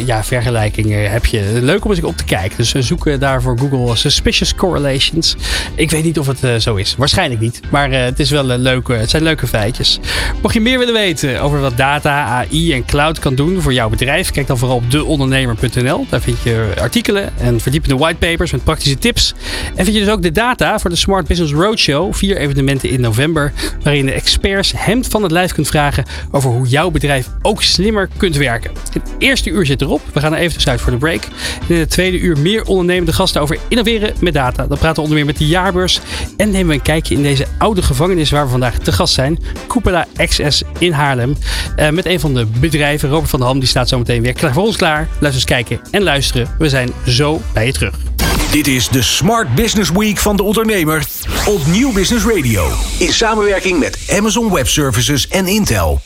ja, 0.05 0.23
vergelijkingen 0.23 1.11
heb 1.11 1.25
je 1.25 1.30
Leuk 1.61 1.85
om 1.85 1.91
eens 1.91 2.03
op 2.03 2.17
te 2.17 2.23
kijken. 2.23 2.57
Dus 2.57 2.71
we 2.71 2.81
zoeken 2.81 3.19
daarvoor 3.19 3.57
Google 3.57 3.95
Suspicious 3.95 4.55
Correlations. 4.55 5.35
Ik 5.75 5.91
weet 5.91 6.03
niet 6.03 6.19
of 6.19 6.27
het 6.27 6.63
zo 6.63 6.75
is. 6.75 6.95
Waarschijnlijk 6.95 7.41
niet. 7.41 7.59
Maar 7.69 7.91
het, 7.91 8.19
is 8.19 8.29
wel, 8.29 8.43
leuke, 8.43 8.93
het 8.93 9.09
zijn 9.09 9.23
leuke 9.23 9.47
feitjes. 9.47 9.99
Mocht 10.41 10.53
je 10.53 10.61
meer 10.61 10.79
willen 10.79 10.93
weten 10.93 11.41
over 11.41 11.59
wat 11.59 11.77
data, 11.77 12.25
AI 12.25 12.73
en 12.73 12.85
cloud 12.85 13.19
kan 13.19 13.35
doen 13.35 13.61
voor 13.61 13.73
jouw 13.73 13.89
bedrijf, 13.89 14.31
kijk 14.31 14.47
dan 14.47 14.57
vooral 14.57 14.77
op 14.77 14.91
deondernemer.nl. 14.91 16.05
Daar 16.09 16.21
vind 16.21 16.37
je 16.43 16.73
artikelen 16.79 17.37
en 17.37 17.59
verdiepende 17.59 17.97
whitepapers 17.97 18.51
met 18.51 18.63
praktische 18.63 18.97
tips. 18.97 19.33
En 19.75 19.83
vind 19.83 19.97
je 19.97 20.03
dus 20.03 20.13
ook 20.13 20.21
de 20.21 20.31
data 20.31 20.79
voor 20.79 20.89
de 20.89 20.95
Smart 20.95 21.27
Business 21.27 21.53
Roadshow. 21.53 22.13
Vier 22.13 22.37
evenementen 22.37 22.89
in 22.89 23.01
november, 23.01 23.53
waarin 23.83 24.05
de 24.05 24.11
experts 24.11 24.73
hem 24.75 25.05
van 25.05 25.23
het 25.23 25.31
lijf 25.31 25.53
kunt 25.53 25.67
vragen 25.67 26.05
over 26.31 26.49
hoe 26.49 26.67
jouw 26.67 26.89
bedrijf 26.89 27.27
ook 27.41 27.63
slimmer 27.63 28.09
kunt 28.17 28.35
werken. 28.35 28.71
Het 28.93 29.11
eerste 29.17 29.49
uur 29.49 29.65
zit 29.65 29.81
erop. 29.81 30.01
We 30.13 30.19
gaan 30.19 30.33
er 30.33 30.39
even 30.39 30.71
uit 30.71 30.81
voor 30.81 30.91
de 30.91 30.97
break. 30.97 31.20
In 31.67 31.75
het 31.75 31.89
tweede 31.89 32.19
uur 32.19 32.37
meer 32.37 32.65
ondernemende 32.65 33.13
gasten 33.13 33.41
over 33.41 33.57
innoveren 33.67 34.13
met 34.19 34.33
data. 34.33 34.67
Dan 34.67 34.77
praten 34.77 34.95
we 34.95 35.01
onder 35.01 35.15
meer 35.15 35.25
met 35.25 35.37
de 35.37 35.47
jaarbeurs. 35.47 35.99
En 36.37 36.51
nemen 36.51 36.67
we 36.67 36.73
een 36.73 36.81
kijkje 36.81 37.15
in 37.15 37.23
deze 37.23 37.45
oude 37.57 37.81
gevangenis 37.81 38.31
waar 38.31 38.43
we 38.43 38.51
vandaag 38.51 38.77
te 38.77 38.91
gast 38.91 39.13
zijn. 39.13 39.39
Cupola 39.67 40.07
XS 40.25 40.63
in 40.77 40.91
Haarlem. 40.91 41.37
Uh, 41.77 41.89
met 41.89 42.05
een 42.05 42.19
van 42.19 42.33
de 42.33 42.45
bedrijven, 42.45 43.09
Robert 43.09 43.29
van 43.29 43.39
der 43.39 43.47
Ham, 43.47 43.59
die 43.59 43.67
staat 43.67 43.89
zo 43.89 43.97
meteen 43.97 44.21
weer 44.21 44.33
klaar 44.33 44.53
voor 44.53 44.65
ons 44.65 44.77
klaar. 44.77 45.07
Luister 45.19 45.33
eens 45.33 45.43
kijken 45.43 45.81
en 45.91 46.03
luisteren. 46.03 46.55
We 46.57 46.69
zijn 46.69 46.89
zo 47.05 47.41
bij 47.53 47.65
je 47.65 47.73
terug. 47.73 47.95
Dit 48.51 48.67
is 48.67 48.89
de 48.89 49.01
Smart 49.01 49.55
Business 49.55 49.89
Week 49.89 50.17
van 50.17 50.35
de 50.35 50.43
ondernemer 50.43 51.05
op 51.47 51.65
Nieuw 51.65 51.91
Business 51.91 52.25
Radio. 52.25 52.67
In 52.97 53.13
samenwerking 53.13 53.79
met 53.79 53.97
Amazon 54.17 54.53
Web 54.53 54.67
Services 54.67 55.27
en 55.27 55.47
Intel. 55.47 56.01